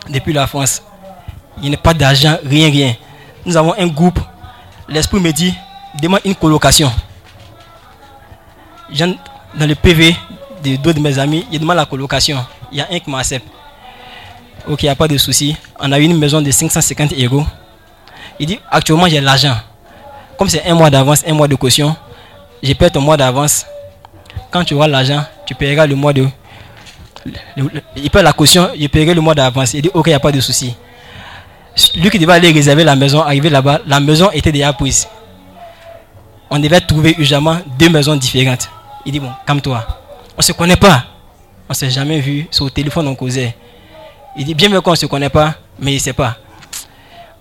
depuis 0.08 0.32
la 0.32 0.46
France. 0.46 0.82
Il 1.62 1.68
n'y 1.68 1.74
a 1.74 1.78
pas 1.78 1.94
d'argent, 1.94 2.36
rien, 2.44 2.70
rien. 2.70 2.94
Nous 3.44 3.56
avons 3.56 3.74
un 3.78 3.86
groupe. 3.86 4.18
L'esprit 4.88 5.20
me 5.20 5.32
dit, 5.32 5.54
demande 6.00 6.20
une 6.24 6.34
colocation. 6.34 6.90
Dans 8.98 9.66
le 9.66 9.74
PV 9.74 10.16
de 10.64 10.76
deux 10.76 10.94
de 10.94 11.00
mes 11.00 11.18
amis, 11.18 11.46
il 11.50 11.60
demande 11.60 11.76
la 11.76 11.86
colocation. 11.86 12.44
Il 12.70 12.78
y 12.78 12.80
a 12.80 12.88
un 12.90 12.98
qui 12.98 13.10
m'accepte. 13.10 13.46
Ok, 14.66 14.82
il 14.82 14.86
n'y 14.86 14.90
a 14.90 14.94
pas 14.94 15.08
de 15.08 15.16
souci. 15.18 15.56
On 15.78 15.90
a 15.92 15.98
une 15.98 16.16
maison 16.18 16.40
de 16.40 16.50
550 16.50 17.12
euros. 17.18 17.44
Il 18.38 18.46
dit, 18.46 18.58
actuellement 18.70 19.06
j'ai 19.08 19.20
l'argent. 19.20 19.56
Comme 20.38 20.48
c'est 20.48 20.64
un 20.66 20.74
mois 20.74 20.90
d'avance, 20.90 21.22
un 21.26 21.34
mois 21.34 21.48
de 21.48 21.54
caution, 21.54 21.94
j'ai 22.62 22.74
payé 22.74 22.90
ton 22.90 23.00
mois 23.00 23.16
d'avance. 23.16 23.66
Quand 24.52 24.64
tu 24.64 24.74
auras 24.74 24.86
l'argent, 24.86 25.24
tu 25.46 25.54
paieras 25.54 25.86
le 25.86 25.94
mois 25.94 26.12
de... 26.12 26.26
il 27.96 28.10
paie 28.10 28.22
la 28.22 28.32
caution, 28.34 28.68
il 28.76 28.88
paierai 28.90 29.14
le 29.14 29.20
mois 29.22 29.34
d'avance. 29.34 29.72
Il 29.72 29.82
dit, 29.82 29.90
ok, 29.92 30.06
il 30.06 30.10
n'y 30.10 30.14
a 30.14 30.20
pas 30.20 30.30
de 30.30 30.40
souci. 30.40 30.76
Lui 31.96 32.10
qui 32.10 32.18
devait 32.18 32.34
aller 32.34 32.52
réserver 32.52 32.84
la 32.84 32.94
maison, 32.94 33.22
arrivé 33.22 33.48
là-bas, 33.48 33.80
la 33.86 33.98
maison 33.98 34.30
était 34.30 34.52
déjà 34.52 34.72
prise. 34.74 35.08
On 36.50 36.58
devait 36.58 36.82
trouver 36.82 37.14
urgemment 37.18 37.60
deux 37.78 37.88
maisons 37.88 38.14
différentes. 38.14 38.68
Il 39.06 39.12
dit, 39.12 39.20
bon, 39.20 39.30
calme-toi. 39.46 39.86
On 40.34 40.38
ne 40.38 40.42
se 40.42 40.52
connaît 40.52 40.76
pas. 40.76 41.06
On 41.66 41.70
ne 41.70 41.74
s'est 41.74 41.90
jamais 41.90 42.20
vu. 42.20 42.46
Sur 42.50 42.66
le 42.66 42.70
téléphone, 42.70 43.08
on 43.08 43.14
causait. 43.14 43.56
Il 44.36 44.44
dit, 44.44 44.54
bien 44.54 44.68
mieux 44.68 44.82
qu'on 44.82 44.90
ne 44.90 44.96
se 44.96 45.06
connaît 45.06 45.30
pas, 45.30 45.54
mais 45.78 45.92
il 45.92 45.96
ne 45.96 46.00
sait 46.00 46.12
pas. 46.12 46.36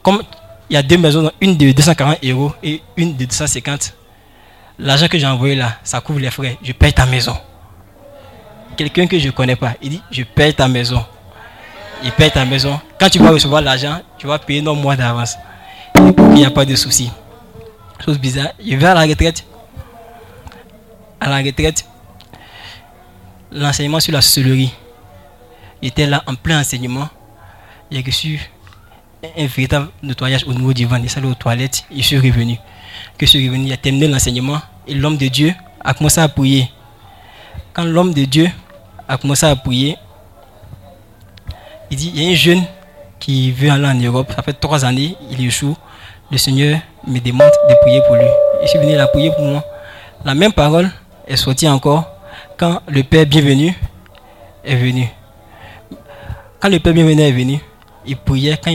Comme 0.01 0.23
il 0.69 0.75
y 0.75 0.77
a 0.77 0.81
deux 0.81 0.97
maisons, 0.97 1.29
une 1.41 1.57
de 1.57 1.73
240 1.73 2.23
euros 2.23 2.53
et 2.63 2.81
une 2.95 3.17
de 3.17 3.25
250, 3.25 3.93
l'argent 4.81 5.07
que 5.07 5.17
j'ai 5.17 5.27
envoyé 5.27 5.55
là, 5.55 5.77
ça 5.83 6.01
couvre 6.01 6.19
les 6.19 6.31
frais. 6.31 6.57
Je 6.61 6.71
paye 6.73 6.93
ta 6.93 7.05
maison. 7.05 7.37
Quelqu'un 8.75 9.07
que 9.07 9.17
je 9.19 9.27
ne 9.27 9.31
connais 9.31 9.55
pas, 9.55 9.73
il 9.81 9.89
dit, 9.89 10.01
je 10.11 10.23
paye 10.23 10.53
ta 10.53 10.67
maison. 10.67 11.03
Il 12.03 12.11
paye 12.11 12.31
ta 12.31 12.45
maison. 12.45 12.79
Quand 12.99 13.09
tu 13.09 13.19
vas 13.19 13.29
recevoir 13.29 13.61
l'argent, 13.61 14.01
tu 14.17 14.27
vas 14.27 14.39
payer 14.39 14.61
nos 14.61 14.75
mois 14.75 14.95
d'avance. 14.95 15.37
Il 15.95 16.29
n'y 16.33 16.45
a 16.45 16.51
pas 16.51 16.65
de 16.65 16.75
souci. 16.75 17.11
Chose 18.03 18.17
bizarre. 18.19 18.49
Je 18.59 18.75
vais 18.75 18.85
à 18.87 18.95
la 18.95 19.01
retraite. 19.01 19.45
À 21.19 21.29
la 21.29 21.37
retraite, 21.37 21.85
l'enseignement 23.51 23.99
sur 23.99 24.13
la 24.13 24.21
sorcellerie. 24.21 24.73
J'étais 25.83 26.07
là 26.07 26.23
en 26.25 26.33
plein 26.33 26.61
enseignement. 26.61 27.09
J'ai 27.91 28.01
reçu 28.01 28.39
un 29.37 29.45
véritable 29.45 29.89
nettoyage 30.01 30.45
au 30.47 30.53
niveau 30.53 30.73
du 30.73 30.85
ventre. 30.85 31.03
J'ai 31.03 31.09
salé 31.09 31.27
aux 31.27 31.35
toilettes. 31.35 31.83
Je 31.95 32.01
suis 32.01 32.17
revenu. 32.17 32.57
Que 33.17 33.27
je 33.27 33.31
suis 33.31 33.47
revenu, 33.47 33.67
il 33.67 33.73
a 33.73 33.77
terminé 33.77 34.07
l'enseignement. 34.07 34.61
Et 34.87 34.93
l'homme 34.93 35.17
de 35.17 35.27
Dieu 35.27 35.53
a 35.83 35.93
commencé 35.93 36.19
à 36.19 36.27
prier. 36.27 36.69
Quand 37.73 37.83
l'homme 37.83 38.13
de 38.13 38.25
Dieu 38.25 38.49
a 39.07 39.17
commencé 39.17 39.45
à 39.45 39.55
prier, 39.55 39.97
il 41.89 41.97
dit, 41.97 42.11
il 42.15 42.23
y 42.23 42.27
a 42.27 42.31
un 42.31 42.35
jeune 42.35 42.63
qui 43.19 43.51
veut 43.51 43.69
aller 43.69 43.87
en 43.87 43.93
Europe. 43.93 44.31
Ça 44.35 44.41
fait 44.41 44.53
trois 44.53 44.83
années, 44.85 45.15
il 45.29 45.45
échoue. 45.45 45.75
Le 46.31 46.37
Seigneur 46.37 46.79
me 47.05 47.19
demande 47.19 47.51
de 47.69 47.75
prier 47.81 48.01
pour 48.07 48.15
lui. 48.15 48.27
Je 48.61 48.67
suis 48.67 48.79
venu 48.79 48.95
la 48.95 49.07
prier 49.07 49.31
pour 49.31 49.45
moi. 49.45 49.63
La 50.23 50.33
même 50.33 50.53
parole 50.53 50.89
est 51.27 51.35
sortie 51.35 51.67
encore 51.67 52.05
quand 52.57 52.81
le 52.87 53.03
Père 53.03 53.25
bienvenu 53.25 53.75
est 54.63 54.75
venu. 54.75 55.07
Quand 56.59 56.69
le 56.69 56.79
Père 56.79 56.93
bienvenu 56.93 57.21
est 57.21 57.31
venu, 57.31 57.59
il 58.05 58.15
priait. 58.17 58.57
Quand 58.63 58.71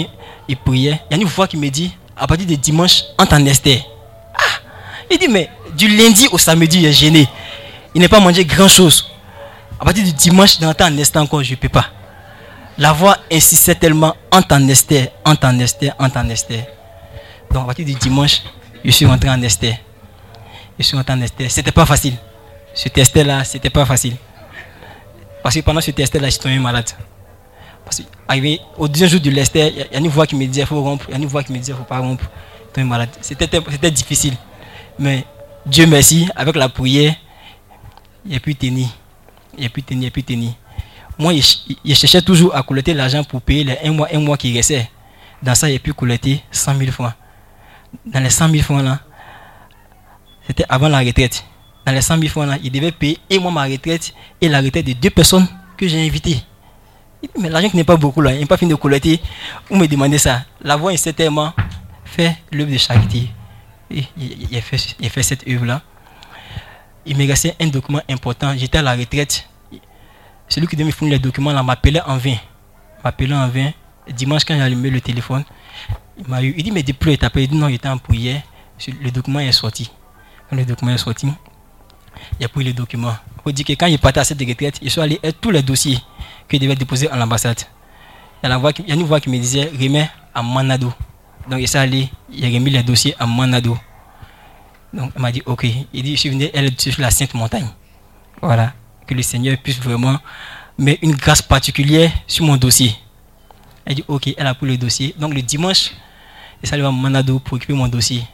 il, 0.49 0.57
priait, 0.57 1.01
y 1.10 1.15
a 1.15 1.17
une 1.17 1.25
voix 1.25 1.47
qui 1.47 1.57
me 1.57 1.68
dit, 1.68 1.97
à 2.17 2.26
partir 2.26 2.47
de 2.47 2.55
dimanche, 2.55 3.05
entre 3.18 3.35
en. 3.35 3.44
Ah, 4.35 4.41
il 5.10 5.18
dit, 5.18 5.28
mais 5.28 5.49
du 5.76 5.88
lundi 5.88 6.28
au 6.32 6.38
samedi, 6.38 6.78
il 6.78 6.86
est 6.86 6.92
gêné. 6.92 7.28
Il 7.94 8.00
n'est 8.00 8.08
pas 8.08 8.20
mangé 8.20 8.44
grand 8.44 8.68
chose. 8.68 9.10
À 9.78 9.84
partir 9.84 10.05
du 10.05 10.12
dimanche, 10.12 10.58
dans 10.58 10.72
en 10.80 10.96
Esther 10.98 11.22
encore, 11.22 11.42
je 11.42 11.50
ne 11.52 11.56
peux 11.56 11.68
pas. 11.68 11.86
La 12.78 12.92
voix 12.92 13.16
insistait 13.32 13.74
tellement 13.74 14.14
entre 14.30 14.55
en 14.55 14.68
Esther, 14.68 15.08
entre 15.24 15.46
en 15.46 15.58
Esther, 15.58 15.94
en 15.98 16.28
Esther. 16.28 16.64
Donc 17.50 17.62
à 17.62 17.66
partir 17.66 17.86
du 17.86 17.94
dimanche, 17.94 18.42
je 18.84 18.90
suis 18.90 19.06
rentré 19.06 19.30
en 19.30 19.40
Esther. 19.42 19.76
Je 20.78 20.84
suis 20.84 20.96
rentré 20.96 21.14
en 21.14 21.20
Esther. 21.22 21.50
C'était 21.50 21.72
pas 21.72 21.86
facile. 21.86 22.14
Ce 22.74 22.88
test-là, 22.88 23.44
c'était 23.44 23.70
pas 23.70 23.86
facile. 23.86 24.16
Parce 25.42 25.55
que 25.55 25.60
pendant 25.60 25.80
ce 25.80 25.90
test-là, 25.90 26.26
je 26.26 26.32
suis 26.32 26.40
tombé 26.40 26.58
malade. 26.58 26.90
Parce 27.84 27.98
que 28.00 28.56
au 28.76 28.88
deuxième 28.88 29.08
jour 29.08 29.20
de 29.20 29.30
l'Esther, 29.30 29.68
il 29.68 29.78
y 29.78 29.96
a- 29.96 29.98
une 29.98 30.08
voix 30.08 30.26
qui 30.26 30.34
me 30.36 30.44
disait 30.46 30.66
faut 30.66 30.82
rompre, 30.82 31.06
il 31.08 31.12
y 31.12 31.14
a 31.14 31.18
une 31.18 31.26
voix 31.26 31.42
qui 31.44 31.52
me 31.52 31.58
disait 31.58 31.72
faut 31.72 31.84
pas 31.84 31.98
rompre. 31.98 32.24
Je 32.24 32.64
suis 32.64 32.72
tombé 32.74 32.88
malade. 32.88 33.08
C'était 33.20 33.90
difficile. 33.90 34.34
Mais 34.98 35.24
Dieu 35.67 35.85
merci, 35.85 36.28
avec 36.36 36.55
la 36.55 36.69
prière, 36.69 37.17
a 38.33 38.39
pu 38.39 38.55
tenir. 38.55 38.89
A 39.61 39.69
pu 39.69 39.83
tenir, 39.83 40.09
a 40.09 40.11
pu 40.12 40.23
tenir. 40.23 40.53
Moi, 41.19 41.35
je, 41.35 41.95
cherchais 41.95 42.23
toujours 42.23 42.55
à 42.55 42.62
collecter 42.62 42.95
l'argent 42.95 43.25
pour 43.25 43.43
payer 43.43 43.65
les 43.65 43.78
un 43.83 43.93
mois, 43.93 44.07
un 44.12 44.20
mois 44.20 44.36
qui 44.36 44.55
restait. 44.55 44.89
Dans 45.43 45.57
ça, 45.57 45.69
j'ai 45.69 45.81
pu 45.81 45.93
collecter 45.93 46.41
100 46.53 46.77
000 46.78 46.93
francs. 46.93 47.12
Dans 48.05 48.20
les 48.20 48.31
100 48.31 48.49
000 48.51 48.62
francs 48.62 48.85
là, 48.85 49.01
c'était 50.47 50.65
avant 50.69 50.89
la 50.89 51.01
retraite. 51.01 51.45
Dans 51.85 51.93
les 51.93 52.01
100 52.01 52.19
000 52.19 52.28
francs 52.28 52.47
là, 52.47 52.59
il 52.62 52.70
devait 52.70 52.93
payer 52.93 53.19
et 53.28 53.39
moi 53.41 53.51
ma 53.51 53.65
retraite 53.65 54.15
et 54.41 54.49
la 54.49 54.61
retraite 54.61 54.86
de 54.86 54.93
deux 54.93 55.11
personnes 55.11 55.49
que 55.77 55.89
j'ai 55.89 56.07
invitées. 56.07 56.39
Mais 57.41 57.49
l'argent 57.49 57.70
qui 57.70 57.77
n'est 57.77 57.85
pas 57.85 57.97
beaucoup 57.97 58.20
là, 58.20 58.33
il 58.33 58.39
n'est 58.39 58.47
pas 58.47 58.57
fini 58.57 58.70
de 58.70 58.77
collecter. 58.77 59.20
Vous 59.69 59.77
me 59.77 59.89
demandez 59.89 60.19
ça. 60.19 60.45
La 60.62 60.77
voix, 60.77 60.93
il 60.93 60.99
s'est 60.99 61.12
tellement 61.12 61.53
fait 62.05 62.36
l'œuvre 62.53 62.70
de 62.70 62.78
charité. 62.78 63.28
Il, 63.90 64.56
a 64.56 64.60
fait, 64.60 65.23
cette 65.23 65.47
œuvre 65.48 65.65
là. 65.65 65.82
Il 67.05 67.16
me 67.16 67.26
restait 67.26 67.55
un 67.60 67.68
document 67.68 68.02
important. 68.08 68.56
J'étais 68.56 68.78
à 68.78 68.82
la 68.82 68.94
retraite. 68.94 69.48
Celui 70.48 70.66
qui 70.66 70.76
devait 70.76 70.86
me 70.86 70.92
fournir 70.92 71.15
les 71.15 71.18
documents 71.18 71.62
m'appelait 71.62 72.02
en 72.02 72.16
vain. 72.16 72.36
M'appelait 73.05 73.34
en 73.34 73.48
vain. 73.48 73.70
Dimanche, 74.08 74.44
quand 74.44 74.55
j'ai 74.55 74.62
allumé 74.62 74.90
le 74.90 75.00
téléphone, 75.00 75.44
il 76.18 76.28
m'a 76.28 76.42
eu. 76.42 76.55
Il 76.56 76.65
dit, 76.65 76.70
mais 76.70 76.82
depuis 76.82 77.12
il 77.12 77.18
t'a 77.18 77.26
appelé. 77.26 77.44
Il 77.44 77.50
dit, 77.50 77.56
non, 77.56 77.68
il 77.68 77.74
était 77.74 77.89
en 77.89 77.98
prière. 77.98 78.42
Le 79.00 79.10
document 79.10 79.40
est 79.40 79.52
sorti. 79.52 79.90
Quand 80.48 80.56
le 80.56 80.65
document 80.65 80.92
est 80.92 80.98
sorti, 80.98 81.28
il 82.39 82.44
a 82.44 82.48
pris 82.48 82.65
le 82.65 82.73
document. 82.73 83.15
Il 83.47 83.52
dire 83.52 83.65
que 83.65 83.73
quand 83.73 83.86
il 83.86 83.98
partait 83.98 84.20
à 84.20 84.24
cette 84.24 84.40
retraite, 84.40 84.78
il 84.82 84.90
suis 84.90 85.00
allé 85.00 85.20
à 85.23 85.31
tous 85.32 85.50
les 85.50 85.62
dossiers 85.62 85.98
qu'il 86.48 86.60
devait 86.60 86.74
déposer 86.74 87.08
à 87.08 87.16
l'ambassade. 87.16 87.60
Il 88.42 88.48
y 88.48 88.52
a 88.52 88.94
une 88.94 89.02
voix 89.05 89.20
qui 89.20 89.31
me 89.31 89.39
disait, 89.39 89.70
remets 89.81 90.10
à 90.34 90.42
Manado. 90.42 90.92
Donc 91.49 91.60
il 91.60 91.68
s'est 91.68 91.78
allé, 91.78 92.10
il 92.33 92.44
a 92.44 92.49
remis 92.49 92.70
les 92.70 92.83
dossiers 92.83 93.15
à 93.18 93.26
Manado. 93.26 93.76
Donc 94.92 95.12
il 95.15 95.23
m'a 95.23 95.31
dit, 95.31 95.42
ok. 95.47 95.66
Il 95.92 96.02
dit, 96.02 96.16
je 96.16 96.20
suis 96.20 96.31
venu 96.31 96.49
elle, 96.52 96.73
sur 96.78 97.00
la 97.00 97.10
Sainte 97.10 97.34
Montagne. 97.34 97.68
Voilà. 98.42 98.73
Que 99.07 99.15
le 99.15 99.23
Seigneur 99.23 99.57
puisse 99.58 99.78
vraiment 99.78 100.18
mettre 100.78 101.00
une 101.02 101.15
grâce 101.15 101.42
particulière 101.42 102.10
sur 102.26 102.44
mon 102.44 102.57
dossier. 102.57 102.94
Elle 103.84 103.97
dit, 103.97 104.05
ok, 104.08 104.34
elle 104.36 104.47
a 104.47 104.55
pris 104.55 104.66
le 104.66 104.76
dossier. 104.76 105.15
Donc 105.18 105.34
le 105.34 105.42
dimanche, 105.42 105.92
elle 106.62 106.68
s'est 106.68 106.75
allée 106.75 106.84
à 106.84 106.91
Manado 106.91 107.39
pour 107.39 107.55
occuper 107.55 107.73
mon 107.73 107.89
dossier. 107.89 108.25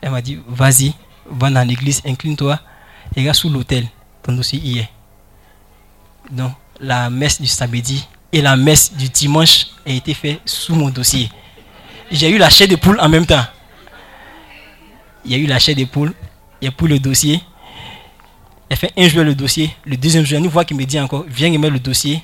Elle 0.00 0.10
m'a 0.10 0.22
dit, 0.22 0.38
vas-y, 0.46 0.94
va 1.26 1.50
dans 1.50 1.66
l'église, 1.66 2.02
incline-toi, 2.06 2.58
et 3.14 3.20
regarde 3.20 3.36
sous 3.36 3.50
l'autel, 3.50 3.86
ton 4.22 4.32
dossier 4.32 4.58
y 4.60 4.78
est. 4.78 4.88
Donc 6.30 6.52
la 6.80 7.10
messe 7.10 7.40
du 7.40 7.46
samedi 7.46 8.06
et 8.32 8.40
la 8.40 8.56
messe 8.56 8.94
du 8.94 9.08
dimanche 9.08 9.66
a 9.86 9.90
été 9.90 10.14
faite 10.14 10.40
sous 10.44 10.74
mon 10.74 10.88
dossier. 10.88 11.30
J'ai 12.10 12.30
eu 12.30 12.38
la 12.38 12.50
chair 12.50 12.68
de 12.68 12.76
poule 12.76 12.98
en 13.00 13.08
même 13.08 13.26
temps. 13.26 13.44
Il 15.24 15.32
y 15.32 15.34
a 15.34 15.38
eu 15.38 15.46
la 15.46 15.58
chair 15.58 15.74
de 15.74 15.84
poule, 15.84 16.12
il 16.60 16.68
a 16.68 16.70
pris 16.70 16.86
le 16.86 16.98
dossier. 16.98 17.40
Elle 18.68 18.76
fait 18.76 18.92
un 18.96 19.08
jour 19.08 19.24
le 19.24 19.34
dossier. 19.34 19.74
Le 19.84 19.96
deuxième 19.96 20.24
jour, 20.24 20.38
une 20.38 20.48
voix 20.48 20.64
qui 20.64 20.74
me 20.74 20.84
dit 20.84 21.00
encore, 21.00 21.24
viens 21.28 21.50
remettre 21.52 21.74
le 21.74 21.80
dossier 21.80 22.22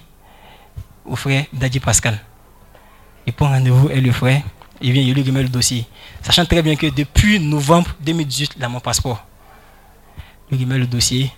au 1.05 1.17
frère 1.17 1.44
Daddy 1.52 1.81
Pascal. 1.81 2.18
Il 3.26 3.33
prend 3.33 3.49
rendez-vous 3.49 3.89
avec 3.89 4.02
le 4.02 4.12
frère. 4.12 4.42
Il 4.81 4.92
vient, 4.92 5.02
il 5.02 5.15
lui 5.15 5.23
remet 5.23 5.42
le 5.42 5.49
dossier. 5.49 5.86
Sachant 6.23 6.44
très 6.44 6.62
bien 6.62 6.76
que 6.76 6.86
depuis 6.86 7.39
novembre 7.39 7.91
2018, 8.00 8.52
il 8.57 8.65
a 8.65 8.68
mon 8.68 8.81
passeport. 8.81 9.25
Il 10.50 10.60
remet 10.60 10.78
le 10.78 10.86
dossier. 10.86 11.31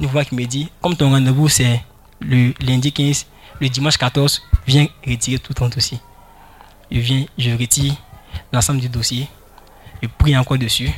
Une 0.00 0.06
voix 0.06 0.24
qui 0.24 0.34
me 0.34 0.44
dit, 0.44 0.68
comme 0.80 0.96
ton 0.96 1.10
rendez-vous 1.10 1.48
c'est 1.48 1.82
le 2.20 2.52
lundi 2.60 2.92
15, 2.92 3.26
le 3.60 3.68
dimanche 3.68 3.96
14, 3.96 4.42
viens 4.66 4.86
retirer 5.06 5.38
tout 5.38 5.54
ton 5.54 5.68
dossier. 5.68 5.98
Je 6.94 7.00
viens, 7.00 7.26
je 7.36 7.50
retire 7.50 7.92
l'ensemble 8.52 8.80
du 8.80 8.88
dossier. 8.88 9.26
Je 10.00 10.06
prie 10.06 10.36
encore 10.36 10.58
dessus. 10.58 10.92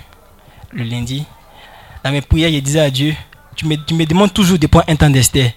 Le 0.71 0.83
lundi, 0.85 1.25
dans 2.05 2.13
mes 2.13 2.21
prières, 2.21 2.53
je 2.53 2.59
disais 2.59 2.81
à 2.81 2.91
Dieu, 2.91 3.15
tu 3.55 3.65
me, 3.65 3.77
tu 3.77 3.95
me 3.95 4.05
demandes 4.05 4.35
toujours 4.35 4.59
de 4.59 4.67
prendre 4.67 4.85
un 4.89 4.97
temps 4.97 5.09
d'Esther. 5.09 5.53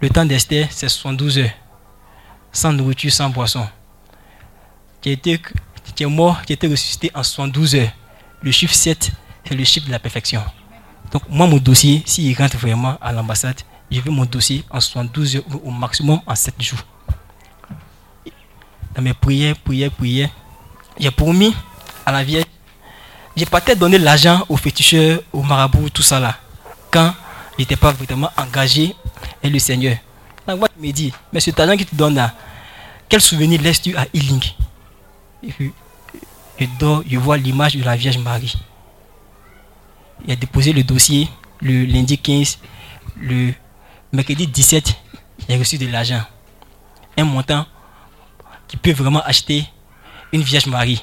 le 0.00 0.08
temps 0.08 0.24
d'Esther, 0.24 0.68
c'est 0.70 0.88
72 0.88 1.36
heures. 1.36 1.50
Sans 2.50 2.72
nourriture, 2.72 3.12
sans 3.12 3.28
boisson. 3.28 3.68
Qui, 5.02 5.18
qui 5.18 6.02
est 6.02 6.06
mort, 6.06 6.40
qui 6.46 6.54
été 6.54 6.66
ressuscité 6.66 7.10
en 7.14 7.22
72 7.22 7.74
heures. 7.74 7.90
Le 8.40 8.50
chiffre 8.52 8.72
7, 8.74 9.12
c'est 9.46 9.54
le 9.54 9.64
chiffre 9.64 9.86
de 9.86 9.92
la 9.92 9.98
perfection. 9.98 10.42
Donc, 11.12 11.24
moi, 11.28 11.46
mon 11.46 11.58
dossier, 11.58 12.02
s'il 12.06 12.34
rentre 12.38 12.56
vraiment 12.56 12.96
à 13.02 13.12
l'ambassade, 13.12 13.60
je 13.90 14.00
veux 14.00 14.10
mon 14.10 14.24
dossier 14.24 14.64
en 14.70 14.80
72 14.80 15.36
heures 15.36 15.42
ou 15.50 15.68
au 15.68 15.70
maximum 15.70 16.20
en 16.26 16.34
7 16.34 16.54
jours. 16.62 16.80
Dans 18.94 19.02
mes 19.02 19.14
prières, 19.14 19.56
prières, 19.56 19.90
prières, 19.90 20.30
j'ai 20.98 21.10
promis 21.10 21.54
à 22.06 22.12
la 22.12 22.22
Vierge, 22.22 22.46
j'ai 23.36 23.46
pas 23.46 23.60
peut-être 23.60 23.78
donné 23.78 23.98
l'argent 23.98 24.44
aux 24.48 24.56
féticheurs, 24.56 25.20
aux 25.32 25.42
marabouts, 25.42 25.90
tout 25.90 26.02
ça 26.02 26.20
là, 26.20 26.36
quand 26.90 27.12
j'étais 27.58 27.76
pas 27.76 27.92
vraiment 27.92 28.30
engagé 28.36 28.94
et 29.42 29.50
le 29.50 29.58
Seigneur. 29.58 29.96
La 30.46 30.54
voix 30.54 30.68
me 30.78 30.92
dit, 30.92 31.12
mais 31.32 31.40
ce 31.40 31.50
talent 31.50 31.76
qui 31.76 31.86
te 31.86 31.94
donne 31.94 32.14
là, 32.14 32.34
quel 33.08 33.20
souvenir 33.20 33.60
laisses-tu 33.60 33.96
à 33.96 34.06
puis, 35.42 35.72
je 36.58 36.66
dors, 36.78 37.02
je 37.06 37.18
vois 37.18 37.36
l'image 37.36 37.76
de 37.76 37.84
la 37.84 37.96
Vierge 37.96 38.18
Marie. 38.18 38.54
Il 40.24 40.32
a 40.32 40.36
déposé 40.36 40.72
le 40.72 40.82
dossier 40.82 41.28
le 41.60 41.84
lundi 41.84 42.18
15, 42.18 42.58
le 43.16 43.52
mercredi 44.12 44.46
17, 44.46 44.94
il 45.48 45.54
a 45.54 45.58
reçu 45.58 45.78
de 45.78 45.86
l'argent. 45.86 46.22
Un 47.16 47.24
montant 47.24 47.66
qui 48.74 48.92
peut 48.92 49.02
vraiment 49.02 49.22
acheter 49.22 49.66
une 50.32 50.42
Vierge 50.42 50.66
Marie. 50.66 51.02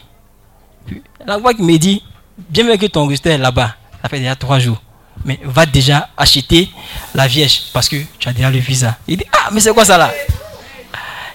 La 1.25 1.37
voix 1.37 1.53
qui 1.53 1.61
me 1.63 1.77
dit, 1.77 2.03
bien 2.49 2.77
que 2.77 2.85
ton 2.87 3.05
registre 3.05 3.27
est 3.27 3.37
là-bas, 3.37 3.75
ça 4.01 4.09
fait 4.09 4.19
déjà 4.19 4.35
trois 4.35 4.59
jours, 4.59 4.81
mais 5.23 5.39
va 5.43 5.65
déjà 5.65 6.09
acheter 6.17 6.69
la 7.13 7.27
Vierge 7.27 7.61
parce 7.71 7.87
que 7.87 7.97
tu 8.19 8.27
as 8.27 8.33
déjà 8.33 8.49
le 8.49 8.59
visa. 8.59 8.97
Il 9.07 9.17
dit, 9.17 9.25
ah, 9.31 9.49
mais 9.51 9.59
c'est 9.59 9.73
quoi 9.73 9.85
ça 9.85 9.97
là? 9.97 10.11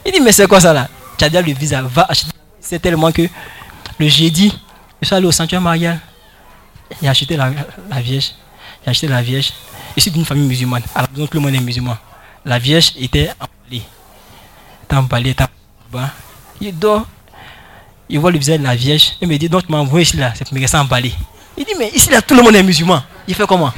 Il 0.04 0.12
dit, 0.12 0.20
mais 0.20 0.32
c'est 0.32 0.46
quoi 0.46 0.60
ça 0.60 0.72
là? 0.72 0.88
Tu 1.16 1.24
as 1.24 1.28
déjà 1.28 1.42
le 1.42 1.52
visa, 1.52 1.82
va 1.82 2.06
acheter. 2.08 2.30
C'est 2.60 2.80
tellement 2.80 3.12
que 3.12 3.22
le 3.98 4.08
jeudi, 4.08 4.52
je 5.00 5.06
suis 5.06 5.14
allé 5.14 5.26
au 5.26 5.32
sanctuaire 5.32 5.60
marial, 5.60 5.98
j'ai 7.00 7.08
acheté 7.08 7.36
la, 7.36 7.50
la 7.88 8.00
Vierge. 8.00 8.32
J'ai 8.84 8.90
acheté 8.90 9.08
la 9.08 9.22
Vierge. 9.22 9.52
Je 9.96 10.02
suis 10.02 10.10
d'une 10.10 10.24
famille 10.24 10.46
musulmane. 10.46 10.82
À 10.94 11.02
la 11.02 11.08
maison, 11.08 11.26
tout 11.26 11.38
le 11.38 11.40
monde 11.40 11.54
est 11.54 11.60
musulman. 11.60 11.96
La 12.44 12.58
Vierge 12.58 12.92
était 12.98 13.30
emballée. 13.40 13.82
Était 14.84 14.96
emballée, 14.96 15.30
était 15.30 15.44
bas. 15.90 16.10
Il 16.60 16.76
dort. 16.78 17.06
Il 18.08 18.18
voit 18.20 18.30
le 18.30 18.38
visage 18.38 18.58
de 18.58 18.64
la 18.64 18.74
Vierge. 18.76 19.12
Il 19.20 19.28
me 19.28 19.36
dit, 19.36 19.48
donc 19.48 19.66
tu 19.66 19.72
m'as 19.72 19.78
envoyé 19.78 20.04
ici 20.04 20.16
là, 20.16 20.32
c'est 20.34 20.44
pour 20.44 20.54
me 20.54 20.60
rester 20.60 20.76
emballé. 20.76 21.12
Il 21.56 21.64
dit, 21.64 21.72
mais 21.78 21.88
ici 21.90 22.10
là, 22.10 22.22
tout 22.22 22.34
le 22.34 22.42
monde 22.42 22.54
est 22.54 22.62
musulman. 22.62 23.02
Il 23.26 23.34
fait 23.34 23.46
comment? 23.46 23.72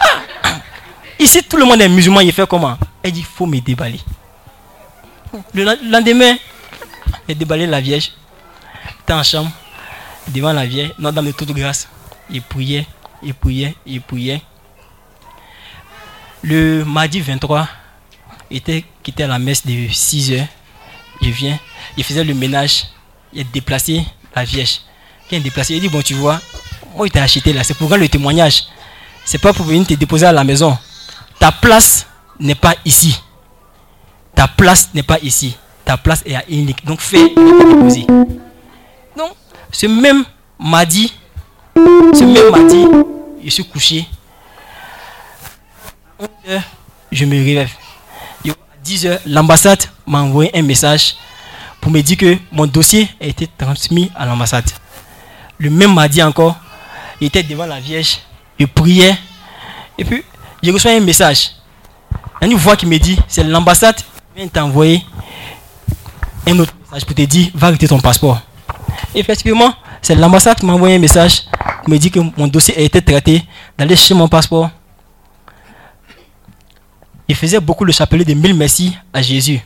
Ah 0.00 0.60
Ici, 1.18 1.42
tout 1.42 1.56
le 1.56 1.64
monde 1.64 1.80
est 1.80 1.88
musulman. 1.88 2.20
Il 2.20 2.32
fait 2.32 2.46
comment? 2.48 2.76
Elle 3.02 3.12
dit, 3.12 3.20
il 3.20 3.24
faut 3.24 3.46
me 3.46 3.60
déballer. 3.60 4.00
Le 5.52 5.64
len- 5.64 5.78
lendemain, 5.90 6.36
il 7.28 7.36
déballé 7.38 7.66
la 7.66 7.80
Vierge. 7.80 8.10
Il 9.08 9.14
en 9.14 9.22
chambre, 9.22 9.50
devant 10.28 10.52
la 10.52 10.66
Vierge, 10.66 10.92
dans 10.98 11.22
le 11.22 11.32
tout 11.32 11.44
de 11.44 11.52
grâce. 11.52 11.88
Il 12.30 12.42
priait, 12.42 12.86
il 13.22 13.34
priait, 13.34 13.74
il 13.86 14.00
priait. 14.00 14.42
Le 16.42 16.84
mardi 16.84 17.20
23, 17.20 17.68
il 18.50 18.58
était 18.58 18.84
quitté 19.02 19.24
à 19.24 19.26
la 19.28 19.38
messe 19.38 19.66
de 19.66 19.88
6 19.90 20.32
heures. 20.32 20.46
Il 21.20 21.30
vient, 21.30 21.58
il 21.96 22.04
faisait 22.04 22.24
le 22.24 22.34
ménage, 22.34 22.86
il 23.32 23.40
a 23.40 23.44
déplacé 23.44 24.04
la 24.34 24.44
Vierge. 24.44 24.80
Quand 25.28 25.36
il 25.36 25.40
a 25.40 25.42
déplacé, 25.42 25.74
il 25.74 25.80
dit 25.80 25.88
Bon, 25.88 26.00
tu 26.02 26.14
vois, 26.14 26.40
moi, 26.94 27.06
il 27.06 27.10
t'a 27.10 27.22
acheté 27.22 27.52
là, 27.52 27.62
c'est 27.64 27.74
pour 27.74 27.94
le 27.96 28.08
témoignage. 28.08 28.64
C'est 29.24 29.38
pas 29.38 29.52
pour 29.52 29.66
venir 29.66 29.86
te 29.86 29.94
déposer 29.94 30.26
à 30.26 30.32
la 30.32 30.42
maison. 30.42 30.76
Ta 31.38 31.52
place 31.52 32.06
n'est 32.40 32.54
pas 32.54 32.74
ici. 32.84 33.20
Ta 34.34 34.48
place 34.48 34.90
n'est 34.94 35.02
pas 35.02 35.18
ici. 35.22 35.56
Ta 35.84 35.96
place 35.96 36.22
est 36.24 36.34
à 36.34 36.44
Inlik. 36.50 36.84
Donc 36.84 37.00
fais 37.00 37.28
déposer. 37.28 38.06
Donc, 39.16 39.32
ce 39.70 39.86
même 39.86 40.24
mardi, 40.58 41.12
ce 41.76 42.24
même 42.24 42.50
mardi, 42.50 42.86
je 43.44 43.50
suis 43.50 43.64
couché. 43.64 44.06
11 46.18 46.28
heures, 46.48 46.62
je 47.12 47.24
me 47.24 47.36
réveille. 47.36 47.68
À 48.48 48.52
10 48.82 49.06
heures, 49.06 49.20
l'ambassade 49.26 49.82
m'a 50.08 50.22
envoyé 50.22 50.50
un 50.56 50.62
message 50.62 51.16
pour 51.80 51.92
me 51.92 52.00
dire 52.00 52.16
que 52.16 52.36
mon 52.50 52.66
dossier 52.66 53.08
a 53.20 53.26
été 53.26 53.48
transmis 53.58 54.10
à 54.16 54.26
l'ambassade. 54.26 54.68
Le 55.58 55.70
même 55.70 55.94
mardi 55.94 56.22
encore, 56.22 56.56
il 57.20 57.26
était 57.26 57.42
devant 57.42 57.66
la 57.66 57.80
Vierge, 57.80 58.18
je 58.58 58.66
priais. 58.66 59.16
Et 59.96 60.04
puis, 60.04 60.22
j'ai 60.62 60.70
reçu 60.70 60.88
un 60.88 61.00
message. 61.00 61.50
Il 62.40 62.46
y 62.46 62.50
a 62.50 62.52
une 62.52 62.58
voix 62.58 62.76
qui 62.76 62.86
me 62.86 62.98
dit, 62.98 63.18
c'est 63.28 63.44
l'ambassade 63.44 63.96
qui 63.96 64.04
vient 64.36 64.48
t'envoyer 64.48 65.04
un 66.46 66.58
autre 66.58 66.72
message 66.84 67.04
pour 67.04 67.14
te 67.14 67.22
dire, 67.22 67.50
va 67.54 67.68
arrêter 67.68 67.88
ton 67.88 68.00
passeport. 68.00 68.40
Effectivement, 69.14 69.74
c'est 70.00 70.14
l'ambassade 70.14 70.58
qui 70.58 70.66
m'a 70.66 70.74
envoyé 70.74 70.96
un 70.96 71.00
message 71.00 71.42
qui 71.84 71.90
me 71.90 71.98
dit 71.98 72.10
que 72.10 72.20
mon 72.36 72.46
dossier 72.46 72.76
a 72.76 72.80
été 72.80 73.02
traité, 73.02 73.42
d'aller 73.76 73.96
chercher 73.96 74.14
mon 74.14 74.28
passeport. 74.28 74.70
Il 77.26 77.34
faisait 77.34 77.60
beaucoup 77.60 77.84
le 77.84 77.92
chapelet 77.92 78.24
de 78.24 78.32
mille 78.32 78.54
merci 78.54 78.96
à 79.12 79.20
Jésus. 79.20 79.60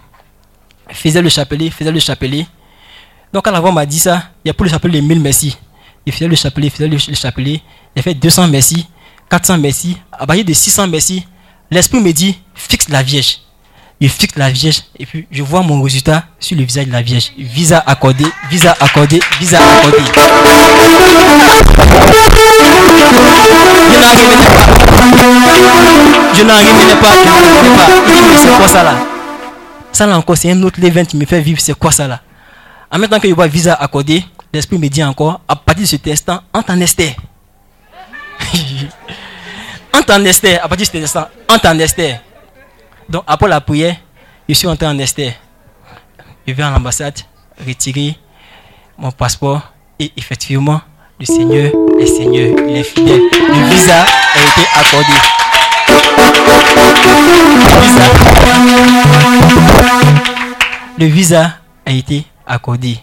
Il 0.91 0.97
faisait 0.97 1.23
le 1.23 1.29
chapelet, 1.29 1.67
il 1.67 1.73
faisait 1.73 1.93
le 1.93 2.01
chapelet. 2.01 2.47
Donc 3.33 3.45
quand 3.45 3.51
la 3.51 3.61
voix 3.61 3.73
m'a 3.73 3.87
dit 3.87 3.99
ça, 3.99 4.25
il 4.45 4.49
y 4.49 4.51
a 4.51 4.55
pour 4.55 4.65
le 4.65 4.71
chapelet 4.71 5.01
de 5.01 5.07
mille 5.07 5.21
merci. 5.21 5.57
Il 6.05 6.13
faisait 6.13 6.29
le 6.29 6.37
chapelet, 6.37 6.67
il 6.67 6.71
faisait 6.71 6.89
le, 6.89 6.97
le 6.97 7.15
chapelet. 7.15 7.63
Il 7.97 8.01
a 8.01 8.03
fait 8.03 8.15
200 8.15 8.49
merci, 8.49 8.87
400 9.31 9.59
merci. 9.59 9.97
À 10.13 10.27
partir 10.27 10.45
de 10.45 10.53
600 10.53 10.89
merci, 10.89 11.25
l'esprit 11.71 12.01
me 12.01 12.13
dit, 12.13 12.39
fixe 12.55 12.89
la 12.89 13.03
Vierge. 13.03 13.39
Je 14.01 14.09
fixe 14.09 14.37
la 14.37 14.51
Vierge 14.51 14.83
et 14.99 15.07
puis 15.07 15.27
je 15.31 15.43
vois 15.43 15.63
mon 15.63 15.81
résultat 15.81 16.25
sur 16.41 16.57
le 16.59 16.65
visage 16.65 16.87
de 16.87 16.93
la 16.93 17.03
Vierge. 17.03 17.33
Visa 17.39 17.79
accordé, 17.87 18.25
visa 18.51 18.77
accordé, 18.81 19.21
visa 19.39 19.59
accordé. 19.79 20.03
Je 26.35 26.43
n'en 26.43 26.55
revenais 26.55 26.97
pas. 26.97 27.13
Je 27.15 27.29
n'en 27.29 27.37
revenais 27.37 27.77
pas. 27.77 27.87
Je. 27.87 28.13
Il 28.13 28.15
dit, 28.15 28.23
mais 28.29 28.37
c'est 28.39 28.49
quoi 28.57 28.67
ça 28.69 28.83
là? 28.83 29.12
Ça 29.93 30.07
là 30.07 30.17
encore, 30.17 30.37
c'est 30.37 30.51
un 30.51 30.63
autre 30.63 30.83
event 30.83 31.05
qui 31.05 31.17
me 31.17 31.27
fait 31.27 31.41
vivre. 31.41 31.61
C'est 31.61 31.75
quoi 31.75 31.93
ça 31.93 32.09
là? 32.09 32.21
En 32.91 32.99
même 32.99 33.09
temps 33.09 33.21
que 33.21 33.29
je 33.29 33.35
vois 33.35 33.47
visa 33.47 33.75
accordé, 33.75 34.25
l'esprit 34.53 34.79
me 34.79 34.89
dit 34.89 35.05
encore, 35.05 35.41
à 35.47 35.55
partir 35.57 35.83
de 35.85 35.89
cet 35.89 36.07
instant, 36.09 36.41
entre 36.53 36.73
en 36.73 36.81
Esther. 36.81 37.15
entre 39.95 40.15
en 40.15 40.25
Esther, 40.25 40.65
à 40.65 40.69
partir 40.69 40.87
de 40.87 40.93
cet 40.93 41.03
instant, 41.05 41.29
entre 41.49 41.69
en 41.69 41.79
Esther. 41.79 42.21
Donc 43.09 43.25
après 43.27 43.49
la 43.49 43.61
prière, 43.61 43.97
je 44.49 44.55
suis 44.55 44.67
entré 44.67 44.87
en 44.87 44.99
Esther. 44.99 45.35
Je 46.47 46.53
vais 46.53 46.63
à 46.63 46.71
l'ambassade 46.71 47.19
retirer 47.67 48.17
mon 48.99 49.11
passeport 49.11 49.73
et 49.99 50.11
effectivement, 50.17 50.81
le 51.21 51.27
Seigneur 51.27 51.73
est 52.01 52.07
Seigneur, 52.07 52.57
il 52.69 52.77
est 52.77 52.83
fidèle. 52.83 53.21
Le 53.21 53.71
visa 53.71 54.03
a 54.03 54.39
été 54.39 54.69
accordé. 54.75 55.42
Le 60.99 61.07
visa, 61.07 61.59
a 61.85 61.91
été 61.91 62.25
accordé. 62.47 62.99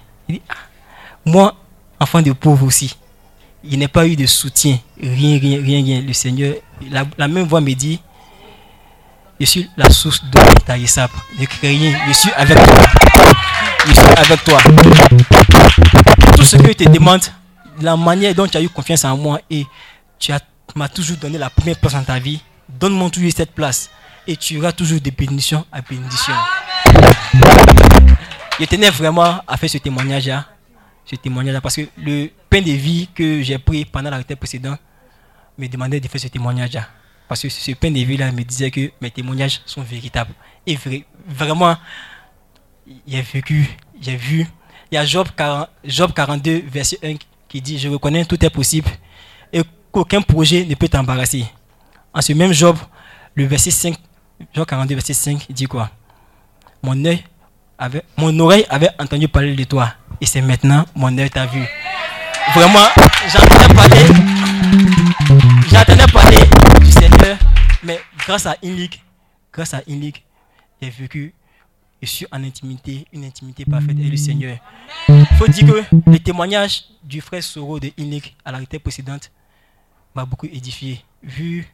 Ah, 0.50 0.54
moi, 1.26 1.56
enfant 2.00 2.22
de 2.22 2.32
pauvre 2.32 2.66
aussi, 2.66 2.96
il 3.64 3.78
n'y 3.78 3.86
a 3.86 3.88
pas 3.90 4.08
eu 4.08 4.16
de 4.16 4.26
soutien, 4.26 4.80
rien, 5.02 5.38
rien, 5.40 5.62
rien, 5.62 5.84
rien. 5.84 6.02
Le 6.02 6.14
Seigneur, 6.14 6.56
la, 6.90 7.28
même 7.28 7.46
voix 7.46 7.62
me 7.62 7.74
dit, 7.74 8.00
je 9.40 9.46
suis 9.46 9.70
la 9.76 9.90
source 9.90 10.24
de 10.24 10.40
ta 10.66 10.78
Yesap. 10.78 11.12
Ne 11.38 11.46
crains 11.46 11.68
rien, 11.70 12.00
je 12.08 12.14
suis 12.14 12.32
avec 12.32 12.58
toi. 12.58 12.76
Je 13.86 13.94
suis 13.94 14.08
avec 14.18 14.44
toi. 14.44 14.58
Tout 16.36 16.44
ce 16.44 16.58
que 16.58 16.68
je 16.68 16.74
te 16.74 16.90
demande, 16.90 17.22
la 17.82 17.98
manière 17.98 18.34
dont 18.34 18.48
tu 18.48 18.58
as 18.58 18.62
eu 18.62 18.70
confiance 18.70 19.06
en 19.06 19.18
moi 19.18 19.40
et 19.50 19.66
tu 20.18 20.32
m'as 20.76 20.90
toujours 20.90 21.18
donné 21.18 21.38
la 21.38 21.50
première 21.50 21.78
place 21.78 21.94
dans 21.94 22.04
ta 22.04 22.20
vie, 22.20 22.40
donne-moi 22.80 23.10
toujours 23.10 23.32
cette 23.36 23.52
place 23.54 23.90
et 24.28 24.36
tu 24.38 24.58
auras 24.58 24.72
toujours 24.72 25.02
de 25.02 25.10
bénédiction 25.10 25.66
à 25.72 25.82
bénédiction. 25.82 26.34
Je 28.60 28.66
tenais 28.66 28.90
vraiment 28.90 29.42
à 29.48 29.58
faire 29.58 29.70
ce 29.70 29.78
témoignage-là. 29.78 30.46
Ce 31.06 31.16
témoignage-là 31.16 31.62
parce 31.62 31.76
que 31.76 31.88
le 31.98 32.30
pain 32.50 32.62
de 32.62 32.72
vie 32.72 33.08
que 33.16 33.42
j'ai 33.42 33.58
pris 33.58 33.86
pendant 33.86 34.10
la 34.10 34.18
retraite 34.18 34.38
précédente 34.40 34.80
me 35.58 35.68
demandait 35.68 36.00
de 36.00 36.08
faire 36.08 36.22
ce 36.22 36.28
témoignage-là. 36.28 36.88
Parce 37.28 37.42
que 37.42 37.50
ce 37.50 37.72
pain 37.72 37.92
de 37.92 38.00
vie-là 38.00 38.32
me 38.32 38.44
disait 38.44 38.72
que 38.72 38.92
mes 39.02 39.12
témoignages 39.12 39.62
sont 39.66 39.82
véritables. 39.82 40.34
Et 40.66 40.76
vrai- 40.76 41.06
vraiment, 41.28 41.76
j'ai 43.08 43.22
vécu, 43.22 43.70
j'ai 44.02 44.16
vu. 44.16 44.46
Il 44.92 44.96
y 44.96 44.98
a 44.98 45.06
Job, 45.06 45.28
40 45.36 45.70
Job 45.84 46.12
42, 46.14 46.64
verset 46.68 46.98
1 47.04 47.16
qui 47.48 47.62
dit 47.62 47.78
Je 47.78 47.88
reconnais 47.88 48.26
tout 48.26 48.44
est 48.44 48.50
possible 48.50 48.90
et 49.54 49.62
qu'aucun 49.92 50.22
projet 50.22 50.66
ne 50.66 50.74
peut 50.76 50.88
t'embarrasser. 50.90 51.46
En 52.20 52.22
ce 52.22 52.34
même 52.34 52.52
Job, 52.52 52.76
le 53.34 53.46
verset 53.46 53.72
5, 53.72 53.96
Job 54.54 54.66
42, 54.68 54.94
verset 54.94 55.14
5 55.14 55.48
dit 55.52 55.68
quoi? 55.68 55.90
Mon 56.84 57.06
œil 57.06 57.24
avait, 57.78 58.04
mon 58.18 58.38
oreille 58.40 58.66
avait 58.70 58.90
entendu 59.00 59.30
parler 59.30 59.56
de 59.56 59.64
toi 59.64 59.94
et 60.20 60.26
c'est 60.26 60.42
maintenant 60.42 60.84
mon 60.94 61.18
œil 61.18 61.30
t'a 61.30 61.46
vu. 61.46 61.66
Vraiment, 62.54 62.86
j'entendais 63.26 63.74
parler, 63.74 64.06
j'entendais 65.72 66.12
parler 66.12 66.38
du 66.82 66.92
Seigneur, 66.92 67.38
mais 67.84 68.02
grâce 68.18 68.46
à 68.48 68.58
Inlik, 68.66 69.02
grâce 69.54 69.74
à 69.74 69.82
Inlik, 69.88 70.26
j'ai 70.82 70.90
vécu 70.90 71.34
et 72.02 72.06
suis 72.06 72.28
en 72.34 72.44
intimité, 72.44 73.06
une 73.14 73.24
intimité 73.24 73.64
parfaite 73.64 73.98
avec 73.98 74.12
le 74.12 74.18
Seigneur. 74.18 74.58
Il 75.08 75.26
faut 75.38 75.48
dire 75.48 75.66
que 75.68 76.12
le 76.12 76.20
témoignage 76.20 76.84
du 77.02 77.22
frère 77.22 77.42
Soro 77.42 77.80
de 77.80 77.92
Inlik 77.98 78.36
à 78.44 78.52
la 78.52 78.60
précédente 78.84 79.32
m'a 80.14 80.26
beaucoup 80.26 80.48
édifié, 80.48 81.02
vu 81.24 81.66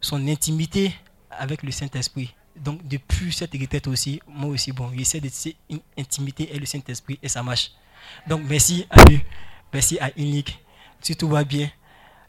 son 0.00 0.26
intimité 0.28 0.92
avec 1.30 1.62
le 1.62 1.70
Saint-Esprit. 1.70 2.34
Donc, 2.56 2.86
depuis 2.86 3.32
cette 3.32 3.52
retraite 3.52 3.86
aussi, 3.86 4.20
moi 4.26 4.50
aussi, 4.50 4.72
bon, 4.72 4.90
j'essaie 4.96 5.20
de 5.20 5.28
une 5.68 5.80
intimité 5.98 6.48
avec 6.48 6.60
le 6.60 6.66
Saint-Esprit 6.66 7.18
et 7.22 7.28
ça 7.28 7.42
marche. 7.42 7.70
Donc, 8.26 8.42
merci 8.48 8.86
à 8.90 9.02
lui, 9.04 9.20
merci 9.72 9.98
à 9.98 10.10
Inlik. 10.18 10.58
Si 11.00 11.16
tout 11.16 11.28
va 11.28 11.44
bien, 11.44 11.70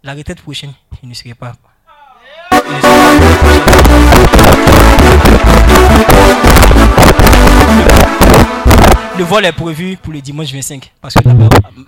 la 0.03 0.14
retraite 0.14 0.41
prochaine, 0.41 0.74
il 1.03 1.09
ne 1.09 1.14
serait 1.14 1.33
pas. 1.33 1.53
Le 9.17 9.24
vol 9.24 9.45
est 9.45 9.51
prévu 9.51 9.98
pour 9.98 10.14
le 10.14 10.22
dimanche 10.22 10.51
25 10.51 10.93
parce 11.01 11.14
que 11.14 11.30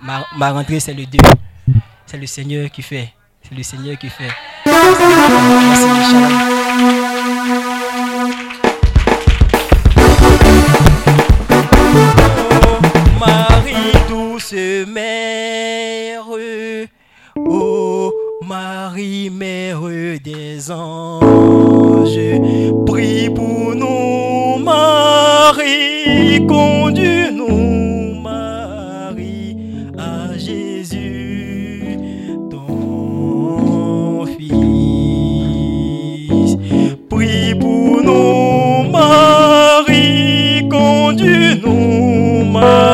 ma, 0.02 0.24
ma 0.36 0.50
rentrée 0.52 0.78
c'est 0.78 0.94
le 0.94 1.06
2. 1.06 1.18
C'est 2.06 2.18
le 2.18 2.26
Seigneur 2.26 2.70
qui 2.70 2.82
fait. 2.82 3.12
C'est 3.42 3.54
le 3.54 3.62
Seigneur 3.62 3.98
qui 3.98 4.08
fait. 4.08 4.30
Oh, 4.76 4.80
Marie 13.20 13.92
douce 14.08 14.54
mère, 14.88 16.26
ô 17.36 18.10
Marie 18.42 19.30
mère 19.30 19.82
des 20.24 20.70
anges, 20.72 22.18
prie 22.86 23.30
pour 23.30 23.76
nous 23.76 24.58
Marie, 24.58 26.44
mão. 42.54 42.93